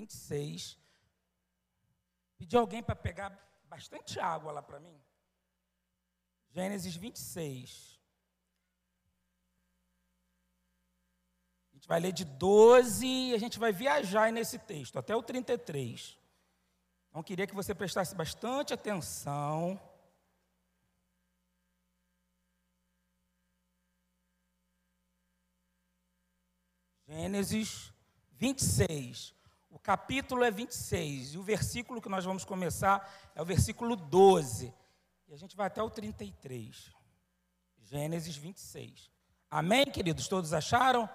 26. 0.00 0.78
Pedi 2.38 2.56
alguém 2.56 2.82
para 2.82 2.96
pegar 2.96 3.30
bastante 3.64 4.18
água 4.18 4.52
lá 4.52 4.62
para 4.62 4.80
mim. 4.80 4.98
Gênesis 6.50 6.96
26. 6.96 8.00
A 11.70 11.74
gente 11.74 11.88
vai 11.88 12.00
ler 12.00 12.12
de 12.12 12.24
12 12.24 13.06
e 13.06 13.34
a 13.34 13.38
gente 13.38 13.58
vai 13.58 13.72
viajar 13.72 14.32
nesse 14.32 14.58
texto, 14.58 14.98
até 14.98 15.14
o 15.14 15.22
33. 15.22 16.18
Então, 17.08 17.22
queria 17.22 17.46
que 17.46 17.54
você 17.54 17.74
prestasse 17.74 18.14
bastante 18.14 18.72
atenção. 18.72 19.78
Gênesis 27.06 27.92
26. 28.38 29.39
O 29.70 29.78
capítulo 29.78 30.42
é 30.42 30.50
26 30.50 31.34
e 31.34 31.38
o 31.38 31.42
versículo 31.42 32.02
que 32.02 32.08
nós 32.08 32.24
vamos 32.24 32.44
começar 32.44 33.08
é 33.36 33.40
o 33.40 33.44
versículo 33.44 33.94
12. 33.94 34.74
E 35.28 35.32
a 35.32 35.36
gente 35.36 35.56
vai 35.56 35.68
até 35.68 35.80
o 35.80 35.88
33. 35.88 36.92
Gênesis 37.78 38.36
26. 38.36 39.08
Amém, 39.48 39.86
queridos? 39.86 40.26
Todos 40.26 40.52
acharam? 40.52 41.08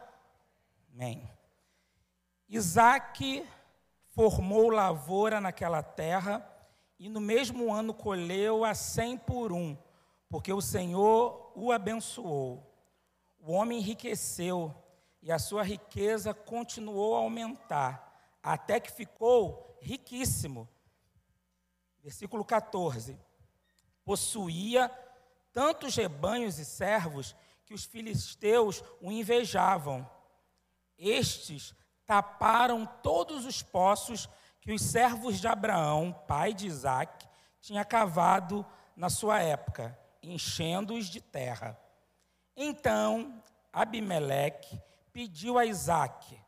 Amém. 0.94 1.30
Isaac 2.47 3.45
formou 4.13 4.69
lavoura 4.69 5.41
naquela 5.41 5.83
terra 5.83 6.49
e 6.97 7.09
no 7.09 7.19
mesmo 7.19 7.73
ano 7.73 7.94
colheu 7.94 8.63
a 8.63 8.73
cem 8.73 9.17
por 9.17 9.52
um, 9.52 9.77
porque 10.30 10.53
o 10.53 10.61
Senhor 10.61 11.52
o 11.55 11.73
abençoou. 11.73 12.73
O 13.38 13.52
homem 13.52 13.80
enriqueceu 13.80 14.73
e 15.22 15.30
a 15.30 15.38
sua 15.38 15.61
riqueza 15.61 16.33
continuou 16.33 17.16
a 17.16 17.19
aumentar 17.19 18.05
até 18.45 18.80
que 18.80 18.91
ficou 18.91 19.76
riquíssimo. 19.81 20.70
Versículo 22.03 22.45
14. 22.45 23.19
Possuía 24.03 24.88
tantos 25.52 25.95
rebanhos 25.95 26.59
e 26.59 26.66
servos 26.66 27.36
que 27.66 27.73
os 27.73 27.86
filisteus 27.86 28.84
o 29.02 29.11
invejavam. 29.11 30.08
Estes 30.95 31.73
taparam 32.06 32.86
todos 33.02 33.45
os 33.45 33.64
poços 33.64 34.30
que 34.62 34.72
os 34.72 34.81
servos 34.84 35.39
de 35.39 35.47
Abraão, 35.47 36.14
pai 36.28 36.53
de 36.53 36.67
Isaac, 36.67 37.28
tinha 37.59 37.84
cavado 37.84 38.64
na 38.95 39.09
sua 39.09 39.41
época, 39.41 39.97
enchendo-os 40.22 41.08
de 41.08 41.19
terra. 41.19 41.80
Então 42.56 43.41
Abimeleque 43.73 44.80
pediu 45.12 45.58
a 45.58 45.66
Isaac: 45.66 46.39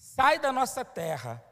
Sai 0.00 0.38
da 0.38 0.50
nossa 0.50 0.82
terra, 0.82 1.44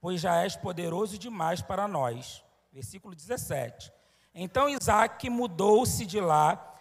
pois 0.00 0.20
já 0.20 0.42
és 0.42 0.56
poderoso 0.56 1.18
demais 1.18 1.60
para 1.60 1.86
nós. 1.86 2.42
Versículo 2.72 3.14
17. 3.14 3.92
Então 4.34 4.68
Isaac 4.68 5.28
mudou-se 5.28 6.06
de 6.06 6.20
lá, 6.20 6.74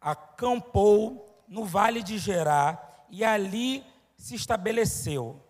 acampou 0.00 1.44
no 1.46 1.64
vale 1.64 2.02
de 2.02 2.18
Gerá 2.18 2.82
e 3.08 3.24
ali 3.24 3.84
se 4.16 4.34
estabeleceu. 4.34 5.40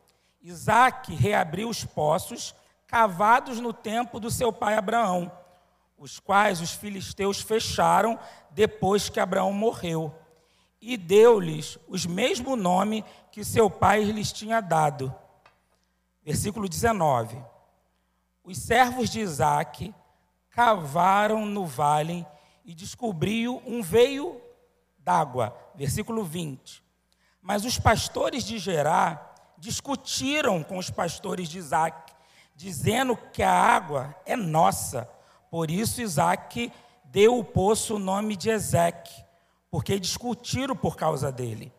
Isaac 0.43 1.15
reabriu 1.15 1.69
os 1.69 1.85
poços 1.85 2.55
cavados 2.87 3.59
no 3.61 3.73
tempo 3.73 4.21
do 4.21 4.31
seu 4.31 4.53
pai 4.53 4.77
Abraão, 4.77 5.31
os 5.99 6.21
quais 6.21 6.61
os 6.61 6.73
filisteus 6.73 7.41
fecharam 7.41 8.19
depois 8.51 9.09
que 9.09 9.19
Abraão 9.19 9.53
morreu, 9.53 10.15
e 10.81 10.97
deu-lhes 10.97 11.79
os 11.89 12.07
mesmo 12.07 12.55
nome 12.55 13.05
que 13.33 13.45
seu 13.45 13.69
pai 13.69 14.05
lhes 14.05 14.33
tinha 14.33 14.61
dado. 14.61 15.13
Versículo 16.27 16.69
19. 16.69 17.41
Os 18.43 18.59
servos 18.59 19.09
de 19.09 19.21
Isaac 19.21 19.95
cavaram 20.51 21.47
no 21.47 21.65
vale 21.65 22.27
e 22.65 22.75
descobriu 22.75 23.63
um 23.65 23.81
veio 23.81 24.41
d'água. 24.99 25.57
Versículo 25.77 26.25
20. 26.25 26.83
Mas 27.41 27.65
os 27.65 27.79
pastores 27.79 28.43
de 28.43 28.59
Gerá 28.59 29.35
discutiram 29.57 30.65
com 30.65 30.79
os 30.79 30.91
pastores 30.91 31.49
de 31.49 31.59
Isaac, 31.59 32.13
dizendo 32.57 33.17
que 33.33 33.45
a 33.45 33.53
água 33.53 34.13
é 34.27 34.35
nossa. 34.35 35.09
Por 35.49 35.71
isso 35.71 36.03
Isaac 36.03 36.73
deu 37.05 37.39
o 37.39 37.45
poço 37.45 37.95
o 37.95 38.01
nome 38.01 38.35
de 38.35 38.51
Ezeque, 38.51 39.15
porque 39.71 40.01
discutiram 40.01 40.75
por 40.75 40.97
causa 40.97 41.31
dele. 41.31 41.73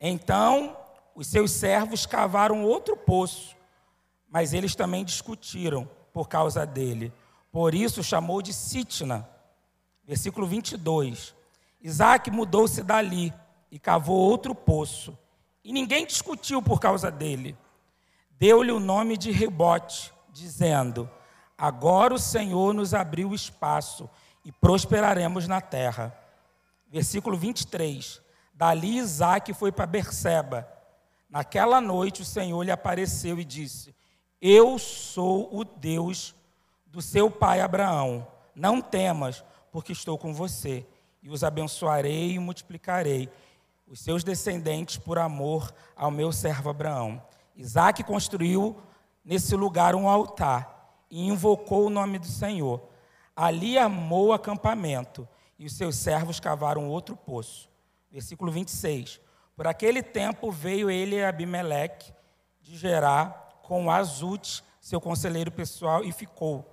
Então, 0.00 0.74
os 1.14 1.26
seus 1.26 1.50
servos 1.50 2.06
cavaram 2.06 2.64
outro 2.64 2.96
poço, 2.96 3.56
mas 4.28 4.52
eles 4.52 4.74
também 4.74 5.04
discutiram 5.04 5.88
por 6.12 6.28
causa 6.28 6.64
dele. 6.64 7.12
Por 7.50 7.74
isso 7.74 8.02
chamou 8.02 8.40
de 8.40 8.52
Sitna. 8.52 9.28
Versículo 10.04 10.46
22. 10.46 11.34
Isaac 11.82 12.30
mudou-se 12.30 12.82
dali 12.82 13.32
e 13.70 13.78
cavou 13.78 14.16
outro 14.16 14.54
poço. 14.54 15.16
E 15.62 15.72
ninguém 15.72 16.06
discutiu 16.06 16.62
por 16.62 16.80
causa 16.80 17.10
dele. 17.10 17.56
Deu-lhe 18.30 18.72
o 18.72 18.80
nome 18.80 19.16
de 19.16 19.30
Rebote, 19.30 20.12
dizendo: 20.32 21.08
Agora 21.56 22.14
o 22.14 22.18
Senhor 22.18 22.72
nos 22.72 22.94
abriu 22.94 23.34
espaço 23.34 24.08
e 24.44 24.50
prosperaremos 24.50 25.46
na 25.46 25.60
terra. 25.60 26.16
Versículo 26.90 27.36
23. 27.36 28.20
Dali 28.54 28.96
Isaac 28.96 29.52
foi 29.54 29.70
para 29.70 29.86
Berseba. 29.86 30.68
Naquela 31.32 31.80
noite 31.80 32.20
o 32.20 32.26
Senhor 32.26 32.62
lhe 32.62 32.70
apareceu 32.70 33.40
e 33.40 33.44
disse: 33.44 33.94
Eu 34.38 34.78
sou 34.78 35.48
o 35.50 35.64
Deus 35.64 36.34
do 36.84 37.00
seu 37.00 37.30
pai 37.30 37.62
Abraão. 37.62 38.28
Não 38.54 38.82
temas, 38.82 39.42
porque 39.70 39.92
estou 39.92 40.18
com 40.18 40.34
você, 40.34 40.86
e 41.22 41.30
os 41.30 41.42
abençoarei 41.42 42.32
e 42.32 42.38
multiplicarei 42.38 43.30
os 43.86 44.00
seus 44.00 44.22
descendentes 44.22 44.98
por 44.98 45.18
amor 45.18 45.72
ao 45.96 46.10
meu 46.10 46.32
servo 46.32 46.68
Abraão. 46.68 47.22
Isaac 47.56 48.04
construiu 48.04 48.76
nesse 49.24 49.56
lugar 49.56 49.94
um 49.94 50.10
altar 50.10 51.00
e 51.10 51.26
invocou 51.26 51.86
o 51.86 51.90
nome 51.90 52.18
do 52.18 52.26
Senhor. 52.26 52.78
Ali 53.34 53.78
armou 53.78 54.26
o 54.26 54.32
acampamento 54.34 55.26
e 55.58 55.64
os 55.64 55.72
seus 55.72 55.96
servos 55.96 56.38
cavaram 56.38 56.90
outro 56.90 57.16
poço 57.16 57.72
versículo 58.12 58.52
26. 58.52 59.18
Por 59.54 59.66
aquele 59.66 60.02
tempo 60.02 60.50
veio 60.50 60.90
ele 60.90 61.22
a 61.22 61.28
Abimeleque 61.28 62.12
de 62.60 62.76
Gerá 62.76 63.26
com 63.62 63.90
Azute, 63.90 64.64
seu 64.80 65.00
conselheiro 65.00 65.50
pessoal, 65.50 66.02
e 66.04 66.12
ficou 66.12 66.66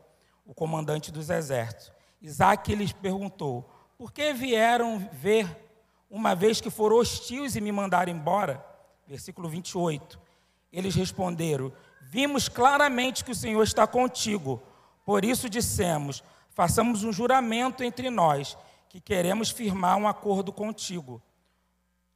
o 0.46 0.54
comandante 0.54 1.12
dos 1.12 1.30
exércitos. 1.30 1.92
Isaac 2.22 2.74
lhes 2.74 2.94
perguntou: 2.94 3.70
Por 3.98 4.12
que 4.12 4.34
vieram 4.34 5.10
ver, 5.12 5.48
uma 6.10 6.34
vez 6.34 6.62
que 6.62 6.70
foram 6.70 6.98
hostis 6.98 7.56
e 7.56 7.62
me 7.62 7.72
mandaram 7.72 8.12
embora? 8.12 8.66
Versículo 9.06 9.50
28. 9.50 10.20
Eles 10.72 10.96
responderam: 10.96 11.72
Vimos 12.02 12.48
claramente 12.48 13.24
que 13.26 13.32
o 13.32 13.36
Senhor 13.36 13.64
está 13.64 13.86
contigo. 13.86 14.62
Por 15.06 15.26
isso 15.26 15.50
dissemos: 15.50 16.24
Façamos 16.50 17.04
um 17.04 17.12
juramento 17.12 17.84
entre 17.84 18.10
nós, 18.10 18.58
que 18.88 19.02
queremos 19.02 19.50
firmar 19.50 19.98
um 19.98 20.08
acordo 20.08 20.52
contigo 20.52 21.22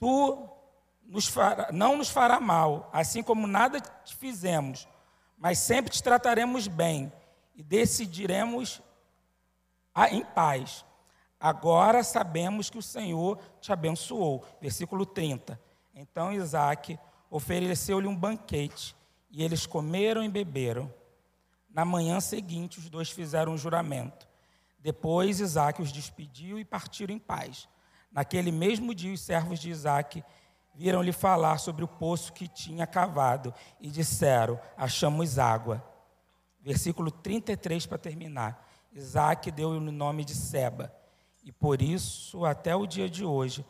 tu 0.04 0.50
nos 1.06 1.28
fará, 1.28 1.70
não 1.72 1.98
nos 1.98 2.10
fará 2.10 2.40
mal, 2.40 2.90
assim 2.92 3.22
como 3.22 3.46
nada 3.48 3.80
te 3.80 4.16
fizemos, 4.16 4.88
mas 5.38 5.60
sempre 5.60 5.92
te 5.92 6.02
trataremos 6.02 6.68
bem 6.68 7.12
e 7.56 7.62
decidiremos 7.62 8.82
em 10.10 10.24
paz. 10.24 10.84
Agora 11.40 12.04
sabemos 12.04 12.70
que 12.70 12.78
o 12.78 12.82
Senhor 12.82 13.38
te 13.60 13.72
abençoou. 13.74 14.46
Versículo 14.62 15.06
30. 15.06 15.60
Então 15.94 16.32
Isaac 16.32 16.98
ofereceu-lhe 17.30 18.08
um 18.08 18.16
banquete, 18.16 18.96
e 19.30 19.44
eles 19.44 19.66
comeram 19.66 20.24
e 20.24 20.30
beberam. 20.30 20.94
Na 21.70 21.84
manhã 21.84 22.20
seguinte, 22.20 22.78
os 22.78 22.88
dois 22.88 23.10
fizeram 23.10 23.54
um 23.54 23.58
juramento. 23.58 24.28
Depois 24.80 25.40
Isaac 25.40 25.82
os 25.82 25.92
despediu 25.92 26.60
e 26.60 26.64
partiram 26.64 27.16
em 27.16 27.20
paz. 27.20 27.68
Naquele 28.12 28.52
mesmo 28.52 28.94
dia, 28.94 29.12
os 29.12 29.22
servos 29.22 29.60
de 29.60 29.72
Isaac 29.72 30.24
viram-lhe 30.74 31.12
falar 31.12 31.58
sobre 31.58 31.84
o 31.84 31.88
poço 31.88 32.34
que 32.34 32.48
tinha 32.48 32.88
cavado 32.88 33.54
e 33.80 33.90
disseram: 33.90 34.60
Achamos 34.76 35.38
água. 35.38 35.84
Versículo 36.60 37.12
33 37.12 37.86
para 37.86 37.98
terminar. 37.98 38.68
Isaac 38.92 39.52
deu-lhe 39.52 39.78
o 39.78 39.92
nome 39.92 40.24
de 40.24 40.36
Seba, 40.36 40.94
e 41.44 41.52
por 41.52 41.82
isso, 41.82 42.46
até 42.46 42.76
o 42.76 42.86
dia 42.86 43.10
de 43.10 43.26
hoje, 43.26 43.66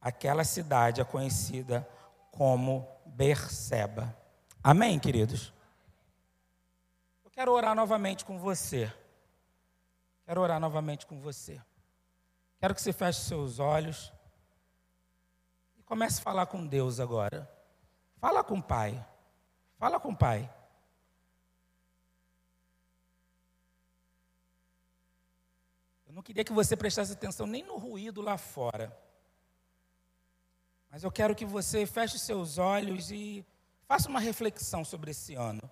aquela 0.00 0.44
cidade 0.44 1.00
é 1.00 1.04
conhecida 1.04 1.86
como 2.30 2.86
Berseba. 3.04 4.16
Amém, 4.62 4.98
queridos? 4.98 5.52
Eu 7.24 7.30
quero 7.30 7.52
orar 7.52 7.74
novamente 7.74 8.24
com 8.24 8.38
você. 8.38 8.92
Quero 10.24 10.40
orar 10.40 10.60
novamente 10.60 11.06
com 11.06 11.20
você. 11.20 11.60
Quero 12.60 12.74
que 12.74 12.80
você 12.80 12.92
feche 12.92 13.20
seus 13.20 13.58
olhos 13.58 14.12
comece 15.88 16.20
a 16.20 16.22
falar 16.22 16.46
com 16.46 16.66
Deus 16.66 17.00
agora. 17.00 17.50
Fala 18.20 18.44
com 18.44 18.58
o 18.58 18.62
Pai. 18.62 19.04
Fala 19.78 19.98
com 19.98 20.10
o 20.10 20.16
pai. 20.16 20.52
Eu 26.06 26.12
não 26.12 26.20
queria 26.20 26.44
que 26.44 26.52
você 26.52 26.76
prestasse 26.76 27.12
atenção 27.12 27.46
nem 27.46 27.62
no 27.62 27.76
ruído 27.76 28.20
lá 28.20 28.36
fora. 28.36 28.94
Mas 30.90 31.04
eu 31.04 31.12
quero 31.12 31.34
que 31.34 31.44
você 31.44 31.86
feche 31.86 32.18
seus 32.18 32.58
olhos 32.58 33.12
e 33.12 33.46
faça 33.86 34.08
uma 34.08 34.18
reflexão 34.18 34.84
sobre 34.84 35.12
esse 35.12 35.36
ano. 35.36 35.70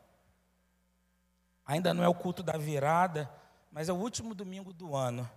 Ainda 1.66 1.92
não 1.92 2.04
é 2.04 2.08
o 2.08 2.14
culto 2.14 2.44
da 2.44 2.56
virada, 2.56 3.28
mas 3.72 3.88
é 3.88 3.92
o 3.92 3.96
último 3.96 4.36
domingo 4.36 4.72
do 4.72 4.94
ano. 4.94 5.28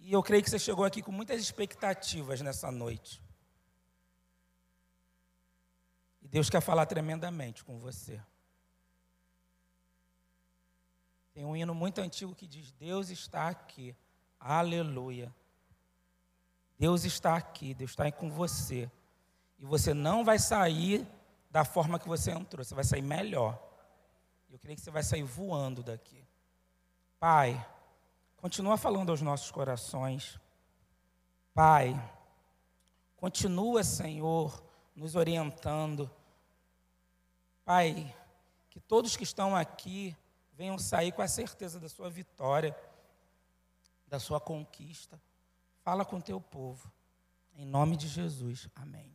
E 0.00 0.12
eu 0.12 0.22
creio 0.22 0.42
que 0.42 0.50
você 0.50 0.58
chegou 0.58 0.84
aqui 0.84 1.02
com 1.02 1.12
muitas 1.12 1.40
expectativas 1.40 2.40
nessa 2.40 2.70
noite. 2.70 3.22
E 6.22 6.28
Deus 6.28 6.48
quer 6.50 6.60
falar 6.60 6.86
tremendamente 6.86 7.62
com 7.62 7.78
você. 7.78 8.20
Tem 11.32 11.44
um 11.44 11.56
hino 11.56 11.74
muito 11.74 12.00
antigo 12.00 12.34
que 12.34 12.46
diz: 12.46 12.72
Deus 12.72 13.10
está 13.10 13.48
aqui. 13.48 13.94
Aleluia. 14.38 15.34
Deus 16.78 17.04
está 17.04 17.36
aqui, 17.36 17.74
Deus 17.74 17.90
está 17.90 18.10
com 18.10 18.30
você. 18.30 18.90
E 19.58 19.66
você 19.66 19.92
não 19.92 20.24
vai 20.24 20.38
sair 20.38 21.06
da 21.50 21.64
forma 21.64 21.98
que 21.98 22.08
você 22.08 22.30
entrou, 22.30 22.64
você 22.64 22.74
vai 22.74 22.84
sair 22.84 23.02
melhor. 23.02 23.60
Eu 24.50 24.58
creio 24.58 24.76
que 24.76 24.82
você 24.82 24.90
vai 24.90 25.02
sair 25.02 25.22
voando 25.22 25.82
daqui. 25.82 26.26
Pai, 27.18 27.64
continua 28.40 28.78
falando 28.78 29.10
aos 29.10 29.20
nossos 29.20 29.50
corações. 29.50 30.40
Pai, 31.52 31.94
continua, 33.16 33.84
Senhor, 33.84 34.62
nos 34.96 35.14
orientando. 35.14 36.10
Pai, 37.64 38.14
que 38.70 38.80
todos 38.80 39.14
que 39.16 39.24
estão 39.24 39.54
aqui 39.54 40.16
venham 40.54 40.78
sair 40.78 41.12
com 41.12 41.20
a 41.20 41.28
certeza 41.28 41.78
da 41.78 41.88
sua 41.88 42.08
vitória, 42.08 42.74
da 44.08 44.18
sua 44.18 44.40
conquista. 44.40 45.20
Fala 45.82 46.04
com 46.04 46.20
teu 46.20 46.40
povo. 46.40 46.90
Em 47.54 47.66
nome 47.66 47.94
de 47.96 48.08
Jesus. 48.08 48.68
Amém. 48.74 49.12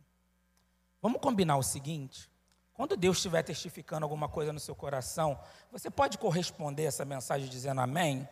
Vamos 1.02 1.20
combinar 1.20 1.56
o 1.56 1.62
seguinte: 1.64 2.30
quando 2.74 2.96
Deus 2.96 3.16
estiver 3.16 3.42
testificando 3.42 4.04
alguma 4.04 4.28
coisa 4.28 4.52
no 4.52 4.60
seu 4.60 4.74
coração, 4.74 5.38
você 5.72 5.90
pode 5.90 6.16
corresponder 6.16 6.84
essa 6.84 7.04
mensagem 7.04 7.48
dizendo 7.48 7.80
amém? 7.80 8.28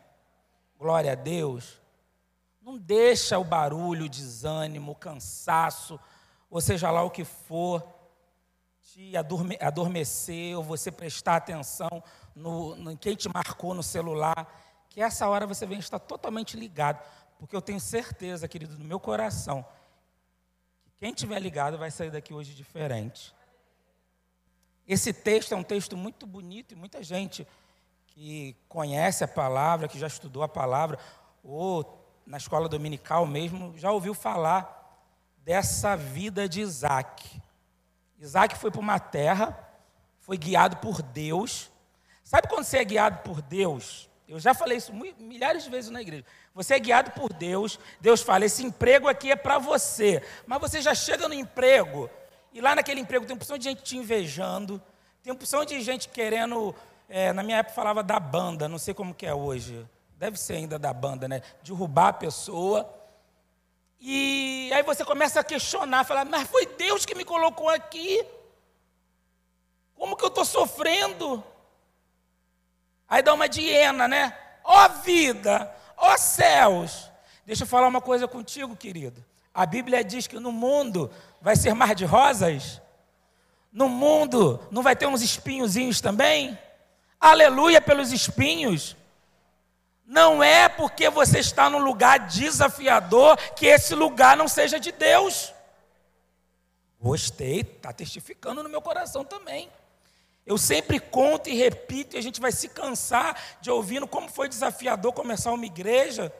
Glória 0.78 1.12
a 1.12 1.14
Deus. 1.14 1.80
Não 2.60 2.78
deixa 2.78 3.38
o 3.38 3.44
barulho, 3.44 4.06
o 4.06 4.08
desânimo, 4.08 4.92
o 4.92 4.96
cansaço, 4.96 6.00
ou 6.50 6.60
seja 6.60 6.90
lá 6.90 7.02
o 7.02 7.10
que 7.10 7.24
for, 7.24 7.86
te 8.80 9.16
adorme, 9.16 9.58
adormecer 9.60 10.56
ou 10.56 10.62
você 10.62 10.90
prestar 10.90 11.36
atenção 11.36 12.02
no, 12.34 12.76
no, 12.76 12.92
em 12.92 12.96
quem 12.96 13.14
te 13.14 13.28
marcou 13.28 13.74
no 13.74 13.82
celular, 13.82 14.86
que 14.88 15.00
essa 15.00 15.28
hora 15.28 15.46
você 15.46 15.66
vem 15.66 15.78
estar 15.78 15.98
totalmente 15.98 16.56
ligado, 16.56 17.02
porque 17.38 17.56
eu 17.56 17.62
tenho 17.62 17.80
certeza, 17.80 18.46
querido, 18.46 18.78
no 18.78 18.84
meu 18.84 19.00
coração, 19.00 19.66
que 20.84 20.90
quem 20.92 21.12
tiver 21.12 21.40
ligado 21.40 21.76
vai 21.76 21.90
sair 21.90 22.10
daqui 22.10 22.32
hoje 22.32 22.54
diferente. 22.54 23.34
Esse 24.86 25.12
texto 25.12 25.52
é 25.52 25.56
um 25.56 25.62
texto 25.62 25.96
muito 25.96 26.26
bonito 26.26 26.72
e 26.72 26.76
muita 26.76 27.02
gente 27.02 27.46
que 28.14 28.56
conhece 28.68 29.24
a 29.24 29.28
palavra, 29.28 29.88
que 29.88 29.98
já 29.98 30.06
estudou 30.06 30.42
a 30.42 30.48
palavra, 30.48 30.98
ou 31.42 32.00
na 32.24 32.36
escola 32.36 32.68
dominical 32.68 33.26
mesmo, 33.26 33.76
já 33.76 33.90
ouviu 33.90 34.14
falar 34.14 35.02
dessa 35.38 35.96
vida 35.96 36.48
de 36.48 36.60
Isaac. 36.60 37.42
Isaac 38.18 38.56
foi 38.56 38.70
para 38.70 38.80
uma 38.80 38.98
terra, 38.98 39.58
foi 40.20 40.38
guiado 40.38 40.76
por 40.76 41.02
Deus. 41.02 41.70
Sabe 42.22 42.48
quando 42.48 42.64
você 42.64 42.78
é 42.78 42.84
guiado 42.84 43.18
por 43.22 43.42
Deus? 43.42 44.08
Eu 44.26 44.40
já 44.40 44.54
falei 44.54 44.78
isso 44.78 44.92
milhares 45.18 45.64
de 45.64 45.70
vezes 45.70 45.90
na 45.90 46.00
igreja. 46.00 46.24
Você 46.54 46.74
é 46.74 46.78
guiado 46.78 47.10
por 47.10 47.32
Deus. 47.32 47.78
Deus 48.00 48.22
fala: 48.22 48.46
esse 48.46 48.64
emprego 48.64 49.06
aqui 49.06 49.30
é 49.30 49.36
para 49.36 49.58
você. 49.58 50.22
Mas 50.46 50.60
você 50.60 50.80
já 50.80 50.94
chega 50.94 51.28
no 51.28 51.34
emprego 51.34 52.08
e 52.52 52.60
lá 52.60 52.74
naquele 52.74 53.00
emprego 53.00 53.26
tem 53.26 53.34
uma 53.34 53.38
porção 53.38 53.58
de 53.58 53.64
gente 53.64 53.82
te 53.82 53.98
invejando, 53.98 54.80
tem 55.22 55.32
uma 55.32 55.38
porção 55.38 55.64
de 55.64 55.78
gente 55.82 56.08
querendo. 56.08 56.74
É, 57.08 57.32
na 57.32 57.42
minha 57.42 57.58
época 57.58 57.74
falava 57.74 58.02
da 58.02 58.18
banda, 58.18 58.68
não 58.68 58.78
sei 58.78 58.94
como 58.94 59.14
que 59.14 59.26
é 59.26 59.34
hoje. 59.34 59.86
Deve 60.16 60.38
ser 60.38 60.54
ainda 60.54 60.78
da 60.78 60.92
banda, 60.92 61.28
né? 61.28 61.42
Derrubar 61.62 62.08
a 62.08 62.12
pessoa. 62.12 62.92
E 64.00 64.70
aí 64.74 64.82
você 64.82 65.04
começa 65.04 65.40
a 65.40 65.44
questionar, 65.44 66.04
falar, 66.04 66.24
mas 66.24 66.48
foi 66.48 66.66
Deus 66.66 67.04
que 67.04 67.14
me 67.14 67.24
colocou 67.24 67.68
aqui. 67.68 68.24
Como 69.94 70.16
que 70.16 70.24
eu 70.24 70.28
estou 70.28 70.44
sofrendo? 70.44 71.42
Aí 73.08 73.22
dá 73.22 73.32
uma 73.32 73.46
hiena, 73.46 74.08
né? 74.08 74.36
Ó 74.62 74.84
oh, 74.84 74.88
vida, 75.02 75.74
ó 75.96 76.12
oh, 76.14 76.18
céus. 76.18 77.10
Deixa 77.46 77.64
eu 77.64 77.68
falar 77.68 77.86
uma 77.86 78.00
coisa 78.00 78.26
contigo, 78.26 78.76
querido. 78.76 79.24
A 79.52 79.64
Bíblia 79.66 80.02
diz 80.02 80.26
que 80.26 80.38
no 80.38 80.50
mundo 80.50 81.10
vai 81.40 81.54
ser 81.54 81.74
mar 81.74 81.94
de 81.94 82.04
rosas. 82.04 82.80
No 83.72 83.88
mundo 83.88 84.60
não 84.70 84.82
vai 84.82 84.96
ter 84.96 85.06
uns 85.06 85.22
espinhozinhos 85.22 86.00
também? 86.00 86.58
Aleluia 87.24 87.80
pelos 87.80 88.12
espinhos. 88.12 88.94
Não 90.04 90.42
é 90.44 90.68
porque 90.68 91.08
você 91.08 91.38
está 91.38 91.70
num 91.70 91.78
lugar 91.78 92.18
desafiador 92.18 93.38
que 93.56 93.64
esse 93.64 93.94
lugar 93.94 94.36
não 94.36 94.46
seja 94.46 94.78
de 94.78 94.92
Deus. 94.92 95.50
Gostei, 97.00 97.60
está 97.60 97.94
testificando 97.94 98.62
no 98.62 98.68
meu 98.68 98.82
coração 98.82 99.24
também. 99.24 99.70
Eu 100.44 100.58
sempre 100.58 101.00
conto 101.00 101.48
e 101.48 101.54
repito, 101.54 102.14
e 102.14 102.18
a 102.18 102.22
gente 102.22 102.42
vai 102.42 102.52
se 102.52 102.68
cansar 102.68 103.40
de 103.58 103.70
ouvindo 103.70 104.06
como 104.06 104.28
foi 104.28 104.46
desafiador 104.46 105.14
começar 105.14 105.50
uma 105.50 105.64
igreja, 105.64 106.30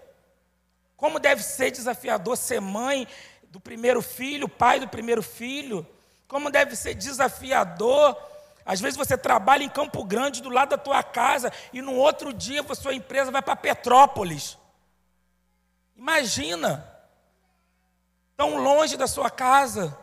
como 0.99 1.19
deve 1.19 1.43
ser 1.43 1.71
desafiador 1.71 2.37
ser 2.37 2.61
mãe 2.61 3.09
do 3.45 3.59
primeiro 3.59 4.03
filho, 4.03 4.51
pai 4.51 4.81
do 4.81 4.89
primeiro 4.89 5.23
filho, 5.23 5.87
como 6.29 6.51
deve 6.51 6.77
ser 6.77 6.93
desafiador 6.93 8.34
às 8.65 8.81
vezes 8.81 8.97
você 8.97 9.17
trabalha 9.19 9.63
em 9.63 9.69
Campo 9.69 10.03
Grande, 10.05 10.43
do 10.43 10.49
lado 10.49 10.71
da 10.71 10.79
tua 10.79 11.03
casa, 11.03 11.53
e 11.73 11.83
no 11.83 11.95
outro 11.95 12.33
dia 12.33 12.65
a 12.67 12.75
sua 12.75 12.95
empresa 12.95 13.31
vai 13.31 13.43
para 13.43 13.57
Petrópolis. 13.57 14.57
Imagina, 15.95 16.89
tão 18.37 18.57
longe 18.57 18.97
da 18.97 19.07
sua 19.07 19.31
casa. 19.31 19.97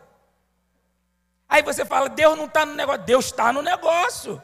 Aí 1.49 1.63
você 1.63 1.83
fala, 1.83 2.07
Deus 2.07 2.37
não 2.37 2.45
está 2.45 2.65
no 2.65 2.75
negócio. 2.75 3.03
Deus 3.03 3.25
está 3.25 3.51
no 3.51 3.61
negócio. 3.61 4.41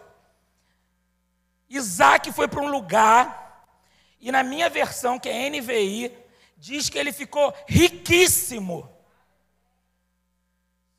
Isaac 1.70 2.32
foi 2.32 2.48
para 2.48 2.62
um 2.62 2.70
lugar, 2.70 3.68
e 4.20 4.32
na 4.32 4.42
minha 4.42 4.70
versão, 4.70 5.20
que 5.20 5.30
é 5.30 5.50
NVI, 5.50 6.18
diz 6.58 6.90
que 6.90 6.98
ele 6.98 7.14
ficou 7.14 7.54
riquíssimo. 7.68 8.90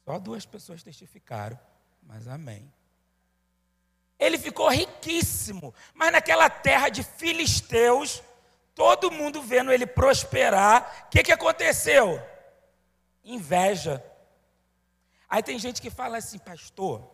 Só 0.04 0.18
duas 0.18 0.46
pessoas 0.46 0.82
testificaram, 0.82 1.58
mas 2.02 2.28
amém. 2.28 2.72
Ele 4.18 4.36
ficou 4.36 4.68
riquíssimo, 4.68 5.72
mas 5.94 6.10
naquela 6.10 6.50
terra 6.50 6.88
de 6.88 7.04
filisteus, 7.04 8.22
todo 8.74 9.10
mundo 9.10 9.40
vendo 9.40 9.72
ele 9.72 9.86
prosperar, 9.86 11.06
o 11.06 11.10
que, 11.10 11.22
que 11.22 11.32
aconteceu? 11.32 12.20
Inveja. 13.22 14.04
Aí 15.28 15.42
tem 15.42 15.58
gente 15.58 15.80
que 15.80 15.90
fala 15.90 16.16
assim, 16.16 16.38
pastor, 16.38 17.08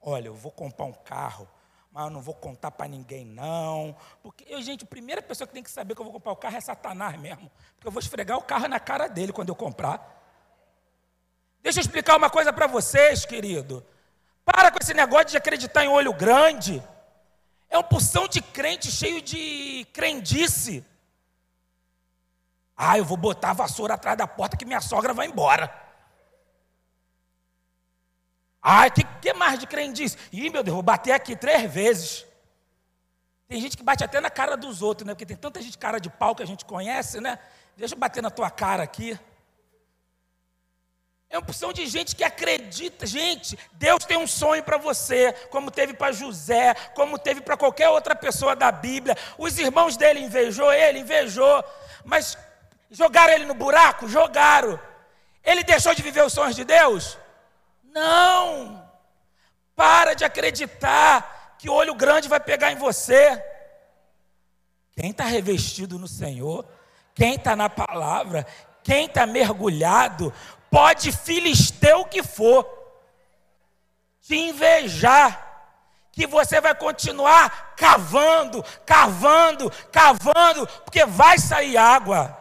olha, 0.00 0.28
eu 0.28 0.34
vou 0.34 0.52
comprar 0.52 0.84
um 0.84 0.92
carro, 0.92 1.48
mas 1.90 2.04
eu 2.04 2.10
não 2.10 2.20
vou 2.20 2.34
contar 2.34 2.70
para 2.70 2.86
ninguém 2.86 3.24
não, 3.24 3.96
porque 4.22 4.44
eu, 4.46 4.62
gente, 4.62 4.84
a 4.84 4.86
primeira 4.86 5.22
pessoa 5.22 5.48
que 5.48 5.54
tem 5.54 5.62
que 5.62 5.70
saber 5.70 5.94
que 5.94 6.00
eu 6.00 6.04
vou 6.04 6.12
comprar 6.12 6.32
o 6.32 6.36
carro 6.36 6.56
é 6.56 6.60
Satanás 6.60 7.18
mesmo, 7.18 7.50
porque 7.74 7.88
eu 7.88 7.92
vou 7.92 8.00
esfregar 8.00 8.38
o 8.38 8.42
carro 8.42 8.68
na 8.68 8.78
cara 8.78 9.08
dele 9.08 9.32
quando 9.32 9.48
eu 9.48 9.56
comprar. 9.56 10.12
Deixa 11.60 11.80
eu 11.80 11.82
explicar 11.82 12.16
uma 12.16 12.30
coisa 12.30 12.52
para 12.52 12.68
vocês, 12.68 13.24
querido. 13.24 13.84
Para 14.46 14.70
com 14.70 14.78
esse 14.80 14.94
negócio 14.94 15.26
de 15.26 15.36
acreditar 15.36 15.84
em 15.84 15.88
olho 15.88 16.14
grande. 16.14 16.80
É 17.68 17.76
uma 17.76 17.82
porção 17.82 18.28
de 18.28 18.40
crente 18.40 18.90
cheio 18.90 19.20
de 19.20 19.84
crendice. 19.92 20.84
Ah, 22.76 22.96
eu 22.96 23.04
vou 23.04 23.16
botar 23.16 23.50
a 23.50 23.54
vassoura 23.54 23.94
atrás 23.94 24.16
da 24.16 24.26
porta 24.26 24.56
que 24.56 24.64
minha 24.64 24.80
sogra 24.80 25.12
vai 25.12 25.26
embora. 25.26 25.66
Ah, 28.62 28.88
que, 28.88 29.02
que 29.20 29.32
mais 29.34 29.58
de 29.58 29.66
crendice? 29.66 30.16
Ih, 30.32 30.48
meu 30.48 30.62
Deus, 30.62 30.74
vou 30.74 30.82
bater 30.82 31.12
aqui 31.12 31.34
três 31.34 31.70
vezes. 31.70 32.24
Tem 33.48 33.60
gente 33.60 33.76
que 33.76 33.82
bate 33.82 34.04
até 34.04 34.20
na 34.20 34.30
cara 34.30 34.56
dos 34.56 34.80
outros, 34.80 35.06
né? 35.06 35.14
Porque 35.14 35.26
tem 35.26 35.36
tanta 35.36 35.60
gente 35.60 35.76
cara 35.76 35.98
de 35.98 36.08
pau 36.08 36.36
que 36.36 36.42
a 36.42 36.46
gente 36.46 36.64
conhece, 36.64 37.20
né? 37.20 37.38
Deixa 37.76 37.94
eu 37.94 37.98
bater 37.98 38.22
na 38.22 38.30
tua 38.30 38.50
cara 38.50 38.84
aqui. 38.84 39.18
É 41.28 41.36
uma 41.36 41.44
porção 41.44 41.72
de 41.72 41.86
gente 41.86 42.14
que 42.14 42.22
acredita. 42.22 43.06
Gente, 43.06 43.58
Deus 43.72 44.04
tem 44.04 44.16
um 44.16 44.26
sonho 44.26 44.62
para 44.62 44.78
você, 44.78 45.32
como 45.50 45.70
teve 45.70 45.92
para 45.92 46.12
José, 46.12 46.74
como 46.94 47.18
teve 47.18 47.40
para 47.40 47.56
qualquer 47.56 47.88
outra 47.88 48.14
pessoa 48.14 48.54
da 48.54 48.70
Bíblia. 48.70 49.16
Os 49.36 49.58
irmãos 49.58 49.96
dele 49.96 50.20
invejou 50.20 50.72
ele, 50.72 51.00
invejou. 51.00 51.64
Mas 52.04 52.38
jogaram 52.90 53.32
ele 53.32 53.44
no 53.44 53.54
buraco? 53.54 54.08
Jogaram. 54.08 54.78
Ele 55.42 55.64
deixou 55.64 55.94
de 55.94 56.02
viver 56.02 56.24
os 56.24 56.32
sonhos 56.32 56.56
de 56.56 56.64
Deus? 56.64 57.18
Não. 57.82 58.84
de 60.16 60.24
acreditar 60.24 61.56
que 61.58 61.68
olho 61.68 61.94
grande 61.94 62.28
vai 62.28 62.40
pegar 62.40 62.72
em 62.72 62.76
você. 62.76 63.42
Quem 64.92 65.10
está 65.10 65.24
revestido 65.24 65.98
no 65.98 66.08
Senhor, 66.08 66.64
quem 67.14 67.34
está 67.34 67.54
na 67.54 67.68
palavra, 67.68 68.46
quem 68.82 69.06
está 69.06 69.26
mergulhado, 69.26 70.32
pode 70.70 71.12
filisteu 71.12 72.04
que 72.04 72.22
for, 72.22 72.66
te 74.20 74.36
invejar, 74.36 75.46
que 76.10 76.26
você 76.26 76.60
vai 76.60 76.74
continuar 76.74 77.74
cavando, 77.76 78.64
cavando, 78.84 79.70
cavando, 79.92 80.66
porque 80.84 81.04
vai 81.04 81.38
sair 81.38 81.76
água. 81.76 82.36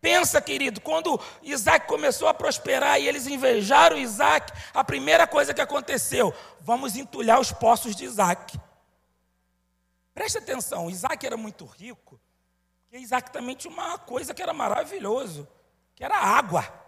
Pensa, 0.00 0.42
querido, 0.42 0.80
quando 0.80 1.20
Isaac 1.44 1.86
começou 1.86 2.26
a 2.26 2.34
prosperar 2.34 3.00
e 3.00 3.06
eles 3.06 3.28
invejaram 3.28 3.96
Isaac, 3.96 4.52
a 4.74 4.82
primeira 4.82 5.28
coisa 5.28 5.54
que 5.54 5.60
aconteceu, 5.60 6.34
vamos 6.60 6.96
entulhar 6.96 7.38
os 7.38 7.52
poços 7.52 7.94
de 7.94 8.04
Isaac. 8.04 8.58
Preste 10.12 10.38
atenção, 10.38 10.90
Isaac 10.90 11.24
era 11.24 11.36
muito 11.36 11.64
rico, 11.64 12.20
e 12.90 12.98
Isaac 12.98 13.30
também 13.30 13.54
tinha 13.54 13.72
uma 13.72 13.96
coisa 13.96 14.34
que 14.34 14.42
era 14.42 14.52
maravilhoso, 14.52 15.48
que 15.94 16.04
era 16.04 16.16
água. 16.16 16.81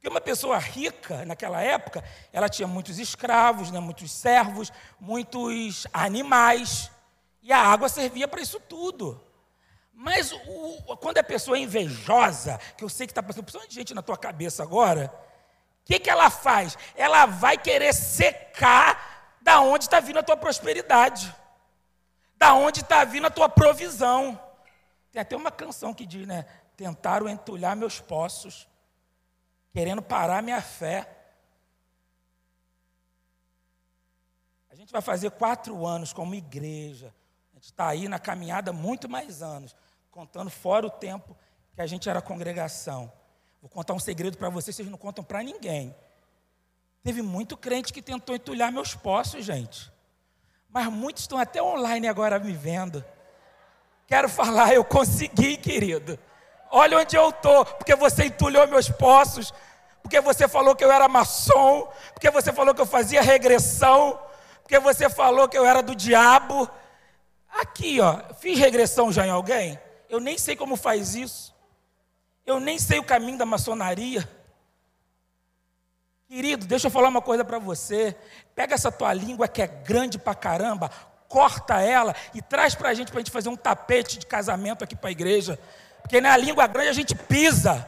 Porque 0.00 0.08
uma 0.08 0.20
pessoa 0.20 0.56
rica 0.56 1.26
naquela 1.26 1.60
época, 1.60 2.02
ela 2.32 2.48
tinha 2.48 2.66
muitos 2.66 2.98
escravos, 2.98 3.70
né, 3.70 3.80
muitos 3.80 4.10
servos, 4.10 4.72
muitos 4.98 5.86
animais, 5.92 6.90
e 7.42 7.52
a 7.52 7.58
água 7.58 7.86
servia 7.86 8.26
para 8.26 8.40
isso 8.40 8.58
tudo. 8.58 9.22
Mas 9.92 10.32
o, 10.32 10.96
quando 10.96 11.18
a 11.18 11.22
pessoa 11.22 11.58
é 11.58 11.60
invejosa, 11.60 12.58
que 12.78 12.82
eu 12.82 12.88
sei 12.88 13.06
que 13.06 13.10
está 13.10 13.22
passando 13.22 13.44
por 13.44 13.68
de 13.68 13.74
gente 13.74 13.92
na 13.92 14.00
tua 14.00 14.16
cabeça 14.16 14.62
agora, 14.62 15.12
o 15.82 15.84
que, 15.84 15.98
que 15.98 16.08
ela 16.08 16.30
faz? 16.30 16.78
Ela 16.96 17.26
vai 17.26 17.58
querer 17.58 17.92
secar 17.92 19.36
da 19.42 19.60
onde 19.60 19.84
está 19.84 20.00
vindo 20.00 20.18
a 20.18 20.22
tua 20.22 20.36
prosperidade, 20.36 21.34
da 22.36 22.54
onde 22.54 22.80
está 22.80 23.04
vindo 23.04 23.26
a 23.26 23.30
tua 23.30 23.50
provisão. 23.50 24.40
Tem 25.12 25.20
até 25.20 25.36
uma 25.36 25.50
canção 25.50 25.92
que 25.92 26.06
diz, 26.06 26.26
né? 26.26 26.46
Tentaram 26.74 27.28
entulhar 27.28 27.76
meus 27.76 28.00
poços, 28.00 28.66
querendo 29.72 30.02
parar 30.02 30.42
minha 30.42 30.60
fé. 30.60 31.08
A 34.70 34.74
gente 34.74 34.92
vai 34.92 35.02
fazer 35.02 35.30
quatro 35.32 35.86
anos 35.86 36.12
como 36.12 36.34
igreja. 36.34 37.14
A 37.52 37.56
gente 37.56 37.64
está 37.64 37.88
aí 37.88 38.08
na 38.08 38.18
caminhada 38.18 38.72
muito 38.72 39.08
mais 39.08 39.42
anos 39.42 39.76
contando 40.10 40.50
fora 40.50 40.86
o 40.86 40.90
tempo 40.90 41.36
que 41.74 41.80
a 41.80 41.86
gente 41.86 42.08
era 42.08 42.20
congregação. 42.20 43.10
Vou 43.60 43.68
contar 43.68 43.94
um 43.94 43.98
segredo 43.98 44.36
para 44.36 44.48
vocês, 44.48 44.74
vocês 44.74 44.88
não 44.88 44.98
contam 44.98 45.22
para 45.22 45.42
ninguém. 45.42 45.94
Teve 47.02 47.22
muito 47.22 47.56
crente 47.56 47.92
que 47.92 48.02
tentou 48.02 48.34
entulhar 48.34 48.72
meus 48.72 48.94
poços, 48.94 49.44
gente. 49.44 49.90
Mas 50.68 50.86
muitos 50.88 51.22
estão 51.22 51.38
até 51.38 51.62
online 51.62 52.08
agora 52.08 52.38
me 52.38 52.52
vendo. 52.52 53.04
Quero 54.06 54.28
falar, 54.28 54.74
eu 54.74 54.84
consegui, 54.84 55.56
querido. 55.56 56.18
Olha 56.70 56.98
onde 56.98 57.16
eu 57.16 57.30
estou, 57.30 57.64
porque 57.64 57.96
você 57.96 58.26
entulhou 58.26 58.66
meus 58.68 58.88
poços, 58.88 59.52
porque 60.02 60.20
você 60.20 60.46
falou 60.46 60.76
que 60.76 60.84
eu 60.84 60.90
era 60.90 61.08
maçom, 61.08 61.88
porque 62.12 62.30
você 62.30 62.52
falou 62.52 62.74
que 62.74 62.80
eu 62.80 62.86
fazia 62.86 63.20
regressão, 63.20 64.18
porque 64.62 64.78
você 64.78 65.10
falou 65.10 65.48
que 65.48 65.58
eu 65.58 65.66
era 65.66 65.82
do 65.82 65.96
diabo. 65.96 66.70
Aqui, 67.48 68.00
ó, 68.00 68.20
fiz 68.34 68.58
regressão 68.58 69.12
já 69.12 69.26
em 69.26 69.30
alguém? 69.30 69.78
Eu 70.08 70.20
nem 70.20 70.38
sei 70.38 70.54
como 70.54 70.76
faz 70.76 71.14
isso. 71.14 71.54
Eu 72.46 72.60
nem 72.60 72.78
sei 72.78 72.98
o 72.98 73.04
caminho 73.04 73.38
da 73.38 73.46
maçonaria. 73.46 74.28
Querido, 76.28 76.66
deixa 76.66 76.86
eu 76.86 76.90
falar 76.92 77.08
uma 77.08 77.20
coisa 77.20 77.44
para 77.44 77.58
você. 77.58 78.16
Pega 78.54 78.74
essa 78.74 78.92
tua 78.92 79.12
língua 79.12 79.48
que 79.48 79.60
é 79.60 79.66
grande 79.66 80.16
pra 80.18 80.32
caramba, 80.32 80.88
corta 81.28 81.80
ela 81.80 82.14
e 82.32 82.40
traz 82.40 82.74
para 82.74 82.90
a 82.90 82.94
gente, 82.94 83.10
para 83.10 83.18
a 83.18 83.22
gente 83.22 83.32
fazer 83.32 83.48
um 83.48 83.56
tapete 83.56 84.18
de 84.18 84.26
casamento 84.26 84.84
aqui 84.84 84.94
para 84.94 85.08
a 85.08 85.12
igreja. 85.12 85.58
Porque 86.10 86.20
na 86.20 86.36
língua 86.36 86.66
grande 86.66 86.88
a 86.88 86.92
gente 86.92 87.14
pisa. 87.14 87.86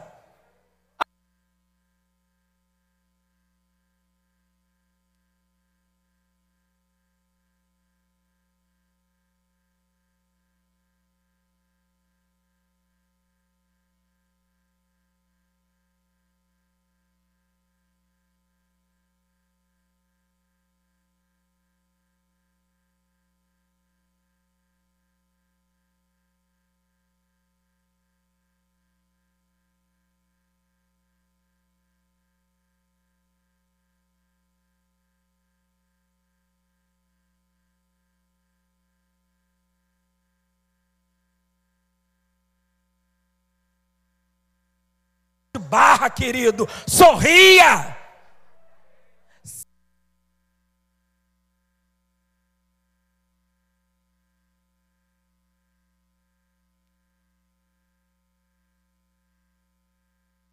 Barra, 45.73 46.11
querido. 46.11 46.69
Sorria. 46.87 47.97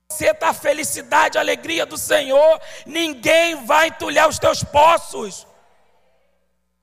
Você 0.07 0.31
está 0.31 0.49
a 0.49 0.53
felicidade, 0.53 1.38
a 1.38 1.41
alegria 1.41 1.85
do 1.85 1.97
Senhor, 1.97 2.61
ninguém 2.85 3.65
vai 3.65 3.88
entulhar 3.88 4.29
os 4.29 4.39
teus 4.39 4.63
poços. 4.63 5.45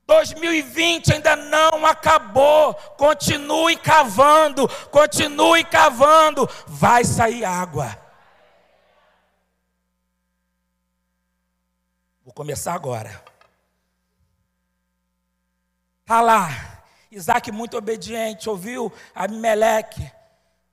2020 0.05 1.13
ainda 1.13 1.35
não 1.35 1.85
acabou. 1.87 2.75
Continue 2.97 3.75
cavando, 3.77 4.67
continue 4.91 5.63
cavando, 5.63 6.47
vai 6.67 7.03
sair 7.03 7.43
água. 7.43 8.06
Começar 12.37 12.75
agora. 12.75 13.25
Está 16.01 16.21
lá, 16.21 16.83
Isaac 17.09 17.51
muito 17.51 17.75
obediente, 17.75 18.47
ouviu 18.47 18.93
Abimeleque. 19.15 20.11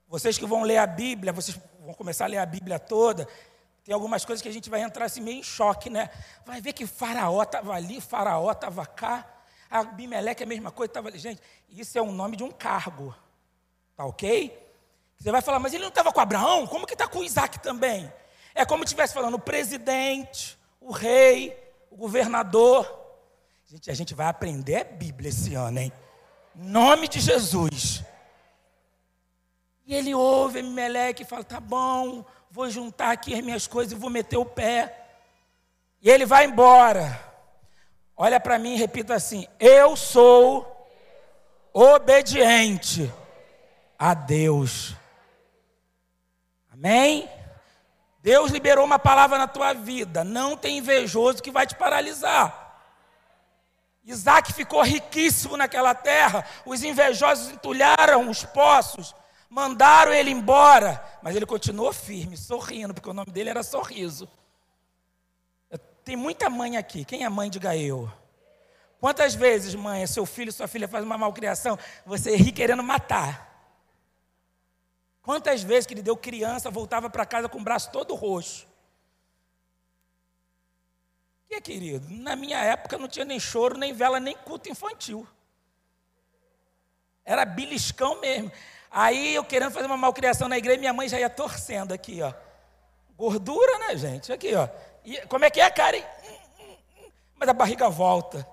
Vocês 0.06 0.36
que 0.36 0.44
vão 0.44 0.62
ler 0.62 0.76
a 0.76 0.86
Bíblia, 0.86 1.32
vocês 1.32 1.58
vão 1.80 1.94
começar 1.94 2.26
a 2.26 2.28
ler 2.28 2.36
a 2.36 2.44
Bíblia 2.44 2.78
toda. 2.78 3.26
Tem 3.82 3.94
algumas 3.94 4.26
coisas 4.26 4.42
que 4.42 4.48
a 4.48 4.52
gente 4.52 4.68
vai 4.68 4.82
entrar 4.82 5.06
assim 5.06 5.22
meio 5.22 5.38
em 5.38 5.42
choque, 5.42 5.88
né? 5.88 6.10
Vai 6.44 6.60
ver 6.60 6.74
que 6.74 6.86
Faraó 6.86 7.42
estava 7.42 7.72
ali, 7.72 7.98
Faraó 7.98 8.52
estava 8.52 8.84
cá. 8.84 9.26
Abimeleque 9.70 10.42
é 10.42 10.46
a 10.46 10.48
mesma 10.48 10.70
coisa, 10.70 10.90
estava 10.90 11.08
ali. 11.08 11.18
Gente, 11.18 11.40
isso 11.70 11.96
é 11.96 12.02
o 12.02 12.12
nome 12.12 12.36
de 12.36 12.44
um 12.44 12.50
cargo. 12.50 13.16
Tá 13.96 14.04
ok? 14.04 14.52
Você 15.16 15.32
vai 15.32 15.40
falar, 15.40 15.60
mas 15.60 15.72
ele 15.72 15.84
não 15.84 15.88
estava 15.88 16.12
com 16.12 16.20
Abraão? 16.20 16.66
Como 16.66 16.86
que 16.86 16.92
está 16.92 17.08
com 17.08 17.24
Isaac 17.24 17.58
também? 17.60 18.12
É 18.54 18.66
como 18.66 18.82
se 18.82 18.88
estivesse 18.88 19.14
falando 19.14 19.38
presidente, 19.38 20.58
o 20.84 20.92
rei, 20.92 21.58
o 21.90 21.96
governador. 21.96 22.86
Gente, 23.66 23.90
a 23.90 23.94
gente 23.94 24.14
vai 24.14 24.26
aprender 24.26 24.76
a 24.76 24.84
Bíblia 24.84 25.30
esse 25.30 25.54
ano, 25.54 25.78
hein? 25.78 25.92
Nome 26.54 27.08
de 27.08 27.20
Jesus. 27.20 28.04
E 29.86 29.94
ele 29.94 30.14
ouve 30.14 30.62
Meleque 30.62 31.22
e 31.22 31.26
fala: 31.26 31.42
tá 31.42 31.58
bom, 31.58 32.24
vou 32.50 32.68
juntar 32.70 33.10
aqui 33.10 33.34
as 33.34 33.42
minhas 33.42 33.66
coisas 33.66 33.92
e 33.92 33.96
vou 33.96 34.10
meter 34.10 34.36
o 34.36 34.44
pé. 34.44 35.06
E 36.02 36.10
ele 36.10 36.26
vai 36.26 36.44
embora. 36.44 37.18
Olha 38.16 38.38
para 38.38 38.58
mim 38.58 38.74
e 38.74 38.78
repita 38.78 39.14
assim: 39.14 39.46
Eu 39.58 39.96
sou 39.96 40.70
obediente 41.72 43.12
a 43.98 44.12
Deus. 44.12 44.94
Amém? 46.70 47.28
Deus 48.24 48.50
liberou 48.50 48.86
uma 48.86 48.98
palavra 48.98 49.36
na 49.36 49.46
tua 49.46 49.74
vida. 49.74 50.24
Não 50.24 50.56
tem 50.56 50.78
invejoso 50.78 51.42
que 51.42 51.50
vai 51.50 51.66
te 51.66 51.74
paralisar. 51.74 52.80
Isaac 54.02 54.50
ficou 54.54 54.80
riquíssimo 54.80 55.58
naquela 55.58 55.94
terra. 55.94 56.42
Os 56.64 56.82
invejosos 56.82 57.50
entulharam 57.50 58.30
os 58.30 58.42
poços, 58.42 59.14
mandaram 59.50 60.10
ele 60.10 60.30
embora. 60.30 61.04
Mas 61.22 61.36
ele 61.36 61.44
continuou 61.44 61.92
firme, 61.92 62.34
sorrindo, 62.34 62.94
porque 62.94 63.10
o 63.10 63.12
nome 63.12 63.30
dele 63.30 63.50
era 63.50 63.62
Sorriso. 63.62 64.26
Tem 66.02 66.16
muita 66.16 66.48
mãe 66.48 66.78
aqui. 66.78 67.04
Quem 67.04 67.24
é 67.24 67.28
mãe, 67.28 67.50
diga 67.50 67.76
eu. 67.76 68.10
Quantas 69.00 69.34
vezes, 69.34 69.74
mãe, 69.74 70.06
seu 70.06 70.24
filho, 70.24 70.50
sua 70.50 70.66
filha 70.66 70.88
faz 70.88 71.04
uma 71.04 71.18
malcriação, 71.18 71.78
você 72.06 72.34
ri 72.36 72.50
querendo 72.50 72.82
matar? 72.82 73.53
Quantas 75.24 75.62
vezes 75.62 75.86
que 75.86 75.94
ele 75.94 76.02
deu 76.02 76.18
criança, 76.18 76.70
voltava 76.70 77.08
para 77.08 77.24
casa 77.24 77.48
com 77.48 77.58
o 77.58 77.64
braço 77.64 77.90
todo 77.90 78.14
roxo? 78.14 78.66
Que, 81.48 81.62
querido? 81.62 82.06
Na 82.10 82.36
minha 82.36 82.62
época 82.62 82.98
não 82.98 83.08
tinha 83.08 83.24
nem 83.24 83.40
choro, 83.40 83.78
nem 83.78 83.94
vela, 83.94 84.20
nem 84.20 84.36
culto 84.36 84.68
infantil. 84.68 85.26
Era 87.24 87.46
beliscão 87.46 88.20
mesmo. 88.20 88.52
Aí 88.90 89.34
eu 89.34 89.42
querendo 89.42 89.72
fazer 89.72 89.86
uma 89.86 89.96
malcriação 89.96 90.46
na 90.46 90.58
igreja, 90.58 90.78
minha 90.78 90.92
mãe 90.92 91.08
já 91.08 91.18
ia 91.18 91.30
torcendo 91.30 91.92
aqui, 91.92 92.20
ó. 92.20 92.34
Gordura, 93.16 93.78
né, 93.78 93.96
gente? 93.96 94.30
Aqui, 94.30 94.54
ó. 94.54 94.68
E 95.06 95.26
como 95.26 95.46
é 95.46 95.50
que 95.50 95.60
é, 95.60 95.70
cara? 95.70 95.96
Mas 97.34 97.48
a 97.48 97.54
barriga 97.54 97.88
volta. 97.88 98.46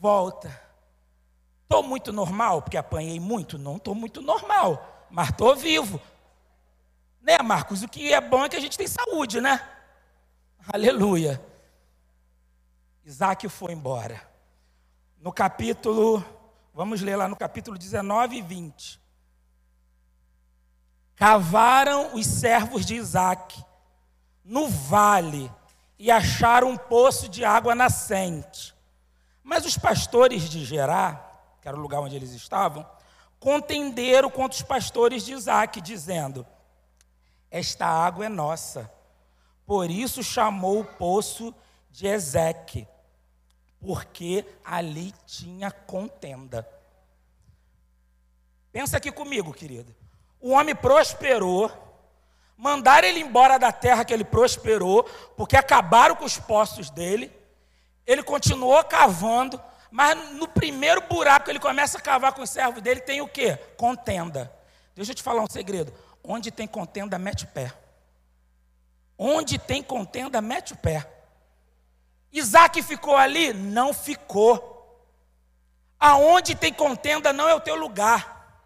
Volta. 0.00 0.62
Estou 1.62 1.80
muito 1.84 2.12
normal, 2.12 2.60
porque 2.60 2.76
apanhei 2.76 3.20
muito? 3.20 3.56
Não 3.56 3.76
estou 3.76 3.94
muito 3.94 4.20
normal, 4.20 4.93
mas 5.10 5.30
estou 5.30 5.54
vivo. 5.56 6.00
Né, 7.20 7.38
Marcos? 7.42 7.82
O 7.82 7.88
que 7.88 8.12
é 8.12 8.20
bom 8.20 8.44
é 8.44 8.48
que 8.48 8.56
a 8.56 8.60
gente 8.60 8.76
tem 8.76 8.86
saúde, 8.86 9.40
né? 9.40 9.66
Aleluia. 10.72 11.42
Isaac 13.04 13.48
foi 13.48 13.72
embora. 13.72 14.20
No 15.20 15.32
capítulo, 15.32 16.24
vamos 16.72 17.00
ler 17.00 17.16
lá 17.16 17.28
no 17.28 17.36
capítulo 17.36 17.78
19 17.78 18.36
e 18.36 18.42
20. 18.42 19.00
Cavaram 21.16 22.14
os 22.14 22.26
servos 22.26 22.84
de 22.84 22.94
Isaac 22.96 23.64
no 24.44 24.68
vale 24.68 25.50
e 25.98 26.10
acharam 26.10 26.70
um 26.70 26.76
poço 26.76 27.28
de 27.28 27.44
água 27.44 27.74
nascente. 27.74 28.74
Mas 29.42 29.64
os 29.64 29.78
pastores 29.78 30.48
de 30.48 30.64
Gerá, 30.64 31.22
que 31.60 31.68
era 31.68 31.76
o 31.76 31.80
lugar 31.80 32.00
onde 32.00 32.16
eles 32.16 32.32
estavam, 32.32 32.86
contenderam 33.44 34.30
contra 34.30 34.56
os 34.56 34.62
pastores 34.62 35.22
de 35.22 35.34
Isaac, 35.34 35.78
dizendo: 35.82 36.46
Esta 37.50 37.84
água 37.84 38.24
é 38.24 38.28
nossa. 38.30 38.90
Por 39.66 39.90
isso 39.90 40.22
chamou 40.22 40.80
o 40.80 40.84
poço 40.84 41.54
de 41.90 42.06
Ezeque, 42.06 42.88
porque 43.78 44.46
ali 44.64 45.12
tinha 45.26 45.70
contenda. 45.70 46.66
Pensa 48.72 48.96
aqui 48.96 49.12
comigo, 49.12 49.52
querido. 49.52 49.94
O 50.40 50.52
homem 50.52 50.74
prosperou, 50.74 51.70
mandaram 52.56 53.06
ele 53.06 53.20
embora 53.20 53.58
da 53.58 53.70
terra 53.70 54.06
que 54.06 54.14
ele 54.14 54.24
prosperou, 54.24 55.04
porque 55.36 55.54
acabaram 55.54 56.16
com 56.16 56.24
os 56.24 56.38
postos 56.38 56.88
dele. 56.88 57.30
Ele 58.06 58.22
continuou 58.22 58.82
cavando, 58.84 59.60
mas 59.94 60.32
no 60.32 60.48
primeiro 60.48 61.00
buraco 61.02 61.44
que 61.44 61.52
ele 61.52 61.60
começa 61.60 61.98
a 61.98 62.00
cavar 62.00 62.32
com 62.32 62.42
os 62.42 62.50
servos 62.50 62.82
dele, 62.82 63.00
tem 63.00 63.20
o 63.20 63.28
quê? 63.28 63.56
Contenda. 63.76 64.52
Deixa 64.92 65.12
eu 65.12 65.14
te 65.14 65.22
falar 65.22 65.40
um 65.40 65.48
segredo. 65.48 65.94
Onde 66.20 66.50
tem 66.50 66.66
contenda, 66.66 67.16
mete 67.16 67.44
o 67.44 67.46
pé. 67.46 67.72
Onde 69.16 69.56
tem 69.56 69.84
contenda, 69.84 70.40
mete 70.40 70.72
o 70.72 70.76
pé. 70.76 71.08
Isaac 72.32 72.82
ficou 72.82 73.14
ali? 73.14 73.52
Não 73.52 73.94
ficou. 73.94 75.00
Aonde 76.00 76.56
tem 76.56 76.72
contenda 76.72 77.32
não 77.32 77.48
é 77.48 77.54
o 77.54 77.60
teu 77.60 77.76
lugar. 77.76 78.58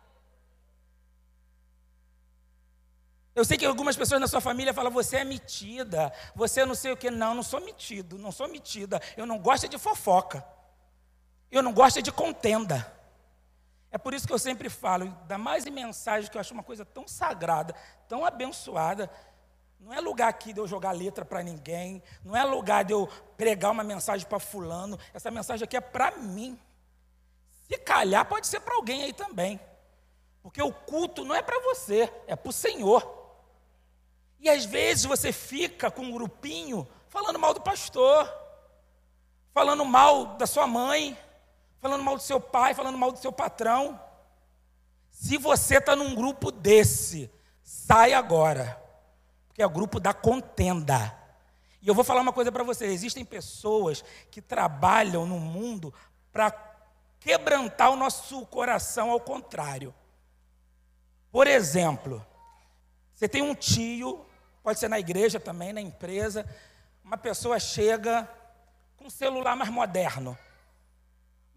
Eu 3.34 3.44
sei 3.44 3.58
que 3.58 3.66
algumas 3.66 3.98
pessoas 3.98 4.18
na 4.18 4.26
sua 4.26 4.40
família 4.40 4.72
falam, 4.72 4.90
você 4.90 5.18
é 5.18 5.24
metida, 5.24 6.10
você 6.34 6.64
não 6.64 6.74
sei 6.74 6.90
o 6.90 6.96
que. 6.96 7.10
Não, 7.10 7.34
não 7.34 7.42
sou 7.42 7.60
metido, 7.60 8.16
não 8.16 8.32
sou 8.32 8.48
metida. 8.48 8.98
Eu 9.14 9.26
não 9.26 9.38
gosto 9.38 9.68
de 9.68 9.76
fofoca. 9.76 10.42
Eu 11.50 11.62
não 11.62 11.72
gosto 11.72 12.02
de 12.02 12.12
contenda. 12.12 12.98
É 13.90 13.96
por 13.96 14.12
isso 14.12 14.26
que 14.26 14.32
eu 14.32 14.38
sempre 14.38 14.68
falo, 14.68 15.04
ainda 15.04 15.38
mais 15.38 15.64
em 15.64 15.70
mensagem 15.70 16.30
que 16.30 16.36
eu 16.36 16.40
acho 16.40 16.52
uma 16.52 16.62
coisa 16.62 16.84
tão 16.84 17.08
sagrada, 17.08 17.74
tão 18.06 18.24
abençoada. 18.24 19.10
Não 19.80 19.92
é 19.92 20.00
lugar 20.00 20.28
aqui 20.28 20.52
de 20.52 20.60
eu 20.60 20.66
jogar 20.66 20.92
letra 20.92 21.24
para 21.24 21.42
ninguém, 21.42 22.02
não 22.24 22.36
é 22.36 22.44
lugar 22.44 22.84
de 22.84 22.92
eu 22.92 23.06
pregar 23.36 23.70
uma 23.70 23.84
mensagem 23.84 24.26
para 24.26 24.38
fulano. 24.38 24.98
Essa 25.14 25.30
mensagem 25.30 25.64
aqui 25.64 25.76
é 25.76 25.80
para 25.80 26.10
mim. 26.12 26.58
Se 27.66 27.78
calhar 27.78 28.24
pode 28.26 28.46
ser 28.46 28.60
para 28.60 28.74
alguém 28.74 29.04
aí 29.04 29.12
também. 29.12 29.58
Porque 30.42 30.62
o 30.62 30.72
culto 30.72 31.24
não 31.24 31.34
é 31.34 31.42
para 31.42 31.60
você, 31.60 32.12
é 32.26 32.36
para 32.36 32.50
o 32.50 32.52
Senhor. 32.52 33.16
E 34.40 34.48
às 34.48 34.64
vezes 34.64 35.04
você 35.04 35.32
fica 35.32 35.90
com 35.90 36.02
um 36.02 36.12
grupinho 36.12 36.86
falando 37.08 37.38
mal 37.38 37.54
do 37.54 37.60
pastor, 37.60 38.32
falando 39.52 39.84
mal 39.84 40.36
da 40.36 40.46
sua 40.46 40.66
mãe, 40.66 41.18
falando 41.80 42.02
mal 42.02 42.16
do 42.16 42.22
seu 42.22 42.40
pai, 42.40 42.74
falando 42.74 42.98
mal 42.98 43.12
do 43.12 43.18
seu 43.18 43.32
patrão. 43.32 44.00
Se 45.10 45.36
você 45.36 45.78
está 45.78 45.96
num 45.96 46.14
grupo 46.14 46.50
desse, 46.50 47.30
sai 47.62 48.12
agora, 48.12 48.80
porque 49.46 49.62
é 49.62 49.68
grupo 49.68 49.98
da 49.98 50.14
contenda. 50.14 51.16
E 51.80 51.88
eu 51.88 51.94
vou 51.94 52.04
falar 52.04 52.20
uma 52.20 52.32
coisa 52.32 52.52
para 52.52 52.64
você: 52.64 52.86
existem 52.86 53.24
pessoas 53.24 54.04
que 54.30 54.40
trabalham 54.40 55.26
no 55.26 55.38
mundo 55.38 55.92
para 56.32 56.50
quebrantar 57.20 57.90
o 57.90 57.96
nosso 57.96 58.46
coração 58.46 59.10
ao 59.10 59.20
contrário. 59.20 59.94
Por 61.30 61.46
exemplo, 61.46 62.24
você 63.14 63.28
tem 63.28 63.42
um 63.42 63.54
tio, 63.54 64.24
pode 64.62 64.78
ser 64.78 64.88
na 64.88 64.98
igreja 64.98 65.40
também, 65.40 65.72
na 65.72 65.80
empresa, 65.80 66.46
uma 67.04 67.16
pessoa 67.16 67.58
chega 67.58 68.28
com 68.96 69.06
um 69.06 69.10
celular 69.10 69.56
mais 69.56 69.70
moderno. 69.70 70.38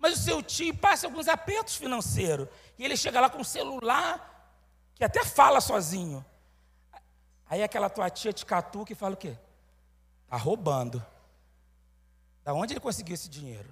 Mas 0.01 0.17
o 0.17 0.23
seu 0.23 0.41
tio 0.41 0.75
passa 0.75 1.05
alguns 1.05 1.27
apertos 1.27 1.75
financeiros. 1.75 2.47
E 2.77 2.83
ele 2.83 2.97
chega 2.97 3.21
lá 3.21 3.29
com 3.29 3.37
um 3.37 3.43
celular 3.43 4.49
que 4.95 5.03
até 5.03 5.23
fala 5.23 5.61
sozinho. 5.61 6.25
Aí 7.47 7.61
aquela 7.61 7.87
tua 7.87 8.09
tia 8.09 8.33
te 8.33 8.43
catuca 8.43 8.91
e 8.91 8.95
fala 8.95 9.13
o 9.13 9.17
quê? 9.17 9.37
Está 10.23 10.37
roubando. 10.37 11.05
Da 12.43 12.51
onde 12.51 12.73
ele 12.73 12.79
conseguiu 12.79 13.13
esse 13.13 13.29
dinheiro? 13.29 13.71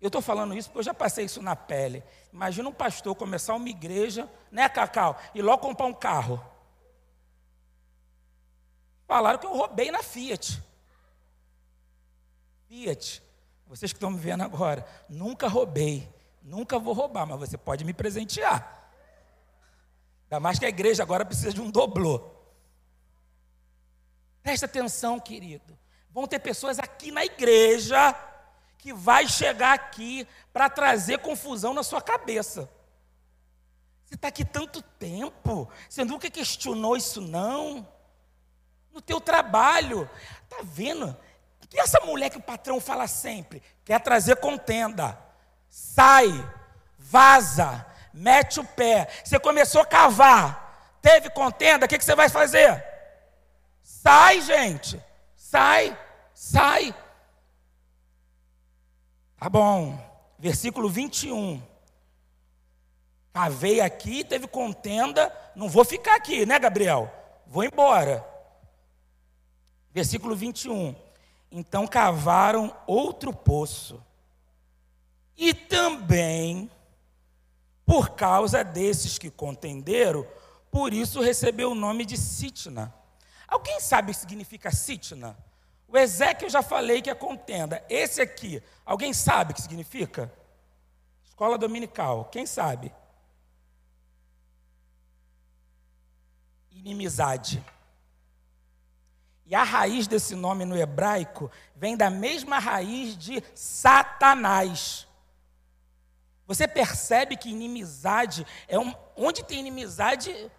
Eu 0.00 0.08
estou 0.08 0.20
falando 0.20 0.56
isso 0.56 0.68
porque 0.68 0.80
eu 0.80 0.84
já 0.84 0.94
passei 0.94 1.24
isso 1.24 1.40
na 1.40 1.54
pele. 1.54 2.02
Imagina 2.32 2.68
um 2.68 2.72
pastor 2.72 3.14
começar 3.14 3.54
uma 3.54 3.68
igreja, 3.68 4.28
né, 4.50 4.68
Cacau? 4.68 5.16
E 5.36 5.40
logo 5.40 5.62
comprar 5.62 5.86
um 5.86 5.94
carro. 5.94 6.44
Falaram 9.06 9.38
que 9.38 9.46
eu 9.46 9.56
roubei 9.56 9.92
na 9.92 10.02
Fiat. 10.02 10.60
Fiat. 12.66 13.25
Vocês 13.66 13.92
que 13.92 13.96
estão 13.96 14.10
me 14.10 14.18
vendo 14.18 14.42
agora, 14.42 14.86
nunca 15.08 15.48
roubei, 15.48 16.08
nunca 16.42 16.78
vou 16.78 16.94
roubar, 16.94 17.26
mas 17.26 17.38
você 17.38 17.58
pode 17.58 17.84
me 17.84 17.92
presentear. 17.92 18.90
Ainda 20.24 20.40
mais 20.40 20.58
que 20.58 20.66
a 20.66 20.68
igreja 20.68 21.02
agora 21.02 21.24
precisa 21.24 21.52
de 21.52 21.60
um 21.60 21.70
doblô. 21.70 22.30
Presta 24.42 24.66
atenção, 24.66 25.18
querido. 25.18 25.76
Vão 26.10 26.26
ter 26.26 26.38
pessoas 26.38 26.78
aqui 26.78 27.10
na 27.10 27.24
igreja 27.24 28.14
que 28.78 28.92
vai 28.92 29.26
chegar 29.26 29.72
aqui 29.72 30.26
para 30.52 30.70
trazer 30.70 31.18
confusão 31.18 31.74
na 31.74 31.82
sua 31.82 32.00
cabeça. 32.00 32.70
Você 34.04 34.14
está 34.14 34.28
aqui 34.28 34.44
tanto 34.44 34.80
tempo, 34.80 35.68
você 35.88 36.04
nunca 36.04 36.30
questionou 36.30 36.96
isso 36.96 37.20
não? 37.20 37.86
No 38.92 39.02
teu 39.02 39.20
trabalho, 39.20 40.08
tá 40.48 40.58
vendo? 40.62 41.16
E 41.72 41.80
essa 41.80 42.00
mulher 42.00 42.30
que 42.30 42.38
o 42.38 42.42
patrão 42.42 42.80
fala 42.80 43.06
sempre, 43.06 43.62
quer 43.84 44.00
trazer 44.00 44.36
contenda. 44.36 45.18
Sai, 45.68 46.26
vaza, 46.98 47.84
mete 48.12 48.60
o 48.60 48.64
pé. 48.64 49.08
Você 49.24 49.38
começou 49.38 49.80
a 49.80 49.86
cavar, 49.86 50.98
teve 51.02 51.30
contenda, 51.30 51.86
o 51.86 51.88
que, 51.88 51.98
que 51.98 52.04
você 52.04 52.14
vai 52.14 52.28
fazer? 52.28 52.84
Sai, 53.82 54.40
gente. 54.40 55.02
Sai, 55.34 55.96
sai. 56.34 56.94
Tá 59.38 59.48
bom. 59.48 59.98
Versículo 60.38 60.88
21. 60.88 61.62
Cavei 63.32 63.80
aqui, 63.82 64.24
teve 64.24 64.46
contenda, 64.46 65.30
não 65.54 65.68
vou 65.68 65.84
ficar 65.84 66.16
aqui, 66.16 66.46
né, 66.46 66.58
Gabriel? 66.58 67.12
Vou 67.46 67.62
embora. 67.62 68.26
Versículo 69.92 70.34
21. 70.34 70.96
Então 71.50 71.86
cavaram 71.86 72.76
outro 72.86 73.32
poço. 73.32 74.02
E 75.36 75.52
também, 75.52 76.70
por 77.84 78.10
causa 78.10 78.64
desses 78.64 79.18
que 79.18 79.30
contenderam, 79.30 80.26
por 80.70 80.92
isso 80.92 81.20
recebeu 81.20 81.72
o 81.72 81.74
nome 81.74 82.04
de 82.04 82.16
Sitna. 82.16 82.92
Alguém 83.46 83.80
sabe 83.80 84.10
o 84.10 84.14
que 84.14 84.20
significa 84.20 84.70
Sitna? 84.70 85.36
O 85.88 85.96
Ezequiel 85.96 86.50
já 86.50 86.62
falei 86.62 87.00
que 87.00 87.10
é 87.10 87.14
contenda. 87.14 87.84
Esse 87.88 88.20
aqui, 88.20 88.62
alguém 88.84 89.12
sabe 89.12 89.52
o 89.52 89.54
que 89.54 89.62
significa? 89.62 90.32
Escola 91.24 91.56
dominical, 91.56 92.24
quem 92.26 92.44
sabe? 92.44 92.92
Inimizade. 96.72 97.64
E 99.46 99.54
a 99.54 99.62
raiz 99.62 100.08
desse 100.08 100.34
nome 100.34 100.64
no 100.64 100.76
hebraico 100.76 101.50
vem 101.76 101.96
da 101.96 102.10
mesma 102.10 102.58
raiz 102.58 103.16
de 103.16 103.42
Satanás. 103.54 105.06
Você 106.46 106.66
percebe 106.66 107.36
que 107.36 107.50
inimizade 107.50 108.44
é 108.66 108.78
um, 108.78 108.92
onde 109.16 109.44
tem 109.44 109.60
inimizade, 109.60 110.50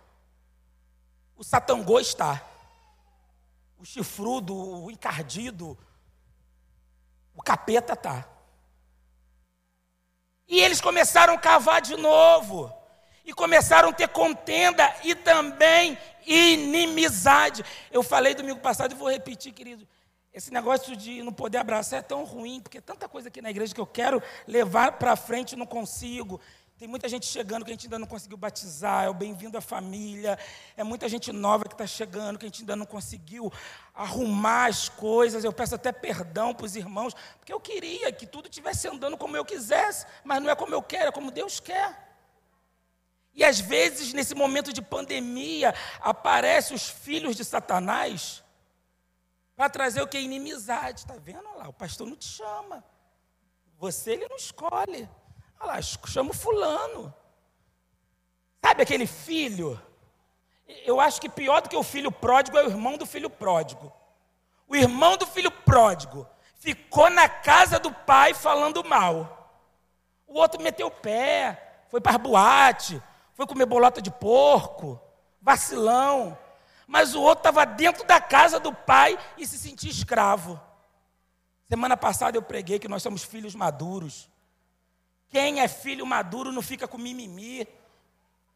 o 1.36 1.44
satangô 1.44 2.00
está. 2.00 2.42
o 3.78 3.86
chifrudo, 3.86 4.56
o 4.56 4.90
encardido, 4.90 5.78
o 7.36 7.44
capeta 7.44 7.96
tá. 7.96 8.28
E 10.48 10.60
eles 10.60 10.80
começaram 10.80 11.34
a 11.34 11.38
cavar 11.38 11.82
de 11.82 11.96
novo. 11.98 12.74
E 13.28 13.34
começaram 13.34 13.90
a 13.90 13.94
ter 13.94 14.08
contenda 14.08 14.90
e 15.04 15.14
também 15.14 15.98
inimizade. 16.26 17.62
Eu 17.92 18.02
falei 18.02 18.34
domingo 18.34 18.62
passado 18.62 18.94
e 18.94 18.96
vou 18.96 19.12
repetir, 19.12 19.52
querido. 19.52 19.86
Esse 20.34 20.50
negócio 20.54 20.96
de 20.96 21.22
não 21.22 21.34
poder 21.34 21.58
abraçar 21.58 22.00
é 22.00 22.02
tão 22.02 22.24
ruim, 22.24 22.62
porque 22.62 22.78
é 22.78 22.82
tanta 22.82 23.10
coisa 23.10 23.28
aqui 23.28 23.42
na 23.42 23.50
igreja 23.50 23.76
que 23.76 23.82
eu 23.82 23.86
quero 23.86 24.24
levar 24.48 24.94
para 24.94 25.14
frente 25.18 25.52
e 25.52 25.56
não 25.58 25.66
consigo. 25.66 26.40
Tem 26.78 26.88
muita 26.88 27.10
gente 27.10 27.26
chegando 27.26 27.66
que 27.66 27.72
a 27.72 27.74
gente 27.74 27.88
ainda 27.88 28.00
não 28.00 28.08
conseguiu 28.08 28.38
batizar, 28.38 29.04
é 29.04 29.10
o 29.10 29.14
bem-vindo 29.14 29.58
à 29.58 29.62
família. 29.62 30.40
É 30.78 30.84
muita 30.84 31.10
gente 31.10 31.34
nova 31.34 31.66
que 31.66 31.74
está 31.74 31.86
chegando 31.86 32.40
que 32.40 32.46
a 32.46 32.48
gente 32.48 32.62
ainda 32.62 32.78
não 32.78 32.86
conseguiu 32.86 33.52
arrumar 33.94 34.68
as 34.68 34.88
coisas. 34.88 35.44
Eu 35.44 35.52
peço 35.52 35.76
até 35.76 35.92
perdão 35.92 36.54
para 36.54 36.66
os 36.66 36.78
irmãos, 36.78 37.14
porque 37.40 37.52
eu 37.52 37.60
queria 37.60 38.10
que 38.14 38.26
tudo 38.26 38.46
estivesse 38.46 38.88
andando 38.88 39.18
como 39.18 39.36
eu 39.36 39.44
quisesse, 39.44 40.06
mas 40.24 40.42
não 40.42 40.50
é 40.50 40.56
como 40.56 40.74
eu 40.74 40.82
quero, 40.82 41.10
é 41.10 41.12
como 41.12 41.30
Deus 41.30 41.60
quer. 41.60 42.07
E 43.38 43.46
às 43.46 43.60
vezes, 43.60 44.14
nesse 44.14 44.34
momento 44.34 44.74
de 44.74 44.82
pandemia, 44.82 45.72
aparecem 46.02 46.76
os 46.76 46.90
filhos 46.90 47.36
de 47.36 47.46
Satanás 47.46 48.44
para 49.56 49.70
trazer 49.70 50.02
o 50.02 50.08
que? 50.08 50.18
Inimizade. 50.18 51.02
Está 51.02 51.14
vendo? 51.18 51.48
Olha 51.48 51.60
lá, 51.60 51.70
o 51.70 51.74
pastor 51.74 52.08
não 52.08 52.16
te 52.16 52.26
chama. 52.26 52.84
Você 53.78 54.14
ele 54.14 54.28
não 54.28 54.38
escolhe. 54.38 55.08
Olha 55.60 55.74
lá, 55.74 55.82
chama 55.84 56.32
o 56.32 56.34
fulano. 56.34 57.14
Sabe 58.66 58.82
aquele 58.82 59.06
filho? 59.06 59.80
Eu 60.84 61.00
acho 61.00 61.22
que 61.22 61.30
pior 61.30 61.62
do 61.62 61.70
que 61.70 61.76
o 61.76 61.84
filho 61.84 62.12
pródigo 62.12 62.58
é 62.58 62.66
o 62.66 62.70
irmão 62.70 62.98
do 62.98 63.06
filho 63.06 63.30
pródigo. 63.30 63.94
O 64.68 64.76
irmão 64.76 65.16
do 65.16 65.28
filho 65.28 65.52
pródigo 65.52 66.28
ficou 66.56 67.08
na 67.12 67.30
casa 67.30 67.80
do 67.80 67.94
pai 67.94 68.34
falando 68.34 68.84
mal. 68.84 69.62
O 70.26 70.40
outro 70.40 70.60
meteu 70.60 70.88
o 70.88 70.92
pé, 70.92 71.84
foi 71.88 72.02
para 72.02 72.18
boate, 72.18 73.00
foi 73.38 73.48
comer 73.48 73.66
bolota 73.66 74.02
de 74.02 74.12
porco, 74.12 75.00
vacilão 75.42 76.38
mas 76.88 77.14
o 77.14 77.22
outro 77.22 77.42
estava 77.42 77.66
dentro 77.66 78.06
da 78.06 78.22
casa 78.22 78.62
do 78.62 78.74
pai 78.74 79.20
e 79.38 79.46
se 79.46 79.58
sentia 79.60 79.92
escravo. 79.92 80.60
Semana 81.68 81.98
passada 81.98 82.38
eu 82.38 82.42
preguei 82.42 82.80
que 82.80 82.88
nós 82.88 83.04
somos 83.04 83.24
filhos 83.24 83.54
maduros. 83.54 84.30
Quem 85.28 85.60
é 85.60 85.68
filho 85.68 86.06
maduro 86.06 86.54
não 86.54 86.62
fica 86.62 86.88
com 86.88 86.98
mimimi, 86.98 87.68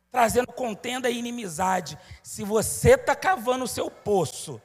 trazendo 0.09 0.47
contenda 0.47 1.09
e 1.09 1.17
inimizade. 1.19 1.99
Se 2.23 2.45
você 2.45 2.91
está 2.91 3.13
cavando 3.13 3.65
o 3.65 3.67
seu 3.67 3.91
poço 3.91 4.61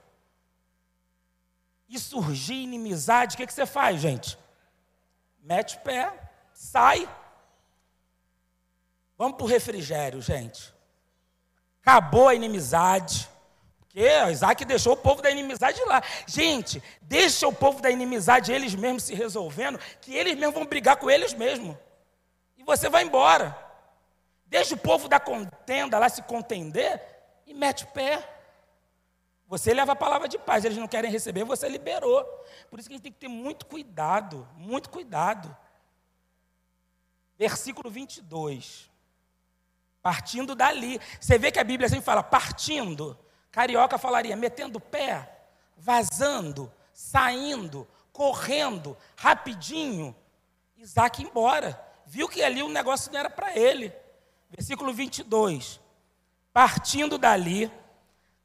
e 1.89 1.99
surgir 1.99 2.55
inimizade, 2.55 3.35
o 3.35 3.39
que, 3.39 3.47
que 3.49 3.53
você 3.53 3.67
faz, 3.67 4.01
gente? 4.01 4.39
Mete 5.43 5.77
o 5.77 5.81
pé, 5.81 6.31
sai. 6.53 7.09
Vamos 9.17 9.37
para 9.37 9.45
o 9.45 9.49
refrigério, 9.49 10.21
gente. 10.21 10.75
Acabou 11.81 12.29
a 12.29 12.35
inimizade. 12.35 13.29
Porque 13.79 14.07
Isaac 14.31 14.65
deixou 14.65 14.93
o 14.93 14.97
povo 14.97 15.23
da 15.23 15.31
inimizade 15.31 15.83
lá. 15.85 16.03
Gente, 16.27 16.83
deixa 17.01 17.49
o 17.49 17.53
povo 17.53 17.81
da 17.81 17.91
inimizade 17.91 18.53
eles 18.53 18.75
mesmos 18.75 19.05
se 19.05 19.15
resolvendo, 19.15 19.79
que 20.01 20.15
eles 20.15 20.35
mesmos 20.35 20.55
vão 20.55 20.67
brigar 20.67 20.97
com 20.97 21.11
eles 21.11 21.33
mesmos. 21.33 21.77
E 22.59 22.63
você 22.63 22.91
vai 22.91 23.05
embora. 23.05 23.57
Deixa 24.47 24.75
o 24.75 24.79
povo 24.79 25.09
da 25.09 25.19
contenda 25.19 25.99
lá 25.99 26.09
se 26.09 26.23
contender 26.23 27.01
e 27.47 27.55
mete 27.55 27.85
o 27.85 27.89
pé. 27.89 28.37
Você 29.49 29.73
leva 29.73 29.93
a 29.93 29.97
palavra 29.97 30.29
de 30.29 30.39
paz, 30.39 30.65
eles 30.65 30.77
não 30.77 30.89
querem 30.89 31.11
receber, 31.11 31.45
você 31.45 31.69
liberou. 31.69 32.25
Por 32.69 32.79
isso 32.79 32.89
que 32.89 32.95
a 32.95 32.97
gente 32.97 33.05
tem 33.05 33.13
que 33.13 33.19
ter 33.19 33.29
muito 33.29 33.65
cuidado, 33.65 34.47
muito 34.57 34.91
cuidado. 34.91 35.57
Versículo 37.39 37.89
22. 37.89 38.91
Partindo 40.07 40.55
dali. 40.55 41.01
Você 41.21 41.37
vê 41.37 41.51
que 41.51 41.59
a 41.59 41.65
Bíblia 41.65 41.89
sempre 41.89 42.05
fala 42.05 42.23
partindo. 42.23 43.19
Carioca 43.51 43.99
falaria 43.99 44.37
metendo 44.37 44.79
pé, 44.79 45.29
vazando, 45.77 46.73
saindo, 46.95 47.89
correndo, 48.13 48.97
rapidinho. 49.17 50.15
Isaac 50.77 51.21
embora. 51.21 51.77
Viu 52.07 52.29
que 52.29 52.41
ali 52.41 52.63
o 52.63 52.69
negócio 52.69 53.11
não 53.11 53.19
era 53.19 53.29
para 53.29 53.59
ele. 53.59 53.93
Versículo 54.49 54.93
22. 54.93 55.81
Partindo 56.53 57.19
dali, 57.19 57.69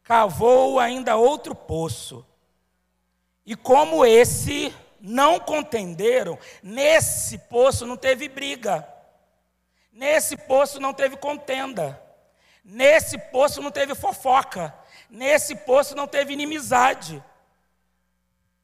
cavou 0.01 0.79
ainda 0.79 1.15
outro 1.15 1.53
poço. 1.53 2.25
E 3.45 3.55
como 3.55 4.03
esse 4.03 4.73
não 4.99 5.39
contenderam, 5.39 6.39
nesse 6.63 7.37
poço 7.37 7.85
não 7.85 7.95
teve 7.95 8.27
briga. 8.27 8.90
Nesse 9.91 10.37
poço 10.37 10.79
não 10.79 10.93
teve 10.93 11.17
contenda. 11.17 12.01
Nesse 12.63 13.17
poço 13.17 13.61
não 13.61 13.71
teve 13.71 13.93
fofoca. 13.93 14.73
Nesse 15.09 15.55
poço 15.55 15.95
não 15.95 16.07
teve 16.07 16.33
inimizade. 16.33 17.23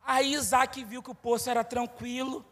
Aí 0.05 0.33
Isaac 0.33 0.83
viu 0.83 1.03
que 1.03 1.11
o 1.11 1.15
poço 1.15 1.49
era 1.49 1.63
tranquilo. 1.63 2.45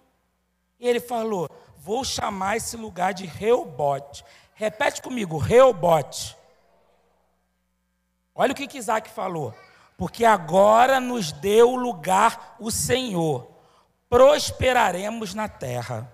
E 0.79 0.87
ele 0.87 0.99
falou: 0.99 1.49
Vou 1.77 2.03
chamar 2.03 2.57
esse 2.57 2.75
lugar 2.75 3.13
de 3.13 3.25
Reobote. 3.25 4.25
Repete 4.53 5.01
comigo, 5.01 5.37
Reobote. 5.37 6.35
Olha 8.33 8.51
o 8.51 8.55
que, 8.55 8.67
que 8.67 8.77
Isaac 8.77 9.09
falou. 9.09 9.53
Porque 9.97 10.25
agora 10.25 10.99
nos 10.99 11.31
deu 11.31 11.75
lugar 11.75 12.57
o 12.59 12.69
Senhor, 12.69 13.49
prosperaremos 14.09 15.33
na 15.33 15.47
terra. 15.47 16.11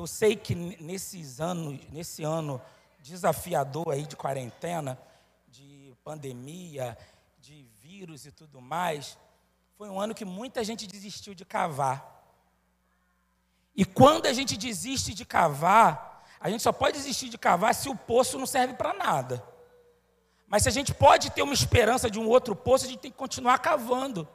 Eu 0.00 0.06
sei 0.06 0.34
que 0.34 0.54
nesses 0.54 1.42
anos, 1.42 1.78
nesse 1.90 2.24
ano 2.24 2.58
desafiador 3.00 3.90
aí 3.90 4.06
de 4.06 4.16
quarentena, 4.16 4.98
de 5.46 5.94
pandemia, 6.02 6.96
de 7.38 7.66
vírus 7.82 8.24
e 8.24 8.32
tudo 8.32 8.62
mais, 8.62 9.18
foi 9.76 9.90
um 9.90 10.00
ano 10.00 10.14
que 10.14 10.24
muita 10.24 10.64
gente 10.64 10.86
desistiu 10.86 11.34
de 11.34 11.44
cavar. 11.44 12.24
E 13.76 13.84
quando 13.84 14.24
a 14.24 14.32
gente 14.32 14.56
desiste 14.56 15.12
de 15.12 15.26
cavar, 15.26 16.24
a 16.40 16.48
gente 16.48 16.62
só 16.62 16.72
pode 16.72 16.96
desistir 16.96 17.28
de 17.28 17.36
cavar 17.36 17.74
se 17.74 17.90
o 17.90 17.94
poço 17.94 18.38
não 18.38 18.46
serve 18.46 18.72
para 18.72 18.94
nada. 18.94 19.46
Mas 20.46 20.62
se 20.62 20.70
a 20.70 20.72
gente 20.72 20.94
pode 20.94 21.28
ter 21.28 21.42
uma 21.42 21.52
esperança 21.52 22.10
de 22.10 22.18
um 22.18 22.26
outro 22.26 22.56
poço, 22.56 22.86
a 22.86 22.88
gente 22.88 23.00
tem 23.00 23.10
que 23.10 23.18
continuar 23.18 23.58
cavando. 23.58 24.26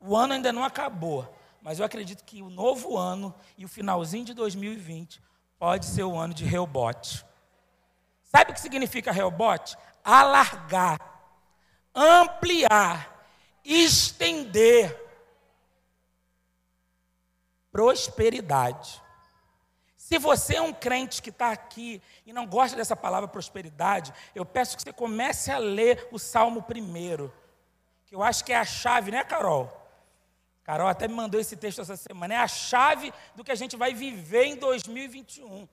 O 0.00 0.16
ano 0.16 0.34
ainda 0.34 0.52
não 0.52 0.64
acabou, 0.64 1.32
mas 1.66 1.80
eu 1.80 1.84
acredito 1.84 2.22
que 2.22 2.42
o 2.42 2.48
novo 2.48 2.96
ano 2.96 3.34
e 3.58 3.64
o 3.64 3.68
finalzinho 3.68 4.24
de 4.24 4.32
2020 4.34 5.20
pode 5.58 5.84
ser 5.84 6.04
o 6.04 6.16
ano 6.16 6.32
de 6.32 6.44
Reobote. 6.44 7.26
Sabe 8.22 8.52
o 8.52 8.54
que 8.54 8.60
significa 8.60 9.10
Reobote? 9.10 9.76
Alargar, 10.04 11.00
ampliar, 11.92 13.28
estender. 13.64 14.96
Prosperidade. 17.72 19.02
Se 19.96 20.18
você 20.18 20.54
é 20.54 20.62
um 20.62 20.72
crente 20.72 21.20
que 21.20 21.30
está 21.30 21.50
aqui 21.50 22.00
e 22.24 22.32
não 22.32 22.46
gosta 22.46 22.76
dessa 22.76 22.94
palavra 22.94 23.26
prosperidade, 23.26 24.14
eu 24.36 24.44
peço 24.44 24.76
que 24.76 24.84
você 24.84 24.92
comece 24.92 25.50
a 25.50 25.58
ler 25.58 26.06
o 26.12 26.18
Salmo 26.20 26.62
primeiro, 26.62 27.34
que 28.04 28.14
eu 28.14 28.22
acho 28.22 28.44
que 28.44 28.52
é 28.52 28.56
a 28.56 28.64
chave, 28.64 29.10
né, 29.10 29.24
Carol? 29.24 29.85
Carol 30.66 30.88
até 30.88 31.06
me 31.06 31.14
mandou 31.14 31.40
esse 31.40 31.56
texto 31.56 31.80
essa 31.80 31.96
semana. 31.96 32.34
É 32.34 32.38
a 32.38 32.48
chave 32.48 33.14
do 33.36 33.44
que 33.44 33.52
a 33.52 33.54
gente 33.54 33.76
vai 33.76 33.94
viver 33.94 34.46
em 34.46 34.56
2021. 34.56 35.68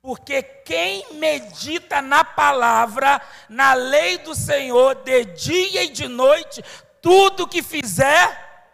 Porque 0.00 0.40
quem 0.40 1.14
medita 1.14 2.00
na 2.00 2.22
palavra, 2.24 3.20
na 3.48 3.74
lei 3.74 4.18
do 4.18 4.36
Senhor, 4.36 4.94
de 5.02 5.24
dia 5.24 5.82
e 5.82 5.88
de 5.88 6.06
noite, 6.06 6.62
tudo 7.02 7.48
que 7.48 7.60
fizer, 7.60 8.70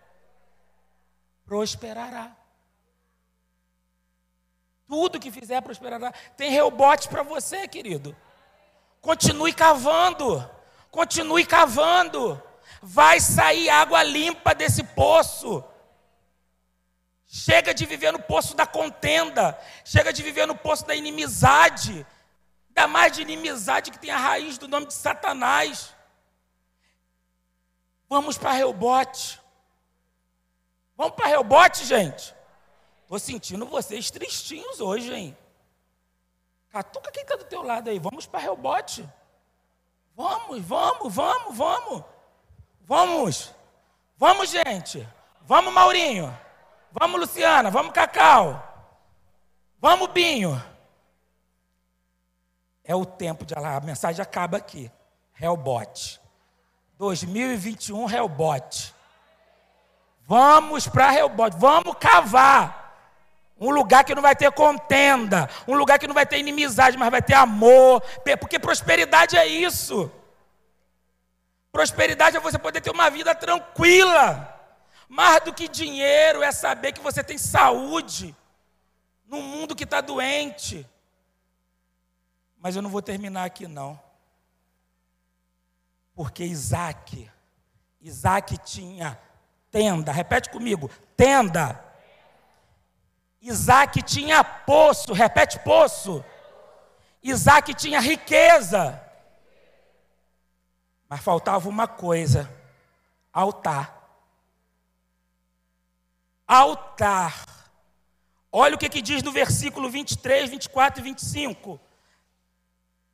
prosperará. 1.46 2.36
Tudo 4.86 5.18
que 5.18 5.30
fizer 5.30 5.62
prosperará. 5.62 6.12
Tem 6.36 6.50
rebote 6.50 7.08
para 7.08 7.22
você, 7.22 7.66
querido. 7.66 8.14
Continue 9.00 9.54
cavando. 9.54 10.46
Continue 10.90 11.46
cavando 11.46 12.51
vai 12.82 13.20
sair 13.20 13.70
água 13.70 14.02
limpa 14.02 14.54
desse 14.54 14.82
poço. 14.82 15.64
Chega 17.26 17.72
de 17.72 17.86
viver 17.86 18.12
no 18.12 18.18
poço 18.18 18.54
da 18.54 18.66
contenda, 18.66 19.58
chega 19.84 20.12
de 20.12 20.22
viver 20.22 20.46
no 20.46 20.54
poço 20.54 20.84
da 20.86 20.94
inimizade, 20.94 22.06
ainda 22.68 22.86
mais 22.88 23.12
de 23.12 23.22
inimizade 23.22 23.90
que 23.90 23.98
tem 23.98 24.10
a 24.10 24.18
raiz 24.18 24.58
do 24.58 24.68
nome 24.68 24.86
de 24.86 24.94
Satanás. 24.94 25.94
Vamos 28.08 28.36
para 28.36 28.52
Reubote. 28.52 29.40
Vamos 30.96 31.14
para 31.14 31.28
Reubote, 31.28 31.86
gente. 31.86 32.34
Estou 33.02 33.18
sentindo 33.18 33.64
vocês 33.64 34.10
tristinhos 34.10 34.80
hoje, 34.80 35.12
hein? 35.14 35.36
Catuca 36.70 37.10
quem 37.10 37.22
está 37.22 37.36
do 37.36 37.44
teu 37.44 37.62
lado 37.62 37.90
aí. 37.90 37.98
Vamos 37.98 38.26
para 38.26 38.40
rebote. 38.40 39.06
Vamos, 40.16 40.62
vamos, 40.62 41.14
vamos, 41.14 41.56
vamos. 41.56 42.04
Vamos. 42.86 43.54
Vamos, 44.16 44.50
gente. 44.50 45.06
Vamos, 45.42 45.72
Maurinho. 45.72 46.36
Vamos, 46.92 47.20
Luciana. 47.20 47.70
Vamos, 47.70 47.92
Cacau. 47.92 48.62
Vamos, 49.80 50.08
Binho. 50.08 50.62
É 52.84 52.94
o 52.94 53.04
tempo 53.04 53.44
de 53.44 53.54
a 53.54 53.80
mensagem 53.80 54.22
acaba 54.22 54.56
aqui. 54.56 54.90
Hellbot. 55.40 56.20
2021 56.98 58.08
Hellbot. 58.10 58.94
Vamos 60.26 60.86
para 60.86 61.14
Hellbot. 61.14 61.56
Vamos 61.56 61.96
cavar. 61.98 62.82
Um 63.58 63.70
lugar 63.70 64.04
que 64.04 64.14
não 64.14 64.22
vai 64.22 64.34
ter 64.34 64.50
contenda, 64.50 65.48
um 65.68 65.74
lugar 65.74 65.96
que 65.96 66.08
não 66.08 66.14
vai 66.14 66.26
ter 66.26 66.38
inimizade, 66.38 66.98
mas 66.98 67.10
vai 67.10 67.22
ter 67.22 67.34
amor, 67.34 68.02
porque 68.40 68.58
prosperidade 68.58 69.36
é 69.36 69.46
isso. 69.46 70.10
Prosperidade 71.72 72.36
é 72.36 72.40
você 72.40 72.58
poder 72.58 72.80
ter 72.80 72.90
uma 72.90 73.10
vida 73.10 73.34
tranquila. 73.34 74.48
Mais 75.08 75.42
do 75.42 75.52
que 75.52 75.66
dinheiro 75.66 76.42
é 76.42 76.52
saber 76.52 76.92
que 76.92 77.00
você 77.00 77.24
tem 77.24 77.36
saúde 77.36 78.36
num 79.26 79.42
mundo 79.42 79.74
que 79.74 79.84
está 79.84 80.00
doente. 80.00 80.86
Mas 82.58 82.76
eu 82.76 82.82
não 82.82 82.90
vou 82.90 83.02
terminar 83.02 83.44
aqui 83.44 83.66
não. 83.66 84.00
Porque 86.14 86.44
Isaac, 86.44 87.30
Isaac 88.00 88.58
tinha 88.58 89.18
tenda, 89.70 90.12
repete 90.12 90.50
comigo, 90.50 90.90
tenda 91.16 91.92
Isaac 93.42 94.00
tinha 94.02 94.44
poço, 94.44 95.12
repete 95.12 95.58
poço. 95.58 96.24
Isaac 97.20 97.74
tinha 97.74 98.00
riqueza. 98.00 99.02
Mas 101.12 101.20
faltava 101.20 101.68
uma 101.68 101.86
coisa: 101.86 102.50
altar. 103.30 103.94
Altar. 106.48 107.46
Olha 108.50 108.76
o 108.76 108.78
que, 108.78 108.88
que 108.88 109.02
diz 109.02 109.22
no 109.22 109.30
versículo 109.30 109.90
23, 109.90 110.48
24 110.48 111.00
e 111.00 111.04
25. 111.04 111.78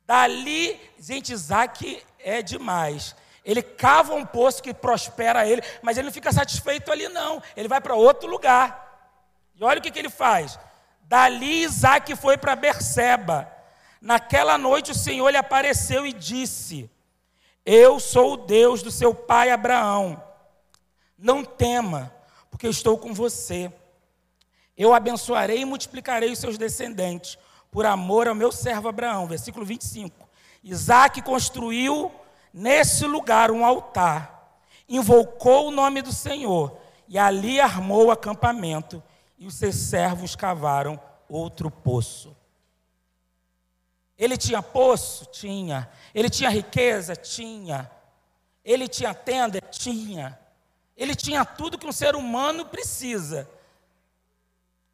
Dali, 0.05 0.79
gente, 0.97 1.33
Isaac 1.33 2.01
é 2.19 2.41
demais. 2.41 3.17
Ele 3.43 3.61
cava 3.61 4.13
um 4.13 4.25
poço 4.25 4.63
que 4.63 4.73
prospera 4.73 5.45
ele, 5.45 5.61
mas 5.81 5.97
ele 5.97 6.05
não 6.05 6.13
fica 6.13 6.31
satisfeito 6.31 6.93
ali, 6.93 7.09
não. 7.09 7.43
Ele 7.53 7.67
vai 7.67 7.81
para 7.81 7.95
outro 7.95 8.29
lugar. 8.29 9.11
E 9.55 9.61
olha 9.61 9.79
o 9.79 9.81
que, 9.81 9.91
que 9.91 9.99
ele 9.99 10.09
faz. 10.09 10.57
Dali 11.01 11.63
Isaac 11.63 12.15
foi 12.15 12.37
para 12.37 12.55
Berseba. 12.55 13.51
Naquela 13.99 14.57
noite 14.57 14.91
o 14.91 14.95
Senhor 14.95 15.29
lhe 15.29 15.37
apareceu 15.37 16.07
e 16.07 16.13
disse: 16.13 16.89
Eu 17.65 17.99
sou 17.99 18.33
o 18.33 18.37
Deus 18.37 18.81
do 18.81 18.91
seu 18.91 19.13
pai 19.13 19.51
Abraão. 19.51 20.21
Não 21.17 21.43
tema, 21.43 22.13
porque 22.49 22.65
eu 22.65 22.71
estou 22.71 22.97
com 22.97 23.13
você. 23.13 23.71
Eu 24.77 24.93
abençoarei 24.93 25.61
e 25.61 25.65
multiplicarei 25.65 26.31
os 26.31 26.39
seus 26.39 26.57
descendentes, 26.57 27.37
por 27.69 27.85
amor 27.85 28.27
ao 28.27 28.35
meu 28.35 28.51
servo 28.51 28.87
Abraão. 28.87 29.27
Versículo 29.27 29.65
25. 29.65 30.27
Isaac 30.63 31.21
construiu 31.21 32.11
nesse 32.53 33.05
lugar 33.05 33.51
um 33.51 33.65
altar, 33.65 34.59
invocou 34.87 35.67
o 35.67 35.71
nome 35.71 36.01
do 36.01 36.11
Senhor 36.11 36.77
e 37.07 37.17
ali 37.17 37.59
armou 37.59 38.07
o 38.07 38.11
acampamento 38.11 39.01
e 39.37 39.45
os 39.45 39.55
seus 39.55 39.75
servos 39.75 40.35
cavaram 40.35 40.99
outro 41.27 41.69
poço. 41.69 42.35
Ele 44.17 44.37
tinha 44.37 44.61
poço? 44.61 45.25
Tinha. 45.27 45.89
Ele 46.19 46.29
tinha 46.29 46.49
riqueza? 46.49 47.15
Tinha. 47.15 47.89
Ele 48.61 48.89
tinha 48.89 49.13
tenda? 49.13 49.61
Tinha. 49.61 50.37
Ele 50.97 51.15
tinha 51.15 51.45
tudo 51.45 51.77
que 51.77 51.87
um 51.87 51.93
ser 51.93 52.13
humano 52.13 52.65
precisa. 52.65 53.49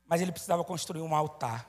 Mas 0.05 0.21
ele 0.21 0.31
precisava 0.31 0.63
construir 0.63 1.01
um 1.01 1.15
altar. 1.15 1.67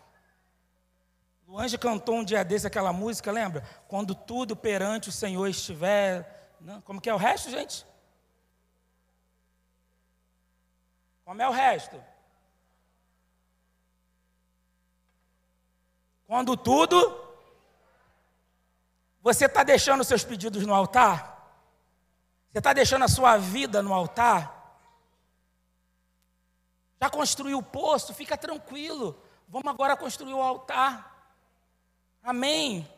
Luange 1.48 1.78
cantou 1.78 2.16
um 2.16 2.24
dia 2.24 2.44
desse 2.44 2.66
aquela 2.66 2.92
música, 2.92 3.32
lembra? 3.32 3.62
Quando 3.88 4.14
tudo 4.14 4.54
perante 4.54 5.08
o 5.08 5.12
Senhor 5.12 5.46
estiver. 5.46 6.54
Não, 6.60 6.82
como 6.82 7.00
que 7.00 7.08
é 7.08 7.14
o 7.14 7.16
resto, 7.16 7.48
gente? 7.48 7.86
Como 11.24 11.40
é 11.40 11.48
o 11.48 11.52
resto? 11.52 11.98
Quando 16.26 16.58
tudo. 16.58 17.25
Você 19.26 19.46
está 19.46 19.64
deixando 19.64 20.04
seus 20.04 20.22
pedidos 20.22 20.64
no 20.64 20.72
altar? 20.72 21.50
Você 22.52 22.58
está 22.58 22.72
deixando 22.72 23.04
a 23.04 23.08
sua 23.08 23.36
vida 23.36 23.82
no 23.82 23.92
altar? 23.92 24.78
Já 27.02 27.10
construiu 27.10 27.58
o 27.58 27.62
poço? 27.62 28.14
Fica 28.14 28.36
tranquilo. 28.36 29.20
Vamos 29.48 29.66
agora 29.66 29.96
construir 29.96 30.32
o 30.32 30.40
altar. 30.40 31.28
Amém. 32.22 32.88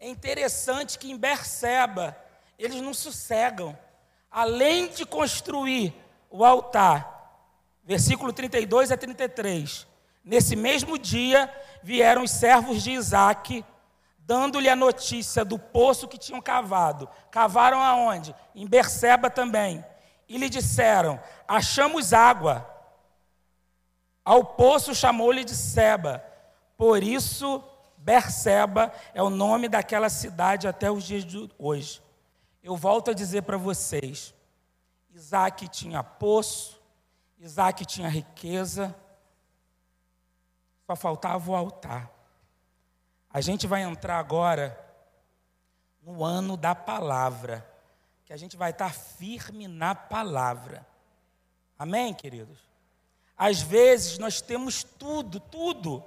É 0.00 0.08
interessante 0.08 0.98
que 0.98 1.12
em 1.12 1.18
Berseba 1.18 2.16
eles 2.58 2.80
não 2.80 2.94
sossegam. 2.94 3.78
Além 4.30 4.88
de 4.88 5.04
construir 5.04 5.94
o 6.30 6.42
altar, 6.42 7.38
versículo 7.84 8.32
32 8.32 8.90
a 8.90 8.96
33, 8.96 9.86
Nesse 10.24 10.56
mesmo 10.56 10.98
dia 10.98 11.52
vieram 11.82 12.22
os 12.22 12.30
servos 12.30 12.82
de 12.82 12.92
Isaac, 12.92 13.62
dando-lhe 14.26 14.68
a 14.68 14.76
notícia 14.76 15.44
do 15.44 15.58
poço 15.58 16.08
que 16.08 16.18
tinham 16.18 16.40
cavado. 16.40 17.08
Cavaram 17.30 17.80
aonde? 17.80 18.34
Em 18.54 18.66
Berseba 18.66 19.30
também. 19.30 19.84
E 20.28 20.38
lhe 20.38 20.48
disseram: 20.48 21.20
Achamos 21.46 22.12
água. 22.12 22.68
Ao 24.24 24.44
poço 24.44 24.94
chamou-lhe 24.94 25.44
de 25.44 25.54
Seba. 25.54 26.24
Por 26.76 27.02
isso, 27.02 27.62
Berseba 27.98 28.92
é 29.12 29.22
o 29.22 29.30
nome 29.30 29.68
daquela 29.68 30.08
cidade 30.08 30.66
até 30.66 30.90
os 30.90 31.04
dias 31.04 31.24
de 31.24 31.50
hoje. 31.58 32.02
Eu 32.62 32.76
volto 32.76 33.10
a 33.10 33.14
dizer 33.14 33.42
para 33.42 33.58
vocês: 33.58 34.34
Isaac 35.10 35.68
tinha 35.68 36.02
poço, 36.02 36.80
Isaac 37.38 37.84
tinha 37.84 38.08
riqueza, 38.08 38.94
só 40.86 40.96
faltava 40.96 41.50
o 41.50 41.54
altar. 41.54 42.13
A 43.34 43.40
gente 43.40 43.66
vai 43.66 43.82
entrar 43.82 44.20
agora 44.20 44.78
no 46.00 46.22
ano 46.22 46.56
da 46.56 46.72
palavra, 46.72 47.68
que 48.24 48.32
a 48.32 48.36
gente 48.36 48.56
vai 48.56 48.70
estar 48.70 48.94
firme 48.94 49.66
na 49.66 49.92
palavra. 49.92 50.86
Amém, 51.76 52.14
queridos? 52.14 52.60
Às 53.36 53.60
vezes 53.60 54.18
nós 54.18 54.40
temos 54.40 54.84
tudo, 54.84 55.40
tudo, 55.40 56.04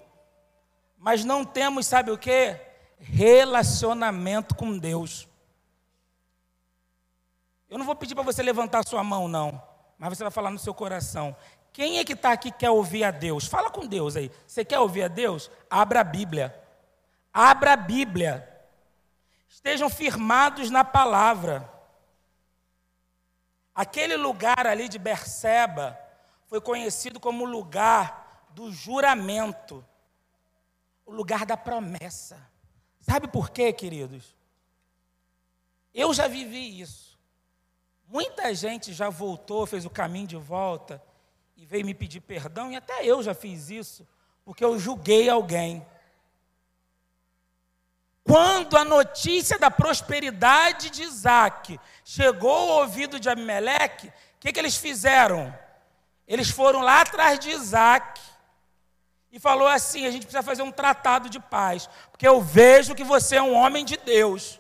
mas 0.98 1.26
não 1.26 1.44
temos, 1.44 1.86
sabe 1.86 2.12
o 2.12 2.18
que? 2.18 2.58
Relacionamento 2.98 4.56
com 4.56 4.78
Deus. 4.78 5.28
Eu 7.70 7.78
não 7.78 7.86
vou 7.86 7.96
pedir 7.96 8.16
para 8.16 8.24
você 8.24 8.42
levantar 8.42 8.88
sua 8.88 9.04
mão, 9.04 9.28
não, 9.28 9.62
mas 9.98 10.18
você 10.18 10.24
vai 10.24 10.32
falar 10.32 10.50
no 10.50 10.60
seu 10.60 10.74
coração: 10.74 11.36
quem 11.74 12.00
é 12.00 12.06
que 12.06 12.14
está 12.14 12.32
aqui 12.32 12.52
que 12.52 12.60
quer 12.60 12.70
ouvir 12.70 13.04
a 13.04 13.12
Deus? 13.12 13.48
Fala 13.48 13.70
com 13.70 13.86
Deus 13.86 14.16
aí. 14.16 14.32
Você 14.48 14.64
quer 14.64 14.80
ouvir 14.80 15.04
a 15.04 15.08
Deus? 15.10 15.52
Abra 15.70 16.00
a 16.00 16.06
Bíblia. 16.06 16.64
Abra 17.34 17.74
a 17.74 17.78
Bíblia. 17.78 18.48
Estejam 19.48 19.90
firmados 19.90 20.70
na 20.70 20.84
palavra. 20.84 21.72
Aquele 23.74 24.18
lugar 24.18 24.66
ali 24.66 24.90
de 24.90 24.98
Berseba 24.98 25.98
foi 26.48 26.60
conhecido 26.60 27.20
como 27.20 27.44
o 27.44 27.50
lugar 27.50 28.48
do 28.50 28.72
juramento, 28.72 29.86
o 31.06 31.12
lugar 31.12 31.46
da 31.46 31.56
promessa. 31.56 32.42
Sabe 33.00 33.28
por 33.28 33.52
quê, 33.52 33.72
queridos? 33.72 34.36
Eu 35.94 36.14
já 36.14 36.28
vivi 36.28 36.80
isso. 36.82 37.20
Muita 38.08 38.54
gente 38.56 38.94
já 38.94 39.10
voltou, 39.10 39.66
fez 39.66 39.86
o 39.86 39.90
caminho 39.90 40.28
de 40.28 40.38
volta 40.38 41.04
e 41.56 41.66
veio 41.66 41.86
me 41.86 41.94
pedir 41.94 42.22
perdão, 42.22 42.72
e 42.72 42.76
até 42.76 43.06
eu 43.06 43.22
já 43.22 43.34
fiz 43.34 43.70
isso, 43.70 44.08
porque 44.46 44.64
eu 44.64 44.80
julguei 44.80 45.30
alguém. 45.30 45.86
Quando 48.38 48.78
a 48.78 48.86
notícia 48.86 49.58
da 49.58 49.72
prosperidade 49.72 50.92
de 50.92 51.02
Isaac 51.02 51.80
chegou 52.06 52.52
ao 52.52 52.82
ouvido 52.82 53.20
de 53.20 53.28
Abimeleque, 53.28 54.10
o 54.10 54.12
que, 54.40 54.54
que 54.54 54.60
eles 54.60 54.78
fizeram? 54.78 55.52
Eles 56.28 56.48
foram 56.48 56.82
lá 56.82 57.02
atrás 57.02 57.40
de 57.40 57.50
Isaac 57.50 58.22
e 59.32 59.40
falou 59.40 59.68
assim: 59.68 60.06
a 60.06 60.12
gente 60.12 60.28
precisa 60.28 60.44
fazer 60.44 60.62
um 60.62 60.72
tratado 60.72 61.32
de 61.32 61.40
paz, 61.40 61.90
porque 62.12 62.28
eu 62.28 62.40
vejo 62.40 62.94
que 62.94 63.04
você 63.04 63.38
é 63.38 63.42
um 63.42 63.56
homem 63.56 63.84
de 63.84 63.98
Deus. 63.98 64.60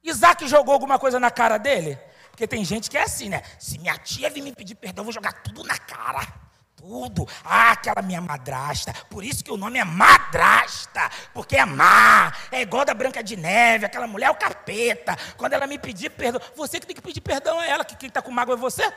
Isaac 0.00 0.46
jogou 0.46 0.74
alguma 0.74 1.00
coisa 1.00 1.18
na 1.18 1.32
cara 1.32 1.58
dele? 1.58 1.98
Porque 2.30 2.46
tem 2.46 2.64
gente 2.64 2.88
que 2.88 2.96
é 2.96 3.02
assim, 3.02 3.28
né? 3.28 3.42
Se 3.58 3.76
minha 3.76 3.98
tia 3.98 4.30
vir 4.30 4.42
me 4.42 4.54
pedir 4.54 4.76
perdão, 4.76 5.02
eu 5.02 5.06
vou 5.06 5.12
jogar 5.12 5.32
tudo 5.42 5.64
na 5.64 5.76
cara. 5.76 6.47
Tudo. 6.78 7.26
Ah, 7.44 7.72
aquela 7.72 8.00
minha 8.00 8.20
madrasta. 8.20 8.92
Por 9.10 9.24
isso 9.24 9.44
que 9.44 9.50
o 9.50 9.56
nome 9.56 9.78
é 9.78 9.84
madrasta. 9.84 11.10
Porque 11.34 11.56
é 11.56 11.64
má. 11.64 12.32
É 12.50 12.62
igual 12.62 12.84
da 12.84 12.94
Branca 12.94 13.22
de 13.22 13.36
Neve. 13.36 13.84
Aquela 13.84 14.06
mulher 14.06 14.26
é 14.26 14.30
o 14.30 14.36
capeta. 14.36 15.16
Quando 15.36 15.52
ela 15.52 15.66
me 15.66 15.78
pedir 15.78 16.10
perdão. 16.10 16.40
Você 16.56 16.80
que 16.80 16.86
tem 16.86 16.96
que 16.96 17.02
pedir 17.02 17.20
perdão 17.20 17.58
a 17.58 17.66
ela. 17.66 17.84
Que 17.84 17.96
quem 17.96 18.08
está 18.08 18.22
com 18.22 18.30
mágoa 18.30 18.54
é 18.54 18.58
você. 18.58 18.90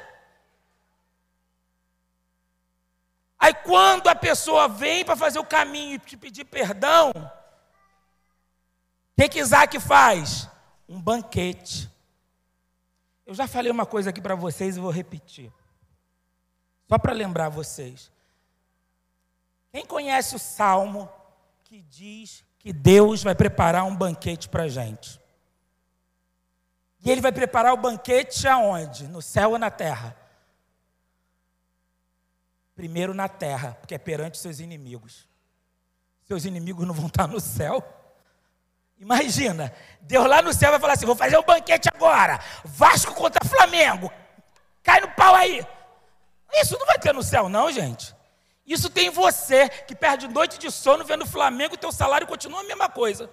Aí 3.40 3.54
quando 3.54 4.08
a 4.08 4.16
pessoa 4.16 4.68
vem 4.68 5.04
para 5.04 5.16
fazer 5.16 5.40
o 5.40 5.46
caminho 5.46 5.96
e 5.96 6.00
te 6.00 6.16
pedir 6.16 6.46
perdão. 6.46 7.10
O 7.10 9.22
que, 9.22 9.30
que 9.30 9.40
Isaac 9.40 9.80
faz? 9.80 10.48
Um 10.88 11.02
banquete. 11.02 11.90
Eu 13.26 13.34
já 13.34 13.48
falei 13.48 13.72
uma 13.72 13.86
coisa 13.86 14.12
aqui 14.12 14.22
para 14.22 14.36
vocês 14.36 14.78
e 14.78 14.80
vou 14.80 14.92
repetir. 14.92 15.52
Só 16.92 16.98
para 16.98 17.14
lembrar 17.14 17.48
vocês. 17.48 18.12
Quem 19.72 19.86
conhece 19.86 20.36
o 20.36 20.40
salmo 20.40 21.10
que 21.64 21.82
diz 21.84 22.44
que 22.60 22.74
Deus 22.74 23.24
vai 23.24 23.34
preparar 23.34 23.86
um 23.86 23.96
banquete 23.96 24.50
para 24.50 24.64
a 24.64 24.68
gente? 24.68 25.18
E 27.00 27.10
ele 27.10 27.22
vai 27.22 27.32
preparar 27.32 27.74
o 27.74 27.78
banquete 27.78 28.46
aonde? 28.46 29.08
No 29.08 29.22
céu 29.22 29.52
ou 29.52 29.58
na 29.58 29.72
terra? 29.72 30.18
Primeiro 32.76 33.14
na 33.14 33.30
terra, 33.30 33.78
porque 33.80 33.96
é 33.96 33.98
perante 33.98 34.38
seus 34.38 34.60
inimigos. 34.60 35.30
Seus 36.26 36.44
inimigos 36.44 36.86
não 36.86 36.94
vão 36.94 37.08
estar 37.08 37.26
no 37.26 37.40
céu. 37.40 37.82
Imagina, 39.00 39.74
Deus 40.02 40.28
lá 40.28 40.42
no 40.42 40.54
céu 40.54 40.72
vai 40.72 40.80
falar 40.82 40.94
assim: 40.96 41.06
vou 41.06 41.16
fazer 41.16 41.38
um 41.38 41.44
banquete 41.44 41.88
agora. 41.88 42.38
Vasco 42.66 43.14
contra 43.14 43.48
Flamengo. 43.48 44.12
Cai 44.84 45.00
no 45.00 45.08
pau 45.12 45.34
aí. 45.34 45.66
Isso 46.54 46.78
não 46.78 46.86
vai 46.86 47.00
ter 47.00 47.14
no 47.14 47.24
céu, 47.24 47.48
não, 47.48 47.72
gente. 47.72 48.16
Isso 48.66 48.90
tem 48.90 49.10
você 49.10 49.68
que 49.70 49.96
perde 49.96 50.28
noite 50.28 50.58
de 50.58 50.72
sono 50.72 51.04
vendo 51.04 51.24
o 51.24 51.28
Flamengo 51.28 51.78
teu 51.78 51.92
salário 51.92 52.28
continua 52.28 52.62
a 52.62 52.64
mesma 52.64 52.90
coisa. 52.90 53.30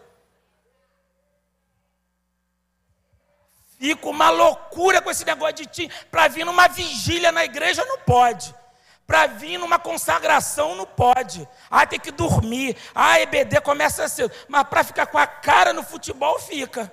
Fica 3.78 4.08
uma 4.08 4.30
loucura 4.30 5.00
com 5.00 5.10
esse 5.10 5.24
negócio 5.24 5.54
de 5.54 5.66
time. 5.66 5.92
Para 6.10 6.26
vir 6.26 6.44
numa 6.44 6.66
vigília 6.66 7.30
na 7.30 7.44
igreja 7.44 7.84
não 7.84 7.98
pode. 7.98 8.52
Para 9.06 9.26
vir 9.26 9.58
numa 9.58 9.78
consagração 9.78 10.74
não 10.74 10.84
pode. 10.84 11.48
Ah, 11.70 11.86
tem 11.86 12.00
que 12.00 12.10
dormir. 12.10 12.76
Ah, 12.94 13.20
EBD 13.20 13.60
começa 13.60 14.08
cedo. 14.08 14.34
Mas 14.48 14.64
para 14.64 14.82
ficar 14.82 15.06
com 15.06 15.18
a 15.18 15.26
cara 15.26 15.72
no 15.72 15.84
futebol, 15.84 16.38
fica. 16.40 16.92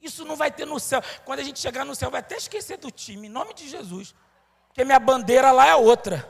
Isso 0.00 0.24
não 0.24 0.36
vai 0.36 0.50
ter 0.50 0.66
no 0.66 0.80
céu. 0.80 1.02
Quando 1.24 1.40
a 1.40 1.42
gente 1.42 1.58
chegar 1.58 1.84
no 1.84 1.94
céu, 1.94 2.10
vai 2.10 2.20
até 2.20 2.36
esquecer 2.36 2.78
do 2.78 2.90
time, 2.90 3.26
em 3.26 3.30
nome 3.30 3.52
de 3.52 3.68
Jesus 3.68 4.14
porque 4.74 4.84
minha 4.84 4.98
bandeira 4.98 5.52
lá 5.52 5.68
é 5.68 5.76
outra. 5.76 6.28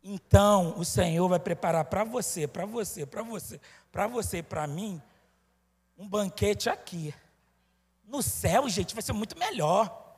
Então, 0.00 0.78
o 0.78 0.84
Senhor 0.84 1.28
vai 1.28 1.40
preparar 1.40 1.84
para 1.86 2.04
você, 2.04 2.46
para 2.46 2.64
você, 2.64 3.04
para 3.04 3.24
você, 3.24 3.60
para 3.90 4.06
você 4.06 4.38
e 4.38 4.42
para 4.44 4.64
mim, 4.68 5.02
um 5.98 6.08
banquete 6.08 6.70
aqui. 6.70 7.12
No 8.04 8.22
céu, 8.22 8.68
gente, 8.68 8.94
vai 8.94 9.02
ser 9.02 9.12
muito 9.12 9.36
melhor. 9.36 10.14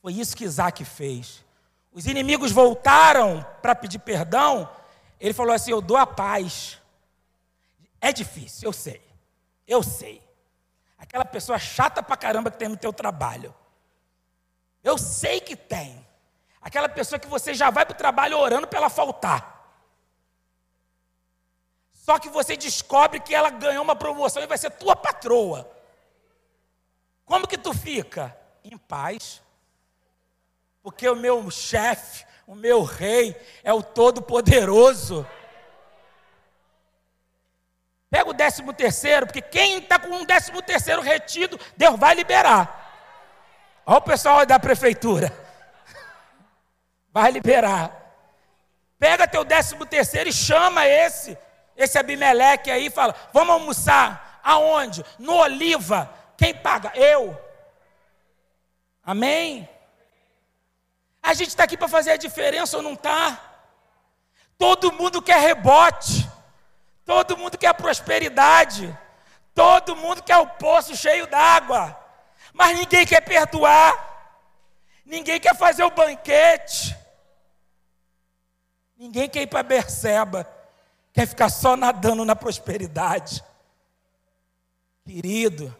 Foi 0.00 0.14
isso 0.14 0.34
que 0.34 0.44
Isaac 0.44 0.82
fez. 0.82 1.44
Os 1.92 2.06
inimigos 2.06 2.52
voltaram 2.52 3.44
para 3.60 3.74
pedir 3.74 3.98
perdão. 3.98 4.66
Ele 5.20 5.34
falou 5.34 5.52
assim: 5.52 5.72
Eu 5.72 5.82
dou 5.82 5.98
a 5.98 6.06
paz. 6.06 6.80
É 8.00 8.14
difícil, 8.14 8.66
eu 8.66 8.72
sei. 8.72 9.02
Eu 9.66 9.82
sei. 9.82 10.22
Aquela 10.96 11.26
pessoa 11.26 11.58
chata 11.58 12.02
pra 12.02 12.16
caramba 12.16 12.50
que 12.50 12.56
tem 12.56 12.68
no 12.68 12.78
teu 12.78 12.94
trabalho. 12.94 13.54
Eu 14.82 14.96
sei 14.98 15.40
que 15.40 15.56
tem. 15.56 16.06
Aquela 16.60 16.88
pessoa 16.88 17.18
que 17.18 17.26
você 17.26 17.54
já 17.54 17.70
vai 17.70 17.86
para 17.86 17.94
o 17.94 17.98
trabalho 17.98 18.38
orando 18.38 18.66
para 18.66 18.78
ela 18.78 18.90
faltar. 18.90 19.60
Só 21.92 22.18
que 22.18 22.28
você 22.28 22.56
descobre 22.56 23.20
que 23.20 23.34
ela 23.34 23.50
ganhou 23.50 23.84
uma 23.84 23.94
promoção 23.96 24.42
e 24.42 24.46
vai 24.46 24.58
ser 24.58 24.70
tua 24.70 24.96
patroa. 24.96 25.70
Como 27.24 27.46
que 27.46 27.56
tu 27.56 27.72
fica? 27.72 28.36
Em 28.64 28.76
paz. 28.76 29.42
Porque 30.82 31.08
o 31.08 31.14
meu 31.14 31.50
chefe, 31.50 32.26
o 32.46 32.54
meu 32.54 32.82
rei, 32.82 33.40
é 33.62 33.72
o 33.72 33.82
Todo-Poderoso. 33.82 35.26
Pega 38.10 38.28
o 38.28 38.34
décimo 38.34 38.72
terceiro, 38.72 39.26
porque 39.26 39.40
quem 39.40 39.78
está 39.78 39.98
com 39.98 40.08
um 40.08 40.24
décimo 40.24 40.60
terceiro 40.60 41.00
retido, 41.00 41.58
Deus 41.76 41.96
vai 41.98 42.14
liberar. 42.14 42.79
Olha 43.90 43.98
o 43.98 44.02
pessoal 44.02 44.46
da 44.46 44.56
prefeitura. 44.56 45.36
Vai 47.12 47.32
liberar. 47.32 47.90
Pega 49.00 49.26
teu 49.26 49.42
décimo 49.42 49.84
terceiro 49.84 50.30
e 50.30 50.32
chama 50.32 50.86
esse, 50.86 51.36
esse 51.76 51.98
Abimeleque 51.98 52.70
aí 52.70 52.86
e 52.86 52.90
fala: 52.90 53.16
vamos 53.32 53.52
almoçar. 53.54 54.40
Aonde? 54.44 55.04
No 55.18 55.34
Oliva. 55.38 56.08
Quem 56.36 56.54
paga? 56.54 56.92
Eu. 56.94 57.36
Amém? 59.02 59.68
A 61.20 61.34
gente 61.34 61.48
está 61.48 61.64
aqui 61.64 61.76
para 61.76 61.88
fazer 61.88 62.12
a 62.12 62.16
diferença 62.16 62.76
ou 62.76 62.84
não 62.84 62.92
está? 62.92 63.40
Todo 64.56 64.92
mundo 64.92 65.20
quer 65.20 65.40
rebote. 65.40 66.30
Todo 67.04 67.36
mundo 67.36 67.58
quer 67.58 67.74
prosperidade. 67.74 68.96
Todo 69.52 69.96
mundo 69.96 70.22
quer 70.22 70.36
o 70.36 70.46
poço 70.46 70.94
cheio 70.94 71.26
d'água 71.26 72.00
mas 72.52 72.78
ninguém 72.78 73.06
quer 73.06 73.20
perdoar, 73.20 74.34
ninguém 75.04 75.40
quer 75.40 75.56
fazer 75.56 75.82
o 75.82 75.90
banquete, 75.90 76.96
ninguém 78.96 79.28
quer 79.28 79.42
ir 79.42 79.46
para 79.46 79.62
Berseba, 79.62 80.48
quer 81.12 81.26
ficar 81.26 81.48
só 81.48 81.76
nadando 81.76 82.24
na 82.24 82.36
prosperidade. 82.36 83.42
Querido, 85.04 85.74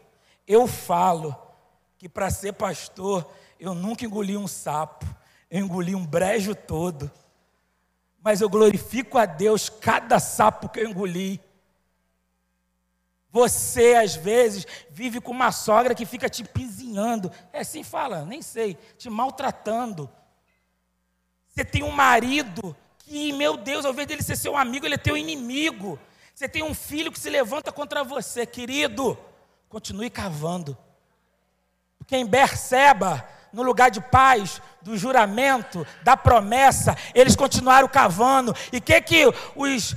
eu 0.47 0.67
falo 0.67 1.37
que 1.99 2.09
para 2.09 2.31
ser 2.31 2.53
pastor, 2.53 3.31
eu 3.59 3.75
nunca 3.75 4.05
engoli 4.05 4.37
um 4.37 4.49
sapo, 4.49 5.07
eu 5.51 5.61
engoli 5.61 5.95
um 5.95 6.05
brejo 6.05 6.55
todo, 6.55 7.11
mas 8.23 8.41
eu 8.41 8.49
glorifico 8.49 9.19
a 9.19 9.27
Deus 9.27 9.69
cada 9.69 10.19
sapo 10.19 10.69
que 10.69 10.81
eu 10.81 10.89
engoli 10.89 11.41
você, 13.33 13.95
às 13.95 14.17
vezes, 14.17 14.67
vive 14.91 15.21
com 15.21 15.31
uma 15.31 15.53
sogra 15.53 15.95
que 15.95 16.05
fica 16.05 16.29
te 16.29 16.43
pizinhando. 16.43 17.31
É 17.53 17.61
assim 17.61 17.83
fala, 17.83 18.25
nem 18.25 18.43
sei, 18.43 18.77
te 18.99 19.09
maltratando. 19.09 20.11
Você 21.49 21.65
tem 21.65 21.83
um 21.83 21.91
marido 21.91 22.77
que, 22.99 23.33
meu 23.33 23.57
Deus, 23.57 23.85
ao 23.85 23.93
invés 23.93 24.09
dele 24.09 24.23
ser 24.23 24.37
seu 24.37 24.57
amigo, 24.57 24.87
ele 24.87 24.95
é 24.95 24.99
teu 24.99 25.17
inimigo. 25.17 25.99
Você 26.35 26.49
tem 26.49 26.63
um 26.63 26.75
filho 26.75 27.13
que 27.13 27.19
se 27.19 27.31
levanta 27.31 27.71
contra 27.71 28.03
você, 28.03 28.47
querido. 28.47 29.19
Continue 29.69 30.11
cavando. 30.11 30.77
Porque 31.99 32.17
em 32.17 32.27
Berseba, 32.27 33.29
no 33.53 33.63
lugar 33.63 33.91
de 33.91 34.01
paz, 34.01 34.61
do 34.83 34.97
juramento, 34.97 35.87
da 36.03 36.17
promessa, 36.17 36.97
eles 37.15 37.37
continuaram 37.37 37.87
cavando. 37.87 38.55
E 38.73 38.79
o 38.79 38.83
que 38.83 39.01
que 39.01 39.25
os, 39.55 39.95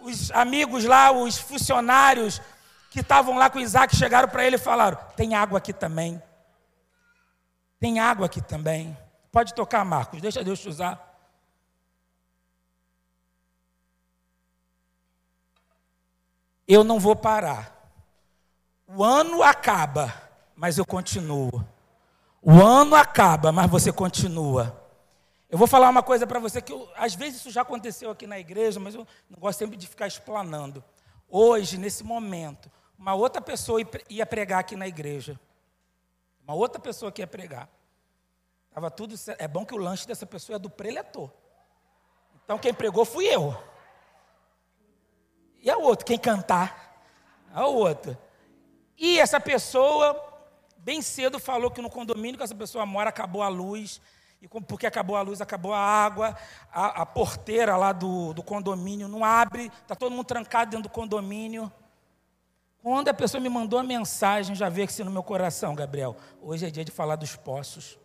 os 0.00 0.30
amigos 0.30 0.84
lá, 0.84 1.10
os 1.10 1.36
funcionários, 1.36 2.40
que 2.90 3.00
estavam 3.00 3.38
lá 3.38 3.48
com 3.48 3.60
Isaac 3.60 3.94
chegaram 3.94 4.28
para 4.28 4.44
ele 4.44 4.56
e 4.56 4.58
falaram: 4.58 4.98
Tem 5.16 5.34
água 5.34 5.58
aqui 5.58 5.72
também. 5.72 6.20
Tem 7.78 8.00
água 8.00 8.26
aqui 8.26 8.42
também. 8.42 8.98
Pode 9.30 9.54
tocar, 9.54 9.84
Marcos, 9.84 10.20
deixa 10.20 10.42
Deus 10.42 10.58
te 10.58 10.68
usar. 10.68 11.08
Eu 16.66 16.82
não 16.82 16.98
vou 16.98 17.14
parar. 17.14 17.76
O 18.86 19.04
ano 19.04 19.42
acaba, 19.42 20.12
mas 20.56 20.76
eu 20.76 20.84
continuo. 20.84 21.64
O 22.42 22.52
ano 22.60 22.96
acaba, 22.96 23.52
mas 23.52 23.70
você 23.70 23.92
continua. 23.92 24.76
Eu 25.48 25.58
vou 25.58 25.66
falar 25.66 25.88
uma 25.88 26.02
coisa 26.02 26.26
para 26.26 26.40
você 26.40 26.60
que 26.60 26.72
eu, 26.72 26.88
às 26.96 27.14
vezes 27.14 27.40
isso 27.40 27.50
já 27.50 27.62
aconteceu 27.62 28.10
aqui 28.10 28.26
na 28.26 28.38
igreja, 28.38 28.80
mas 28.80 28.94
eu 28.94 29.06
não 29.28 29.38
gosto 29.38 29.58
sempre 29.58 29.76
de 29.76 29.86
ficar 29.86 30.06
explanando. 30.06 30.82
Hoje, 31.28 31.78
nesse 31.78 32.02
momento, 32.02 32.70
uma 33.00 33.14
outra 33.14 33.40
pessoa 33.40 33.80
ia 34.10 34.26
pregar 34.26 34.60
aqui 34.60 34.76
na 34.76 34.86
igreja. 34.86 35.40
Uma 36.44 36.54
outra 36.54 36.78
pessoa 36.78 37.10
que 37.10 37.22
ia 37.22 37.26
pregar. 37.26 37.66
Tava 38.70 38.90
tudo 38.90 39.14
É 39.38 39.48
bom 39.48 39.64
que 39.64 39.74
o 39.74 39.78
lanche 39.78 40.06
dessa 40.06 40.26
pessoa 40.26 40.56
é 40.56 40.58
do 40.58 40.68
preletor. 40.68 41.30
Então 42.44 42.58
quem 42.58 42.74
pregou 42.74 43.06
fui 43.06 43.24
eu. 43.24 43.56
E 45.62 45.70
a 45.70 45.78
outro, 45.78 46.04
quem 46.04 46.18
cantar? 46.18 47.02
A 47.54 47.66
outra. 47.66 48.20
E 48.98 49.18
essa 49.18 49.40
pessoa, 49.40 50.22
bem 50.76 51.00
cedo, 51.00 51.38
falou 51.38 51.70
que 51.70 51.80
no 51.80 51.88
condomínio 51.88 52.36
que 52.36 52.44
essa 52.44 52.54
pessoa 52.54 52.84
mora 52.84 53.08
acabou 53.08 53.42
a 53.42 53.48
luz. 53.48 53.98
E 54.42 54.48
porque 54.48 54.86
acabou 54.86 55.16
a 55.16 55.22
luz, 55.22 55.40
acabou 55.40 55.72
a 55.72 55.78
água, 55.78 56.36
a, 56.70 57.02
a 57.02 57.06
porteira 57.06 57.78
lá 57.78 57.92
do, 57.92 58.34
do 58.34 58.42
condomínio 58.42 59.08
não 59.08 59.24
abre, 59.24 59.72
está 59.82 59.94
todo 59.94 60.12
mundo 60.12 60.26
trancado 60.26 60.70
dentro 60.70 60.90
do 60.90 60.92
condomínio. 60.92 61.72
Quando 62.82 63.08
a 63.08 63.14
pessoa 63.14 63.40
me 63.40 63.48
mandou 63.48 63.78
a 63.78 63.82
mensagem, 63.82 64.54
já 64.54 64.68
veio 64.68 64.86
aqui 64.86 65.04
no 65.04 65.10
meu 65.10 65.22
coração, 65.22 65.74
Gabriel. 65.74 66.16
Hoje 66.40 66.66
é 66.66 66.70
dia 66.70 66.84
de 66.84 66.90
falar 66.90 67.16
dos 67.16 67.36
poços. 67.36 67.98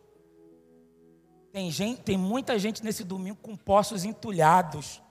Tem, 1.52 1.72
gente, 1.72 2.02
tem 2.02 2.18
muita 2.18 2.60
gente 2.60 2.84
nesse 2.84 3.02
domingo 3.02 3.38
com 3.42 3.56
poços 3.56 4.04
entulhados, 4.04 5.02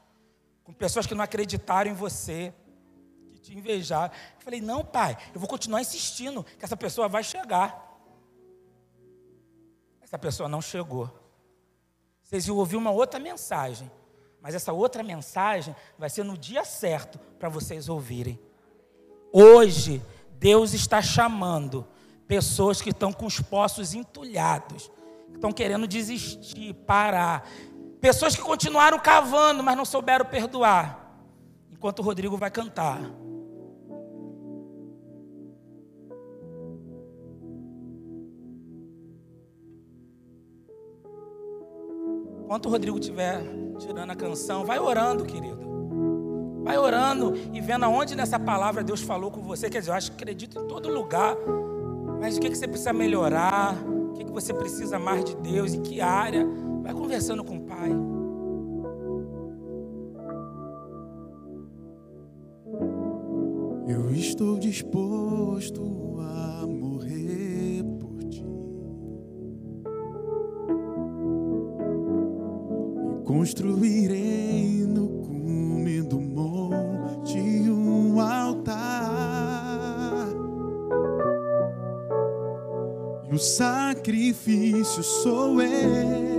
com 0.63 0.75
pessoas 0.75 1.07
que 1.07 1.15
não 1.15 1.25
acreditaram 1.25 1.91
em 1.91 1.95
você, 1.95 2.53
que 3.33 3.41
te 3.41 3.57
invejaram. 3.57 4.13
Eu 4.37 4.43
falei: 4.43 4.61
não, 4.61 4.85
pai, 4.85 5.17
eu 5.33 5.41
vou 5.41 5.49
continuar 5.49 5.81
insistindo 5.81 6.45
que 6.45 6.65
essa 6.65 6.77
pessoa 6.77 7.09
vai 7.09 7.25
chegar. 7.25 7.99
Essa 10.03 10.19
pessoa 10.19 10.47
não 10.47 10.61
chegou. 10.61 11.11
Vocês 12.23 12.47
iam 12.47 12.59
ouvir 12.59 12.77
uma 12.77 12.91
outra 12.91 13.19
mensagem, 13.19 13.91
mas 14.43 14.55
essa 14.55 14.75
outra 14.75 15.03
mensagem 15.03 15.75
vai 15.99 16.11
ser 16.11 16.23
no 16.23 16.37
dia 16.37 16.67
certo 16.67 17.19
para 17.39 17.49
vocês 17.49 17.89
ouvirem. 17.89 18.39
Hoje, 19.37 20.01
Deus 20.39 20.75
está 20.75 21.03
chamando 21.03 21.85
pessoas 22.25 22.81
que 22.81 22.91
estão 22.91 23.13
com 23.13 23.27
os 23.27 23.41
poços 23.41 23.93
entulhados, 23.93 24.89
que 25.31 25.35
estão 25.35 25.51
querendo 25.51 25.89
desistir, 25.89 26.73
parar. 26.87 27.45
Pessoas 28.01 28.37
que 28.37 28.43
continuaram 28.43 28.97
cavando, 28.97 29.61
mas 29.61 29.77
não 29.77 29.85
souberam 29.85 30.25
perdoar. 30.25 31.19
Enquanto 31.73 31.99
o 31.99 32.03
Rodrigo 32.03 32.37
vai 32.37 32.49
cantar. 32.49 33.01
Enquanto 42.39 42.67
o 42.67 42.71
Rodrigo 42.71 43.01
estiver 43.01 43.43
tirando 43.81 44.13
a 44.13 44.15
canção, 44.15 44.65
vai 44.65 44.79
orando, 44.79 45.25
querido. 45.25 45.64
Vai 46.65 46.79
orando 46.79 47.35
e 47.53 47.61
vendo 47.61 47.85
aonde 47.85 48.17
nessa 48.17 48.39
palavra 48.39 48.83
Deus 48.83 49.03
falou 49.03 49.31
com 49.31 49.43
você. 49.43 49.69
Quer 49.69 49.81
dizer, 49.81 49.91
eu 49.91 49.95
acho 49.95 50.13
que 50.13 50.17
acredito 50.23 50.59
em 50.59 50.67
todo 50.67 50.89
lugar. 50.89 51.37
Mas 52.19 52.39
o 52.39 52.41
que, 52.41 52.49
que 52.49 52.57
você 52.57 52.67
precisa 52.67 52.93
melhorar? 52.93 53.75
O 53.87 54.15
que, 54.15 54.25
que 54.25 54.33
você 54.33 54.55
precisa 54.55 54.99
mais 54.99 55.23
de 55.25 55.37
Deus? 55.37 55.75
Em 55.75 55.83
que 55.83 56.01
área? 56.01 56.47
Vai 56.83 56.95
conversando 56.95 57.45
com 57.45 57.59
o 57.59 57.61
Pai. 57.61 57.91
Eu 63.87 64.11
estou 64.15 64.59
disposto 64.59 65.83
sacrifício 84.05 85.03
sou 85.03 85.63
eu. 85.63 86.34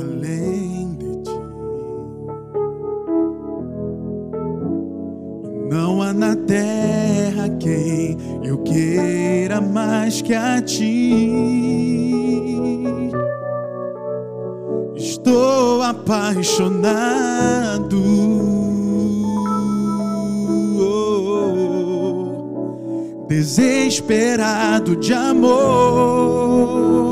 Além 0.00 0.96
de 0.96 1.22
ti? 1.22 1.30
Não 5.70 6.02
há 6.02 6.12
na 6.12 6.34
terra 6.34 7.48
quem 7.60 8.16
eu 8.42 8.58
queira 8.58 9.60
mais 9.60 10.20
que 10.22 10.34
a 10.34 10.60
ti. 10.62 11.32
Estou 14.96 15.82
apaixonado. 15.82 18.02
Desesperado 23.28 24.96
de 24.96 25.12
amor. 25.12 27.07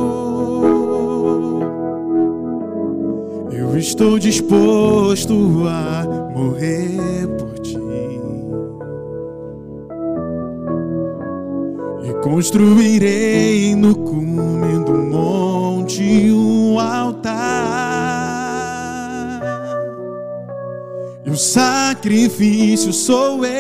Estou 3.97 4.18
disposto 4.18 5.64
a 5.66 6.05
morrer 6.36 7.26
por 7.38 7.59
ti 7.61 7.78
e 12.05 12.12
construirei 12.22 13.74
no 13.74 13.94
cume 13.94 14.84
do 14.84 14.92
monte 14.92 16.30
um 16.30 16.78
altar. 16.78 17.32
E 21.24 21.30
o 21.30 21.36
sacrifício 21.36 22.92
sou 22.92 23.47
eu. 23.47 23.57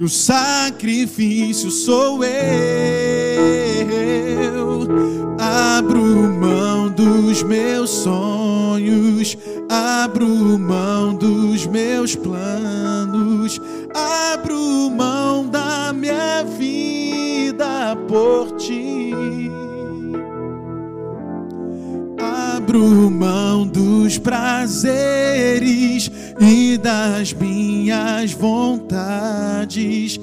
E 0.00 0.04
o 0.04 0.08
sacrifício 0.08 1.70
sou 1.70 2.24
eu. 2.24 3.65
Abro 5.38 6.00
mão 6.00 6.88
dos 6.90 7.42
meus 7.42 7.90
sonhos, 7.90 9.36
abro 9.68 10.58
mão 10.58 11.14
dos 11.14 11.66
meus 11.66 12.14
planos, 12.14 13.60
abro 13.94 14.90
mão 14.90 15.46
da 15.46 15.92
minha 15.92 16.42
vida 16.44 17.96
por 18.08 18.56
ti. 18.56 19.12
Abro 22.18 23.10
mão 23.10 23.66
dos 23.66 24.18
prazeres 24.18 26.10
e 26.38 26.78
das 26.78 27.32
minhas 27.32 28.32
vontades. 28.32 30.20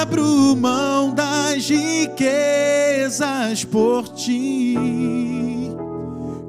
Abro 0.00 0.56
mão 0.56 1.12
das 1.12 1.68
riquezas 1.68 3.64
por 3.64 4.08
ti. 4.08 4.76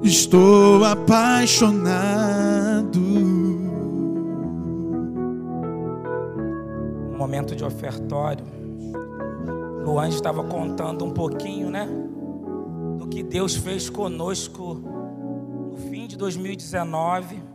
Estou 0.04 0.84
apaixonado. 0.84 3.00
Momento 7.18 7.56
de 7.56 7.64
ofertório. 7.64 8.44
Luan 9.84 10.10
estava 10.10 10.44
contando 10.44 11.06
um 11.06 11.12
pouquinho, 11.12 11.70
né? 11.70 11.88
Do 12.98 13.08
que 13.08 13.24
Deus 13.24 13.56
fez 13.56 13.90
conosco 13.90 14.82
no 15.72 15.78
fim 15.90 16.08
de 16.08 16.18
2019. 16.18 17.51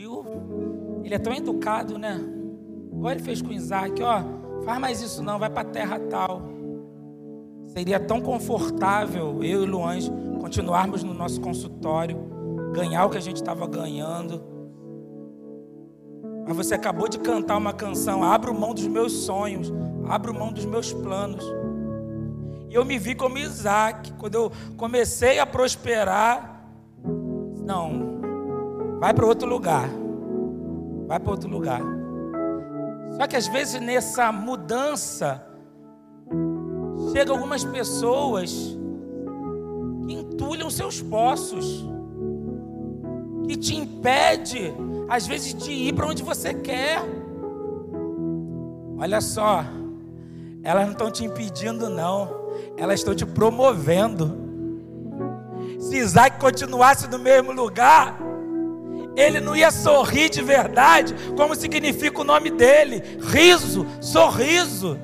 Pediu. 0.00 0.24
Ele 1.04 1.14
é 1.14 1.18
tão 1.18 1.34
educado, 1.34 1.98
né? 1.98 2.18
Igual 2.90 3.12
ele 3.12 3.22
fez 3.22 3.42
com 3.42 3.52
Isaac, 3.52 4.02
ó. 4.02 4.22
Faz 4.64 4.80
mais 4.80 5.02
isso 5.02 5.22
não, 5.22 5.38
vai 5.38 5.50
para 5.50 5.60
a 5.60 5.70
terra 5.70 6.00
tal. 6.08 6.40
Seria 7.66 8.00
tão 8.00 8.18
confortável 8.18 9.44
eu 9.44 9.62
e 9.62 9.66
Luange 9.66 10.10
continuarmos 10.40 11.02
no 11.02 11.12
nosso 11.12 11.38
consultório, 11.42 12.16
ganhar 12.72 13.04
o 13.04 13.10
que 13.10 13.18
a 13.18 13.20
gente 13.20 13.36
estava 13.36 13.66
ganhando. 13.66 14.42
Mas 16.46 16.56
você 16.56 16.74
acabou 16.74 17.06
de 17.06 17.18
cantar 17.18 17.58
uma 17.58 17.74
canção, 17.74 18.24
abro 18.24 18.54
mão 18.54 18.72
dos 18.72 18.86
meus 18.86 19.12
sonhos, 19.12 19.70
abro 20.08 20.32
mão 20.32 20.50
dos 20.50 20.64
meus 20.64 20.94
planos. 20.94 21.44
E 22.70 22.74
eu 22.74 22.86
me 22.86 22.98
vi 22.98 23.14
como 23.14 23.36
Isaac, 23.36 24.14
quando 24.14 24.34
eu 24.34 24.52
comecei 24.78 25.38
a 25.38 25.44
prosperar, 25.44 26.64
não, 27.62 28.09
vai 29.00 29.14
para 29.14 29.26
outro 29.26 29.48
lugar. 29.48 29.88
Vai 31.08 31.18
para 31.18 31.30
outro 31.30 31.48
lugar. 31.48 31.80
Só 33.16 33.26
que 33.26 33.34
às 33.34 33.48
vezes 33.48 33.80
nessa 33.80 34.30
mudança, 34.30 35.44
chega 37.12 37.32
algumas 37.32 37.64
pessoas 37.64 38.78
que 40.06 40.12
entulham 40.12 40.70
seus 40.70 41.00
poços, 41.00 41.84
que 43.48 43.56
te 43.56 43.74
impede, 43.74 44.72
às 45.08 45.26
vezes, 45.26 45.54
de 45.54 45.72
ir 45.72 45.94
para 45.94 46.06
onde 46.06 46.22
você 46.22 46.54
quer. 46.54 47.02
Olha 48.98 49.20
só, 49.20 49.64
elas 50.62 50.84
não 50.84 50.92
estão 50.92 51.10
te 51.10 51.24
impedindo, 51.24 51.88
não, 51.88 52.28
elas 52.76 53.00
estão 53.00 53.14
te 53.14 53.24
promovendo. 53.24 54.38
Se 55.78 55.96
Isaac 55.96 56.38
continuasse 56.38 57.08
no 57.08 57.18
mesmo 57.18 57.50
lugar, 57.52 58.29
ele 59.20 59.40
não 59.40 59.54
ia 59.54 59.70
sorrir 59.70 60.30
de 60.30 60.42
verdade, 60.42 61.14
como 61.36 61.54
significa 61.54 62.20
o 62.20 62.24
nome 62.24 62.50
dele: 62.50 63.18
riso, 63.20 63.86
sorriso. 64.00 64.98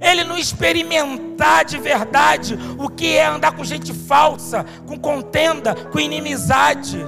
Ele 0.00 0.24
não 0.24 0.38
experimentar 0.38 1.64
de 1.64 1.76
verdade 1.76 2.58
o 2.78 2.88
que 2.88 3.16
é 3.16 3.26
andar 3.26 3.52
com 3.52 3.62
gente 3.62 3.92
falsa, 3.92 4.64
com 4.86 4.98
contenda, 4.98 5.74
com 5.74 6.00
inimizade. 6.00 6.98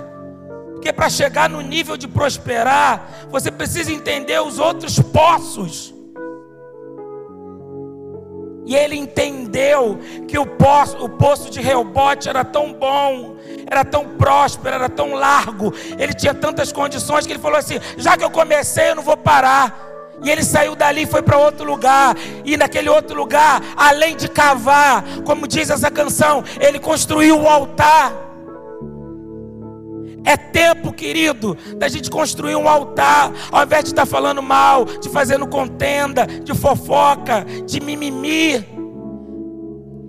Porque 0.72 0.92
para 0.92 1.08
chegar 1.08 1.48
no 1.48 1.62
nível 1.62 1.96
de 1.96 2.06
prosperar, 2.06 3.28
você 3.30 3.50
precisa 3.50 3.92
entender 3.92 4.42
os 4.42 4.58
outros 4.58 4.98
poços. 4.98 5.94
E 8.64 8.76
ele 8.76 8.96
entendeu 8.96 9.98
que 10.28 10.38
o 10.38 10.46
poço, 10.46 10.96
o 10.98 11.08
poço 11.08 11.50
de 11.50 11.60
Reobote 11.60 12.28
era 12.28 12.44
tão 12.44 12.72
bom, 12.72 13.36
era 13.68 13.84
tão 13.84 14.06
próspero, 14.16 14.74
era 14.74 14.88
tão 14.88 15.14
largo, 15.14 15.74
ele 15.98 16.14
tinha 16.14 16.32
tantas 16.32 16.70
condições 16.70 17.26
que 17.26 17.32
ele 17.32 17.40
falou 17.40 17.58
assim: 17.58 17.80
já 17.96 18.16
que 18.16 18.24
eu 18.24 18.30
comecei, 18.30 18.90
eu 18.90 18.96
não 18.96 19.02
vou 19.02 19.16
parar. 19.16 19.90
E 20.22 20.30
ele 20.30 20.44
saiu 20.44 20.76
dali 20.76 21.02
e 21.02 21.06
foi 21.06 21.20
para 21.20 21.36
outro 21.36 21.64
lugar. 21.64 22.16
E 22.44 22.56
naquele 22.56 22.88
outro 22.88 23.16
lugar, 23.16 23.60
além 23.76 24.16
de 24.16 24.28
cavar, 24.28 25.02
como 25.24 25.48
diz 25.48 25.68
essa 25.68 25.90
canção, 25.90 26.44
ele 26.60 26.78
construiu 26.78 27.40
o 27.40 27.48
altar. 27.48 28.31
É 30.24 30.36
tempo, 30.36 30.92
querido, 30.92 31.56
da 31.76 31.88
gente 31.88 32.10
construir 32.10 32.54
um 32.54 32.68
altar, 32.68 33.32
ao 33.50 33.64
invés 33.64 33.84
de 33.84 33.90
estar 33.90 34.06
falando 34.06 34.42
mal, 34.42 34.84
de 34.84 35.08
fazendo 35.08 35.46
contenda, 35.46 36.26
de 36.26 36.54
fofoca, 36.54 37.44
de 37.66 37.80
mimimi. 37.80 38.64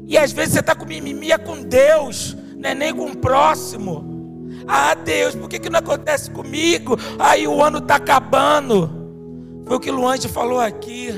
E 0.06 0.18
às 0.18 0.32
vezes 0.32 0.54
você 0.54 0.60
está 0.60 0.76
com 0.76 0.86
mimimi 0.86 1.32
é 1.32 1.38
com 1.38 1.64
Deus, 1.64 2.38
não 2.58 2.70
é 2.70 2.76
nem 2.76 2.94
com 2.94 3.08
o 3.08 3.18
próximo. 3.18 4.14
Ah, 4.68 4.94
Deus, 4.94 5.36
por 5.36 5.50
que, 5.50 5.60
que 5.60 5.70
não 5.70 5.80
acontece 5.80 6.30
comigo? 6.30 6.98
Aí 7.18 7.48
o 7.48 7.62
ano 7.62 7.80
está 7.80 7.96
acabando. 7.96 9.04
Foi 9.66 9.78
o 9.78 9.80
que 9.80 9.92
Luange 9.92 10.28
falou 10.28 10.60
aqui. 10.60 11.10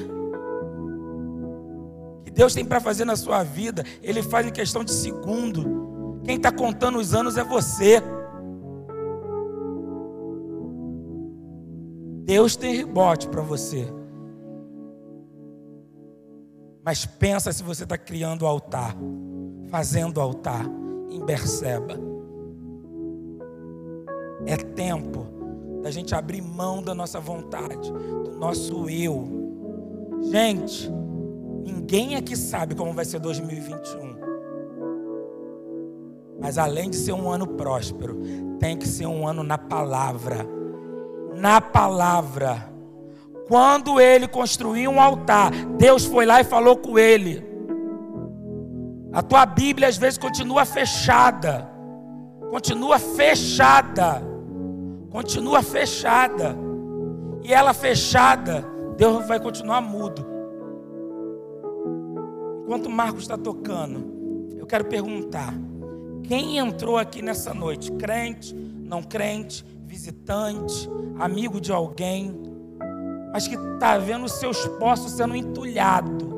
Que 2.23 2.31
Deus 2.31 2.53
tem 2.53 2.63
para 2.63 2.79
fazer 2.79 3.05
na 3.05 3.15
sua 3.15 3.43
vida, 3.43 3.83
Ele 4.01 4.23
faz 4.23 4.47
em 4.47 4.51
questão 4.51 4.83
de 4.83 4.91
segundo. 4.91 6.21
Quem 6.23 6.37
está 6.37 6.51
contando 6.51 6.97
os 6.97 7.13
anos 7.13 7.37
é 7.37 7.43
você. 7.43 8.01
Deus 12.25 12.55
tem 12.55 12.75
rebote 12.75 13.27
para 13.29 13.43
você. 13.43 13.87
Mas 16.83 17.05
pensa 17.05 17.53
se 17.53 17.61
você 17.61 17.83
está 17.83 17.99
criando 17.99 18.47
altar, 18.47 18.95
fazendo 19.69 20.19
altar 20.19 20.65
em 21.11 21.23
Berseba. 21.23 21.93
É 24.47 24.57
tempo 24.57 25.27
da 25.83 25.91
gente 25.91 26.15
abrir 26.15 26.41
mão 26.41 26.81
da 26.81 26.95
nossa 26.95 27.19
vontade, 27.19 27.91
do 27.91 28.31
nosso 28.39 28.89
eu. 28.89 29.27
Gente, 30.31 30.91
ninguém 31.63 32.15
aqui 32.15 32.35
sabe 32.35 32.73
como 32.73 32.91
vai 32.91 33.05
ser 33.05 33.19
2021. 33.19 34.15
Mas 36.41 36.57
além 36.57 36.89
de 36.89 36.95
ser 36.95 37.13
um 37.13 37.29
ano 37.29 37.45
próspero, 37.45 38.19
tem 38.59 38.75
que 38.75 38.87
ser 38.87 39.05
um 39.05 39.27
ano 39.27 39.43
na 39.43 39.59
palavra 39.59 40.54
na 41.35 41.59
palavra. 41.61 42.69
Quando 43.47 43.99
ele 43.99 44.27
construiu 44.27 44.89
um 44.89 45.01
altar, 45.01 45.51
Deus 45.77 46.05
foi 46.05 46.25
lá 46.25 46.41
e 46.41 46.43
falou 46.43 46.77
com 46.77 46.97
ele. 46.97 47.45
A 49.13 49.21
tua 49.21 49.45
Bíblia 49.45 49.87
às 49.87 49.97
vezes 49.97 50.17
continua 50.17 50.65
fechada. 50.65 51.69
Continua 52.49 52.97
fechada. 52.97 54.21
Continua 55.11 55.61
fechada. 55.61 56.55
E 57.43 57.53
ela 57.53 57.73
fechada, 57.73 58.65
Deus 58.97 59.27
vai 59.27 59.39
continuar 59.39 59.79
mudo. 59.79 60.25
Enquanto 62.63 62.89
Marcos 62.89 63.21
está 63.21 63.37
tocando, 63.37 64.55
eu 64.57 64.65
quero 64.65 64.85
perguntar: 64.85 65.53
quem 66.23 66.57
entrou 66.57 66.97
aqui 66.97 67.21
nessa 67.21 67.53
noite? 67.53 67.91
Crente, 67.91 68.55
não 68.55 69.03
crente, 69.03 69.63
visitante, 69.95 70.89
amigo 71.17 71.61
de 71.61 71.71
alguém, 71.71 72.37
mas 73.31 73.47
que 73.47 73.55
está 73.55 73.97
vendo 73.97 74.25
os 74.25 74.33
seus 74.33 74.67
poços 74.67 75.13
sendo 75.13 75.33
entulhado, 75.33 76.35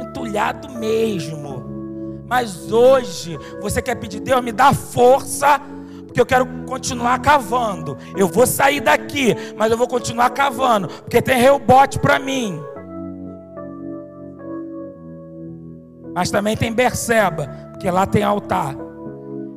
entulhado 0.00 0.70
mesmo. 0.70 1.64
Mas 2.28 2.70
hoje 2.70 3.36
você 3.60 3.82
quer 3.82 3.96
pedir, 3.96 4.20
Deus, 4.20 4.40
me 4.40 4.52
dá 4.52 4.72
força, 4.72 5.60
porque 6.06 6.20
eu 6.20 6.24
quero 6.24 6.46
continuar 6.64 7.20
cavando. 7.20 7.98
Eu 8.16 8.28
vou 8.28 8.46
sair 8.46 8.80
daqui, 8.80 9.34
mas 9.56 9.72
eu 9.72 9.76
vou 9.76 9.88
continuar 9.88 10.30
cavando, 10.30 10.86
porque 10.86 11.20
tem 11.20 11.36
rebote 11.36 11.98
para 11.98 12.20
mim. 12.20 12.62
Mas 16.14 16.30
também 16.30 16.56
tem 16.56 16.72
Berseba, 16.72 17.48
porque 17.72 17.90
lá 17.90 18.06
tem 18.06 18.22
altar. 18.22 18.76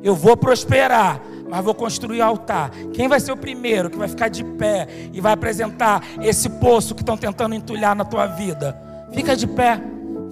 Eu 0.02 0.16
vou 0.16 0.36
prosperar, 0.36 1.20
mas 1.48 1.64
vou 1.64 1.74
construir 1.74 2.20
altar. 2.20 2.70
Quem 2.92 3.08
vai 3.08 3.20
ser 3.20 3.32
o 3.32 3.36
primeiro 3.36 3.90
que 3.90 3.98
vai 3.98 4.08
ficar 4.08 4.28
de 4.28 4.44
pé 4.44 4.86
e 5.12 5.20
vai 5.20 5.32
apresentar 5.32 6.02
esse 6.22 6.48
poço 6.48 6.94
que 6.94 7.02
estão 7.02 7.16
tentando 7.16 7.54
entulhar 7.54 7.96
na 7.96 8.04
tua 8.04 8.26
vida? 8.26 8.76
Fica 9.12 9.36
de 9.36 9.46
pé. 9.46 9.80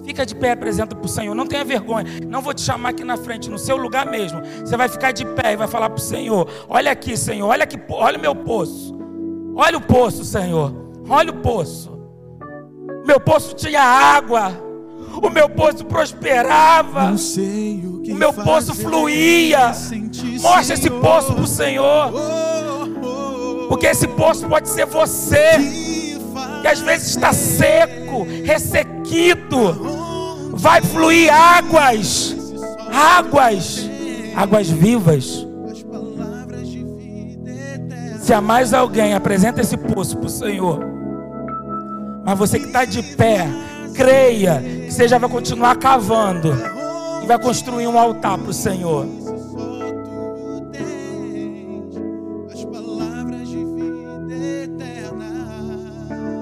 Fica 0.05 0.25
de 0.25 0.35
pé, 0.35 0.51
apresenta 0.51 0.95
para 0.95 1.05
o 1.05 1.09
Senhor. 1.09 1.35
Não 1.35 1.45
tenha 1.45 1.65
vergonha. 1.65 2.05
Não 2.25 2.41
vou 2.41 2.53
te 2.53 2.61
chamar 2.61 2.89
aqui 2.89 3.03
na 3.03 3.17
frente, 3.17 3.49
no 3.49 3.59
seu 3.59 3.75
lugar 3.75 4.05
mesmo. 4.05 4.41
Você 4.61 4.77
vai 4.77 4.87
ficar 4.87 5.11
de 5.11 5.25
pé 5.25 5.53
e 5.53 5.57
vai 5.57 5.67
falar 5.67 5.89
para 5.89 5.97
o 5.97 6.01
Senhor: 6.01 6.47
Olha 6.69 6.91
aqui, 6.91 7.17
Senhor. 7.17 7.47
Olha 7.47 7.63
aqui, 7.63 7.77
olha 7.89 8.17
o 8.17 8.21
meu 8.21 8.33
poço. 8.33 8.97
Olha 9.55 9.77
o 9.77 9.81
poço, 9.81 10.23
Senhor. 10.23 10.73
Olha 11.09 11.31
o 11.31 11.41
poço. 11.41 11.97
Meu 13.05 13.19
poço 13.19 13.55
tinha 13.55 13.81
água 13.81 14.66
o 15.21 15.29
meu 15.29 15.49
poço 15.49 15.85
prosperava, 15.85 17.11
o, 17.11 18.11
o, 18.11 18.15
meu 18.15 18.33
poço 18.33 18.73
fluía. 18.73 19.71
Mostra 20.41 20.73
esse 20.75 20.89
poço 20.89 21.33
para 21.33 21.43
o 21.43 21.47
Senhor, 21.47 22.11
oh, 22.13 23.65
oh, 23.65 23.67
porque 23.67 23.87
esse 23.87 24.07
poço 24.07 24.47
pode 24.47 24.69
ser 24.69 24.85
você, 24.85 25.57
que 26.61 26.67
às 26.67 26.79
vezes 26.79 27.09
está 27.09 27.33
seco, 27.33 28.25
ressequido. 28.43 29.97
Vai 30.53 30.81
fluir 30.81 31.31
águas, 31.31 32.35
águas, 32.91 33.87
águas 34.35 34.69
vivas. 34.69 35.47
Se 38.19 38.33
há 38.33 38.41
mais 38.41 38.73
alguém, 38.73 39.13
apresenta 39.13 39.61
esse 39.61 39.77
poço 39.77 40.17
para 40.17 40.27
o 40.27 40.29
Senhor. 40.29 40.85
Mas 42.25 42.37
você 42.37 42.59
que 42.59 42.65
está 42.65 42.83
de 42.83 43.01
pé, 43.15 43.47
creia 43.97 44.61
que 44.61 44.91
você 44.91 45.07
já 45.07 45.17
vai 45.17 45.27
continuar 45.27 45.75
cavando 45.77 46.53
e 47.23 47.25
vai 47.25 47.39
construir 47.41 47.87
um 47.87 47.97
altar 47.97 48.37
para 48.37 48.51
o 48.51 48.53
Senhor. 48.53 49.07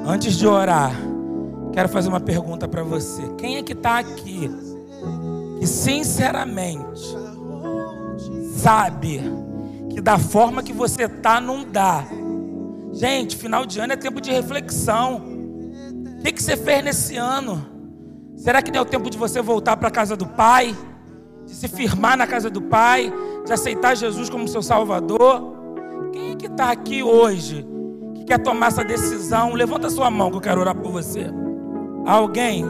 Antes 0.05 0.37
de 0.37 0.45
orar, 0.45 0.91
quero 1.73 1.87
fazer 1.89 2.09
uma 2.09 2.19
pergunta 2.19 2.67
para 2.67 2.83
você. 2.83 3.23
Quem 3.37 3.57
é 3.57 3.63
que 3.63 3.73
está 3.73 3.99
aqui 3.99 4.51
que 5.59 5.65
sinceramente 5.65 7.17
sabe 8.57 9.21
que 9.89 10.01
da 10.01 10.19
forma 10.19 10.61
que 10.61 10.73
você 10.73 11.03
está 11.03 11.39
não 11.39 11.63
dá? 11.63 12.03
Gente, 12.91 13.37
final 13.37 13.65
de 13.65 13.79
ano 13.79 13.93
é 13.93 13.95
tempo 13.95 14.19
de 14.19 14.29
reflexão 14.29 15.34
que, 16.25 16.33
que 16.33 16.43
você 16.43 16.57
fez 16.57 16.83
nesse 16.83 17.15
ano? 17.15 17.63
Será 18.35 18.61
que 18.61 18.71
deu 18.71 18.83
tempo 18.83 19.09
de 19.09 19.17
você 19.17 19.41
voltar 19.41 19.77
para 19.77 19.89
a 19.89 19.91
casa 19.91 20.17
do 20.17 20.25
Pai? 20.25 20.75
De 21.45 21.53
se 21.53 21.67
firmar 21.67 22.17
na 22.17 22.25
casa 22.25 22.49
do 22.49 22.61
Pai? 22.61 23.13
De 23.45 23.53
aceitar 23.53 23.95
Jesus 23.95 24.29
como 24.29 24.47
seu 24.47 24.63
Salvador? 24.63 25.53
Quem 26.11 26.31
é 26.31 26.35
que 26.35 26.47
está 26.47 26.71
aqui 26.71 27.03
hoje 27.03 27.65
que 28.15 28.25
quer 28.25 28.39
tomar 28.39 28.67
essa 28.67 28.83
decisão? 28.83 29.53
Levanta 29.53 29.89
sua 29.89 30.09
mão 30.09 30.31
que 30.31 30.37
eu 30.37 30.41
quero 30.41 30.61
orar 30.61 30.75
por 30.75 30.91
você. 30.91 31.27
Alguém? 32.05 32.65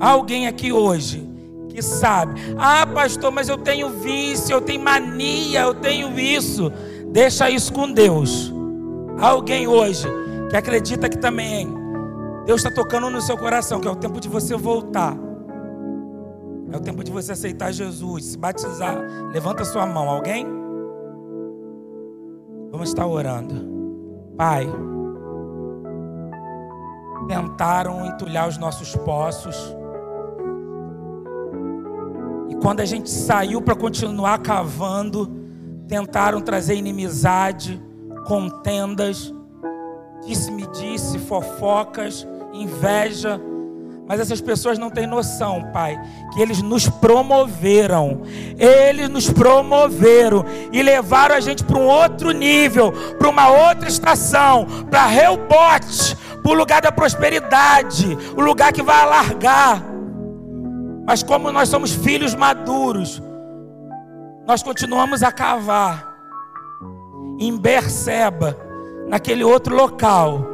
Alguém 0.00 0.48
aqui 0.48 0.72
hoje 0.72 1.28
que 1.68 1.80
sabe? 1.80 2.40
Ah, 2.58 2.84
pastor, 2.84 3.30
mas 3.30 3.48
eu 3.48 3.56
tenho 3.56 3.90
vício, 3.90 4.52
eu 4.52 4.60
tenho 4.60 4.82
mania, 4.82 5.60
eu 5.60 5.74
tenho 5.74 6.18
isso. 6.18 6.72
Deixa 7.12 7.48
isso 7.48 7.72
com 7.72 7.92
Deus. 7.92 8.52
Alguém 9.20 9.68
hoje 9.68 10.08
que 10.50 10.56
acredita 10.56 11.08
que 11.08 11.16
também 11.16 11.79
Deus 12.50 12.64
está 12.64 12.74
tocando 12.74 13.08
no 13.08 13.20
seu 13.20 13.38
coração, 13.38 13.78
que 13.78 13.86
é 13.86 13.90
o 13.92 13.94
tempo 13.94 14.18
de 14.18 14.28
você 14.28 14.56
voltar. 14.56 15.16
É 16.72 16.76
o 16.76 16.80
tempo 16.80 17.04
de 17.04 17.12
você 17.12 17.30
aceitar 17.30 17.70
Jesus, 17.70 18.24
se 18.24 18.36
batizar. 18.36 18.96
Levanta 19.32 19.64
sua 19.64 19.86
mão. 19.86 20.10
Alguém? 20.10 20.44
Vamos 22.72 22.88
estar 22.88 23.06
orando. 23.06 23.54
Pai, 24.36 24.66
tentaram 27.28 28.04
entulhar 28.04 28.48
os 28.48 28.58
nossos 28.58 28.96
poços. 28.96 29.56
E 32.48 32.56
quando 32.56 32.80
a 32.80 32.84
gente 32.84 33.08
saiu 33.08 33.62
para 33.62 33.76
continuar 33.76 34.38
cavando, 34.38 35.30
tentaram 35.86 36.40
trazer 36.40 36.74
inimizade, 36.74 37.80
contendas, 38.26 39.32
disse-me 40.26 40.66
disse, 40.66 41.16
fofocas, 41.16 42.26
inveja 42.52 43.40
mas 44.10 44.18
essas 44.18 44.40
pessoas 44.40 44.76
não 44.76 44.90
têm 44.90 45.06
noção, 45.06 45.70
Pai, 45.72 45.96
que 46.32 46.42
eles 46.42 46.60
nos 46.60 46.88
promoveram. 46.88 48.22
Eles 48.58 49.08
nos 49.08 49.30
promoveram 49.30 50.44
e 50.72 50.82
levaram 50.82 51.36
a 51.36 51.38
gente 51.38 51.62
para 51.62 51.78
um 51.78 51.86
outro 51.86 52.32
nível, 52.32 52.90
para 53.16 53.28
uma 53.28 53.48
outra 53.48 53.88
estação, 53.88 54.66
para 54.90 55.06
Reubot, 55.06 56.16
para 56.42 56.50
o 56.50 56.54
lugar 56.54 56.82
da 56.82 56.90
prosperidade, 56.90 58.18
o 58.36 58.40
lugar 58.40 58.72
que 58.72 58.82
vai 58.82 59.00
alargar. 59.00 59.80
Mas 61.06 61.22
como 61.22 61.52
nós 61.52 61.68
somos 61.68 61.92
filhos 61.92 62.34
maduros, 62.34 63.22
nós 64.44 64.60
continuamos 64.60 65.22
a 65.22 65.30
cavar 65.30 66.12
em 67.38 67.56
Berseba, 67.56 68.58
naquele 69.06 69.44
outro 69.44 69.72
local 69.72 70.49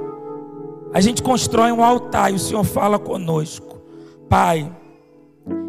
a 0.96 1.00
gente 1.02 1.22
constrói 1.22 1.70
um 1.70 1.84
altar 1.84 2.32
e 2.32 2.36
o 2.36 2.38
Senhor 2.38 2.64
fala 2.64 2.98
conosco. 2.98 3.82
Pai, 4.30 4.74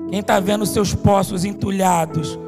quem 0.09 0.19
está 0.19 0.39
vendo 0.39 0.65
seus 0.65 0.95
poços 0.95 1.43
entulhados, 1.43 2.39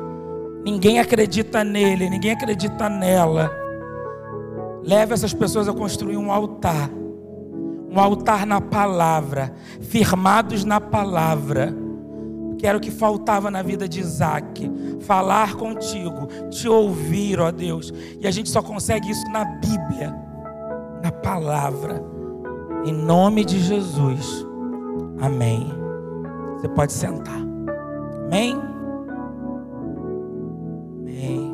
ninguém 0.64 0.98
acredita 0.98 1.62
nele, 1.62 2.10
ninguém 2.10 2.32
acredita 2.32 2.88
nela. 2.88 3.52
Leve 4.82 5.14
essas 5.14 5.34
pessoas 5.34 5.68
a 5.68 5.74
construir 5.74 6.16
um 6.16 6.32
altar, 6.32 6.90
um 7.92 8.00
altar 8.00 8.46
na 8.46 8.62
palavra, 8.62 9.54
firmados 9.82 10.64
na 10.64 10.80
palavra. 10.80 11.76
Que 12.58 12.66
era 12.66 12.78
o 12.78 12.82
que 12.82 12.92
faltava 12.92 13.52
na 13.52 13.62
vida 13.62 13.90
de 13.90 14.00
Isaac. 14.00 14.72
Falar 15.02 15.56
contigo, 15.56 16.28
te 16.50 16.70
ouvir, 16.70 17.42
ó 17.42 17.52
Deus. 17.52 17.94
E 18.22 18.26
a 18.26 18.32
gente 18.32 18.48
só 18.48 18.62
consegue 18.62 19.12
isso 19.12 19.30
na 19.30 19.44
Bíblia, 19.44 20.16
na 21.04 21.12
palavra. 21.12 22.19
Em 22.86 22.94
nome 22.94 23.44
de 23.44 23.60
Jesus. 23.60 24.46
Amém. 25.22 25.68
Você 26.56 26.70
pode 26.70 26.94
sentar. 26.94 27.40
Amém. 28.26 28.56
Amém. 31.02 31.54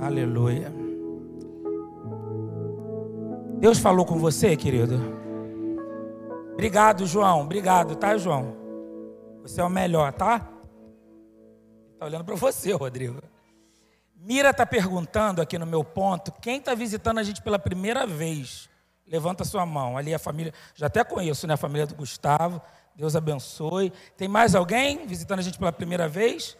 Aleluia. 0.00 0.72
Deus 3.58 3.78
falou 3.78 4.04
com 4.04 4.18
você, 4.18 4.56
querido? 4.56 5.00
Obrigado, 6.52 7.06
João. 7.06 7.42
Obrigado, 7.42 7.96
tá, 7.96 8.16
João? 8.16 8.56
Você 9.42 9.60
é 9.60 9.64
o 9.64 9.70
melhor, 9.70 10.12
tá? 10.12 10.48
Está 11.92 12.06
olhando 12.06 12.24
para 12.24 12.34
você, 12.34 12.72
Rodrigo. 12.72 13.22
Mira 14.14 14.50
está 14.50 14.66
perguntando 14.66 15.40
aqui 15.40 15.58
no 15.58 15.66
meu 15.66 15.84
ponto: 15.84 16.32
quem 16.40 16.58
está 16.58 16.74
visitando 16.74 17.18
a 17.18 17.22
gente 17.22 17.40
pela 17.42 17.58
primeira 17.58 18.06
vez? 18.06 18.68
Levanta 19.06 19.44
sua 19.44 19.64
mão. 19.64 19.96
Ali 19.96 20.14
a 20.14 20.18
família, 20.18 20.52
já 20.74 20.86
até 20.86 21.04
conheço, 21.04 21.46
né? 21.46 21.54
A 21.54 21.58
família 21.58 21.86
do 21.86 21.94
Gustavo. 21.94 22.60
Deus 22.94 23.14
abençoe. 23.14 23.92
Tem 24.16 24.26
mais 24.26 24.54
alguém 24.54 25.06
visitando 25.06 25.40
a 25.40 25.42
gente 25.42 25.58
pela 25.58 25.72
primeira 25.72 26.08
vez? 26.08 26.56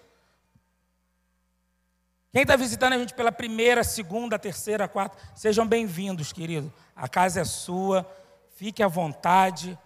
Quem 2.33 2.43
está 2.43 2.55
visitando 2.55 2.93
a 2.93 2.99
gente 2.99 3.15
pela 3.15 3.33
primeira, 3.33 3.83
segunda, 3.83 4.39
terceira, 4.39 4.87
quarta, 4.87 5.17
sejam 5.35 5.67
bem-vindos, 5.67 6.35
querido. 6.35 6.71
A 6.95 7.09
casa 7.09 7.41
é 7.41 7.45
sua, 7.45 8.07
fique 8.57 8.83
à 8.83 8.89
vontade. 8.89 9.79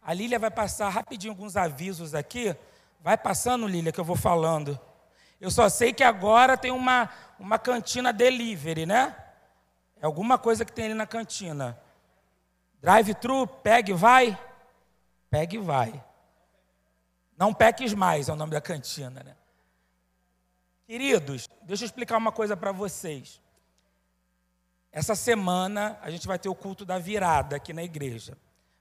A 0.00 0.14
Lília 0.14 0.38
vai 0.38 0.50
passar 0.50 0.88
rapidinho 0.88 1.34
alguns 1.34 1.54
avisos 1.54 2.14
aqui. 2.14 2.56
Vai 3.00 3.18
passando, 3.18 3.68
Lília, 3.68 3.92
que 3.92 4.00
eu 4.00 4.04
vou 4.04 4.16
falando. 4.16 4.80
Eu 5.38 5.50
só 5.50 5.68
sei 5.68 5.92
que 5.92 6.02
agora 6.02 6.56
tem 6.56 6.70
uma, 6.70 7.10
uma 7.38 7.58
cantina 7.58 8.10
delivery, 8.10 8.86
né? 8.86 9.14
É 10.00 10.06
alguma 10.06 10.38
coisa 10.38 10.64
que 10.64 10.72
tem 10.72 10.86
ali 10.86 10.94
na 10.94 11.06
cantina. 11.06 11.78
Drive-thru, 12.80 13.46
pegue 13.46 13.92
e 13.92 13.94
vai. 13.94 14.38
Pegue 15.30 15.56
e 15.56 15.60
vai. 15.60 16.04
Não 17.36 17.54
peques 17.54 17.94
mais, 17.94 18.28
é 18.28 18.32
o 18.32 18.36
nome 18.36 18.52
da 18.52 18.60
cantina, 18.60 19.22
né? 19.22 19.36
Queridos, 20.86 21.48
deixa 21.62 21.84
eu 21.84 21.86
explicar 21.86 22.16
uma 22.16 22.32
coisa 22.32 22.56
para 22.56 22.72
vocês. 22.72 23.40
Essa 24.90 25.14
semana 25.14 25.98
a 26.02 26.10
gente 26.10 26.26
vai 26.26 26.38
ter 26.38 26.48
o 26.48 26.54
culto 26.54 26.84
da 26.84 26.98
virada 26.98 27.56
aqui 27.56 27.72
na 27.72 27.84
igreja. 27.84 28.36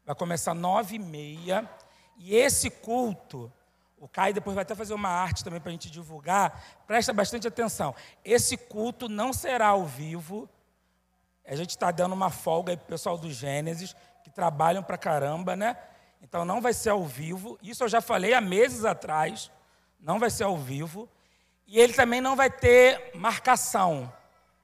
Vai 0.05 0.15
começar 0.15 0.53
nove 0.53 0.95
e 0.95 0.99
meia. 0.99 1.69
E 2.17 2.33
esse 2.33 2.69
culto, 2.69 3.51
o 3.99 4.07
Caio 4.07 4.33
depois 4.33 4.55
vai 4.55 4.61
até 4.61 4.73
fazer 4.73 4.93
uma 4.93 5.09
arte 5.09 5.43
também 5.43 5.59
para 5.59 5.69
a 5.69 5.73
gente 5.73 5.91
divulgar. 5.91 6.79
Presta 6.87 7.13
bastante 7.13 7.47
atenção. 7.47 7.93
Esse 8.23 8.57
culto 8.57 9.09
não 9.09 9.33
será 9.33 9.67
ao 9.67 9.85
vivo, 9.85 10.49
a 11.47 11.55
gente 11.55 11.71
está 11.71 11.91
dando 11.91 12.13
uma 12.13 12.29
folga 12.29 12.73
aí 12.73 12.77
para 12.77 12.83
o 12.83 12.89
pessoal 12.89 13.17
do 13.17 13.31
Gênesis, 13.31 13.95
que 14.23 14.29
trabalham 14.29 14.83
para 14.83 14.97
caramba, 14.97 15.55
né? 15.55 15.77
Então 16.21 16.43
não 16.43 16.61
vai 16.61 16.73
ser 16.73 16.89
ao 16.89 17.03
vivo. 17.05 17.57
Isso 17.61 17.83
eu 17.83 17.87
já 17.87 18.01
falei 18.01 18.33
há 18.33 18.41
meses 18.41 18.83
atrás. 18.83 19.49
Não 19.99 20.19
vai 20.19 20.29
ser 20.29 20.43
ao 20.43 20.57
vivo. 20.57 21.07
E 21.65 21.79
ele 21.79 21.93
também 21.93 22.19
não 22.19 22.35
vai 22.35 22.49
ter 22.49 23.11
marcação. 23.15 24.11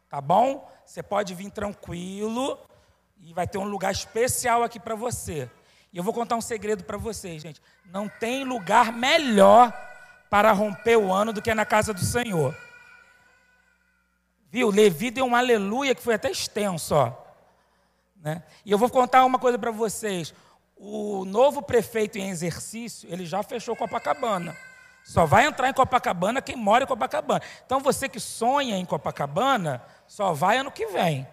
Tá 0.10 0.20
bom? 0.20 0.70
Você 0.86 1.02
pode 1.02 1.34
vir 1.34 1.50
tranquilo 1.52 2.60
e 3.22 3.34
vai 3.34 3.48
ter 3.48 3.58
um 3.58 3.64
lugar 3.64 3.92
especial 3.92 4.64
aqui 4.64 4.80
para 4.80 4.96
você. 4.96 5.50
E 5.92 5.98
eu 5.98 6.04
vou 6.04 6.14
contar 6.14 6.36
um 6.36 6.42
segredo 6.42 6.84
para 6.84 6.98
vocês, 6.98 7.42
gente. 7.42 7.62
Não 7.86 8.10
tem 8.10 8.44
lugar 8.44 8.92
melhor 8.92 9.72
para 10.30 10.52
romper 10.52 10.98
o 10.98 11.14
ano 11.14 11.32
do 11.32 11.42
que 11.42 11.54
na 11.54 11.66
casa 11.66 11.94
do 11.94 12.04
Senhor. 12.04 12.56
Viu? 14.54 14.70
Levi 14.70 15.10
deu 15.10 15.26
um 15.26 15.36
aleluia 15.36 15.96
que 15.96 16.04
foi 16.04 16.14
até 16.14 16.30
extenso, 16.30 16.94
ó. 16.94 17.12
Né? 18.16 18.44
E 18.64 18.72
eu 18.72 18.78
vou 18.78 18.88
contar 18.88 19.26
uma 19.26 19.40
coisa 19.40 19.58
para 19.58 19.72
vocês. 19.72 20.32
O 20.78 21.26
novo 21.26 21.64
prefeito 21.64 22.20
em 22.20 22.30
exercício, 22.30 23.12
ele 23.12 23.26
já 23.26 23.42
fechou 23.42 23.76
Copacabana. 23.76 24.56
Só 25.04 25.26
vai 25.26 25.48
entrar 25.48 25.70
em 25.70 25.74
Copacabana 25.74 26.40
quem 26.40 26.56
mora 26.56 26.84
em 26.84 26.88
Copacabana. 26.88 27.42
Então 27.66 27.80
você 27.80 28.08
que 28.08 28.20
sonha 28.20 28.78
em 28.78 28.86
Copacabana, 28.86 29.84
só 30.06 30.34
vai 30.34 30.60
ano 30.60 30.72
que 30.72 30.86
vem. 30.86 31.28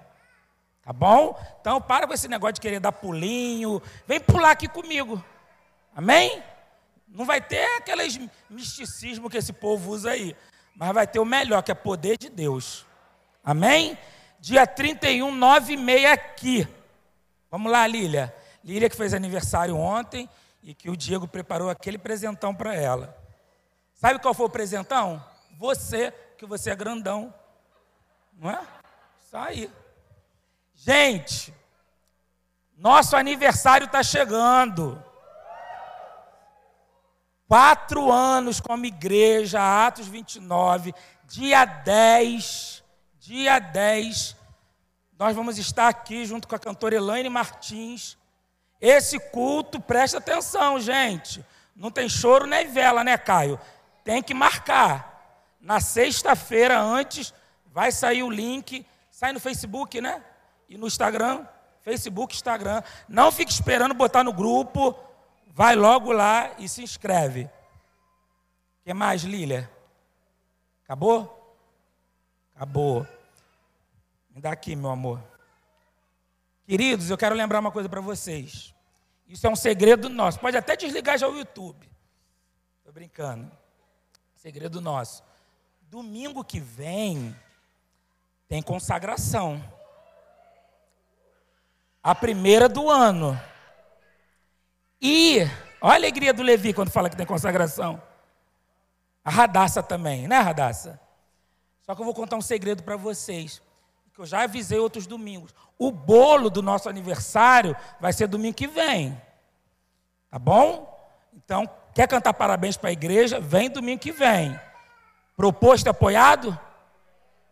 Tá 0.83 0.91
bom? 0.91 1.39
Então 1.61 1.79
para 1.79 2.07
com 2.07 2.15
esse 2.15 2.27
negócio 2.27 2.55
de 2.55 2.63
querer 2.63 2.81
dar 2.81 2.91
pulinho. 2.91 3.83
Vem 4.07 4.19
pular 4.19 4.53
aqui 4.53 4.67
comigo. 4.67 5.23
Amém? 5.95 6.43
Não 7.07 7.27
vai 7.27 7.43
ter 7.43 7.67
aqueles 7.77 8.19
misticismo 8.49 9.29
que 9.29 9.37
esse 9.37 9.53
povo 9.53 9.91
usa 9.91 10.13
aí. 10.13 10.35
Mas 10.75 10.95
vai 10.95 11.07
ter 11.07 11.19
o 11.19 11.25
melhor, 11.27 11.63
que 11.63 11.71
é 11.71 11.75
poder 11.75 12.17
de 12.17 12.31
Deus. 12.31 12.89
Amém? 13.43 13.97
Dia 14.39 14.67
31, 14.67 15.35
9 15.35 15.73
e 15.73 15.77
meia 15.77 16.13
aqui. 16.13 16.67
Vamos 17.51 17.73
lá, 17.73 17.87
Lília. 17.87 18.35
Lília 18.63 18.89
que 18.89 18.97
fez 18.97 19.15
aniversário 19.15 19.77
ontem 19.77 20.29
e 20.63 20.75
que 20.75 20.91
o 20.91 20.97
Diego 20.97 21.27
preparou 21.27 21.71
aquele 21.71 21.99
presentão 21.99 22.55
para 22.55 22.75
ela. 22.75 23.17
Sabe 23.95 24.19
qual 24.19 24.35
foi 24.35 24.47
o 24.47 24.51
presentão? 24.51 25.23
Você, 25.59 26.13
que 26.39 26.47
você 26.47 26.71
é 26.71 26.77
grandão. 26.77 27.33
Não 28.33 28.51
é? 28.51 28.61
Isso 29.21 29.37
aí. 29.37 29.71
Gente, 30.75 31.53
nosso 32.77 33.17
aniversário 33.17 33.87
está 33.87 34.03
chegando. 34.03 35.03
Quatro 37.49 38.13
anos 38.13 38.61
como 38.61 38.87
igreja, 38.87 39.87
Atos 39.87 40.07
29, 40.07 40.95
dia 41.25 41.65
10 41.65 42.80
dia 43.31 43.61
10, 43.61 44.37
nós 45.17 45.37
vamos 45.37 45.57
estar 45.57 45.87
aqui 45.87 46.27
junto 46.27 46.49
com 46.49 46.57
a 46.57 46.59
cantora 46.59 46.97
Elaine 46.97 47.29
Martins. 47.29 48.19
Esse 48.81 49.21
culto, 49.21 49.79
presta 49.79 50.19
atenção, 50.19 50.81
gente. 50.81 51.47
Não 51.77 51.93
tem 51.93 52.09
choro 52.09 52.45
nem 52.45 52.67
vela, 52.67 53.05
né, 53.05 53.17
Caio? 53.17 53.57
Tem 54.03 54.21
que 54.21 54.35
marcar. 54.35 55.47
Na 55.61 55.79
sexta-feira, 55.79 56.81
antes, 56.81 57.33
vai 57.67 57.93
sair 57.93 58.25
o 58.25 58.31
link. 58.31 58.85
Sai 59.13 59.33
no 59.33 59.39
Facebook, 59.39 60.01
né? 60.01 60.21
E 60.69 60.77
no 60.77 60.89
Instagram. 60.89 61.47
Facebook, 61.83 62.35
Instagram. 62.35 62.83
Não 63.09 63.31
fique 63.31 63.53
esperando 63.53 63.95
botar 63.95 64.25
no 64.25 64.33
grupo. 64.33 64.99
Vai 65.47 65.77
logo 65.77 66.11
lá 66.11 66.51
e 66.59 66.69
se 66.69 66.83
inscreve. 66.83 67.45
O 67.45 67.51
que 68.87 68.93
mais, 68.93 69.23
Lília? 69.23 69.71
Acabou? 70.83 71.57
Acabou. 72.57 73.07
Daqui, 74.41 74.75
meu 74.75 74.91
amor. 74.91 75.23
Queridos, 76.67 77.11
eu 77.11 77.19
quero 77.19 77.35
lembrar 77.35 77.61
uma 77.61 77.71
coisa 77.71 77.89
para 77.89 78.01
vocês. 78.01 78.75
Isso 79.29 79.47
é 79.47 79.51
um 79.51 79.57
segredo 79.57 80.09
nosso. 80.09 80.41
Pode 80.41 80.57
até 80.57 80.77
desligar 80.77 81.19
já 81.19 81.29
o 81.29 81.37
YouTube. 81.37 81.89
Estou 82.79 82.93
brincando. 82.93 83.51
Segredo 84.35 84.81
nosso. 84.81 85.23
Domingo 85.83 86.43
que 86.43 86.59
vem 86.59 87.37
tem 88.49 88.63
consagração. 88.63 89.63
A 92.03 92.15
primeira 92.15 92.69
do 92.69 92.89
ano. 92.89 93.39
E 95.01 95.41
olha 95.81 95.93
a 95.93 95.95
alegria 95.95 96.33
do 96.33 96.43
Levi 96.43 96.73
quando 96.73 96.91
fala 96.91 97.11
que 97.11 97.17
tem 97.17 97.27
consagração. 97.27 98.03
A 99.25 99.31
Radassa 99.31 99.83
também, 99.83 100.27
né, 100.27 100.39
Radassa? 100.39 100.99
Só 101.83 101.95
que 101.95 102.01
eu 102.01 102.05
vou 102.05 102.15
contar 102.15 102.37
um 102.37 102.43
segredo 102.43 102.83
para 102.83 102.97
vocês, 102.97 103.61
que 104.21 104.25
eu 104.25 104.27
já 104.27 104.43
avisei 104.43 104.79
outros 104.79 105.07
domingos. 105.07 105.55
O 105.79 105.91
bolo 105.91 106.51
do 106.51 106.61
nosso 106.61 106.91
aniversário 106.91 107.75
vai 107.99 108.13
ser 108.13 108.27
domingo 108.27 108.55
que 108.55 108.67
vem. 108.67 109.19
Tá 110.31 110.39
bom? 110.39 110.95
Então, 111.33 111.67
quer 111.95 112.07
cantar 112.07 112.35
parabéns 112.35 112.77
para 112.77 112.91
a 112.91 112.93
igreja? 112.93 113.41
Vem 113.41 113.71
domingo 113.71 113.99
que 113.99 114.13
vem. 114.13 114.61
Proposto 115.35 115.89
apoiado? 115.89 116.59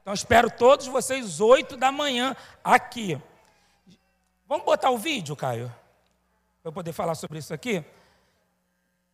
Então, 0.03 0.13
espero 0.13 0.51
todos 0.51 0.87
vocês, 0.87 1.41
oito 1.41 1.75
da 1.75 1.91
manhã, 1.91 2.37
aqui. 2.63 3.19
Vamos 4.47 4.67
botar 4.67 4.91
o 4.91 4.99
vídeo, 4.99 5.35
Caio? 5.35 5.75
Para 6.63 6.69
eu 6.69 6.73
poder 6.73 6.93
falar 6.93 7.15
sobre 7.15 7.39
isso 7.39 7.55
aqui? 7.55 7.83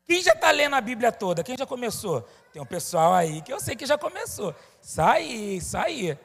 Quem 0.05 0.21
já 0.21 0.33
está 0.33 0.51
lendo 0.51 0.75
a 0.75 0.81
Bíblia 0.81 1.13
toda? 1.13 1.45
Quem 1.45 1.57
já 1.57 1.65
começou? 1.65 2.29
Tem 2.53 2.61
um 2.61 2.67
pessoal 2.67 3.15
aí 3.15 3.41
que 3.43 3.53
eu 3.53 3.61
sei 3.61 3.77
que 3.77 3.87
já 3.87 3.97
começou. 3.97 4.53
Sai, 4.81 5.61
sai. 5.61 6.19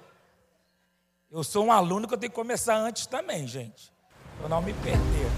Eu 1.32 1.44
sou 1.44 1.68
um 1.68 1.72
aluno 1.72 2.08
que 2.08 2.14
eu 2.16 2.18
tenho 2.18 2.32
que 2.32 2.36
começar 2.36 2.76
antes 2.76 3.06
também, 3.06 3.46
gente. 3.46 3.94
Para 4.40 4.50
não 4.50 4.64
me 4.64 4.74
perder. 4.74 5.30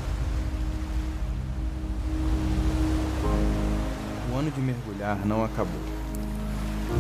O 4.32 4.38
ano 4.38 4.50
de 4.50 4.62
mergulhar 4.62 5.18
não 5.26 5.44
acabou. 5.44 5.82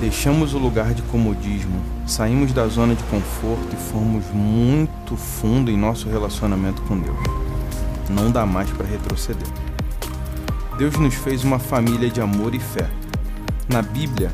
Deixamos 0.01 0.53
o 0.53 0.57
lugar 0.57 0.93
de 0.93 1.01
comodismo, 1.03 1.81
saímos 2.05 2.51
da 2.51 2.67
zona 2.67 2.93
de 2.93 3.03
conforto 3.05 3.69
e 3.71 3.77
fomos 3.77 4.25
muito 4.27 5.15
fundo 5.15 5.71
em 5.71 5.77
nosso 5.77 6.09
relacionamento 6.09 6.81
com 6.81 6.99
Deus. 6.99 7.17
Não 8.09 8.29
dá 8.29 8.45
mais 8.45 8.69
para 8.71 8.85
retroceder. 8.85 9.47
Deus 10.77 10.97
nos 10.97 11.15
fez 11.15 11.45
uma 11.45 11.59
família 11.59 12.09
de 12.09 12.19
amor 12.19 12.53
e 12.53 12.59
fé. 12.59 12.89
Na 13.69 13.81
Bíblia, 13.81 14.33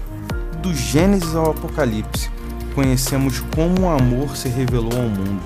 do 0.63 0.73
Gênesis 0.73 1.35
ao 1.35 1.51
Apocalipse, 1.51 2.31
conhecemos 2.77 3.39
como 3.55 3.87
o 3.87 3.89
amor 3.89 4.37
se 4.37 4.47
revelou 4.49 4.93
ao 4.93 5.09
mundo, 5.09 5.41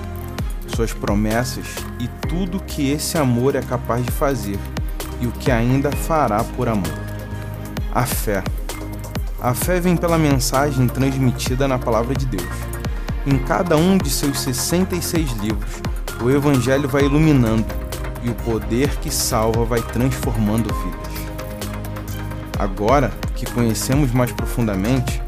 suas 0.66 0.92
promessas 0.92 1.64
e 1.98 2.06
tudo 2.28 2.62
que 2.62 2.90
esse 2.90 3.16
amor 3.16 3.54
é 3.54 3.62
capaz 3.62 4.04
de 4.04 4.12
fazer 4.12 4.58
e 5.18 5.26
o 5.26 5.32
que 5.32 5.50
ainda 5.50 5.90
fará 5.90 6.44
por 6.44 6.68
amor. 6.68 6.92
A 7.94 8.04
fé. 8.04 8.44
A 9.40 9.54
fé 9.54 9.80
vem 9.80 9.96
pela 9.96 10.18
mensagem 10.18 10.86
transmitida 10.86 11.66
na 11.66 11.78
palavra 11.78 12.14
de 12.14 12.26
Deus. 12.26 12.52
Em 13.26 13.38
cada 13.38 13.78
um 13.78 13.96
de 13.96 14.10
seus 14.10 14.38
66 14.40 15.32
livros, 15.38 15.80
o 16.22 16.30
Evangelho 16.30 16.86
vai 16.86 17.04
iluminando 17.04 17.64
e 18.22 18.28
o 18.28 18.34
poder 18.34 18.90
que 18.96 19.10
salva 19.10 19.64
vai 19.64 19.80
transformando 19.80 20.68
vidas. 20.74 21.12
Agora 22.58 23.10
que 23.34 23.50
conhecemos 23.50 24.12
mais 24.12 24.30
profundamente, 24.32 25.22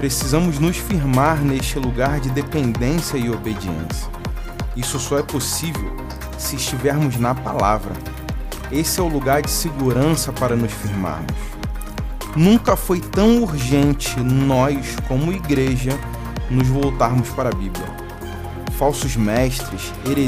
precisamos 0.00 0.58
nos 0.58 0.78
firmar 0.78 1.42
neste 1.42 1.78
lugar 1.78 2.20
de 2.20 2.30
dependência 2.30 3.18
e 3.18 3.28
obediência. 3.28 4.08
Isso 4.74 4.98
só 4.98 5.18
é 5.18 5.22
possível 5.22 5.94
se 6.38 6.56
estivermos 6.56 7.18
na 7.18 7.34
palavra. 7.34 7.92
Esse 8.72 8.98
é 8.98 9.02
o 9.02 9.08
lugar 9.08 9.42
de 9.42 9.50
segurança 9.50 10.32
para 10.32 10.56
nos 10.56 10.72
firmarmos. 10.72 11.36
Nunca 12.34 12.76
foi 12.76 12.98
tão 12.98 13.42
urgente 13.42 14.18
nós, 14.20 14.96
como 15.06 15.34
igreja, 15.34 15.92
nos 16.50 16.66
voltarmos 16.66 17.28
para 17.28 17.50
a 17.50 17.52
Bíblia. 17.52 17.84
Falsos 18.78 19.16
mestres, 19.16 19.92
heresias, 20.06 20.18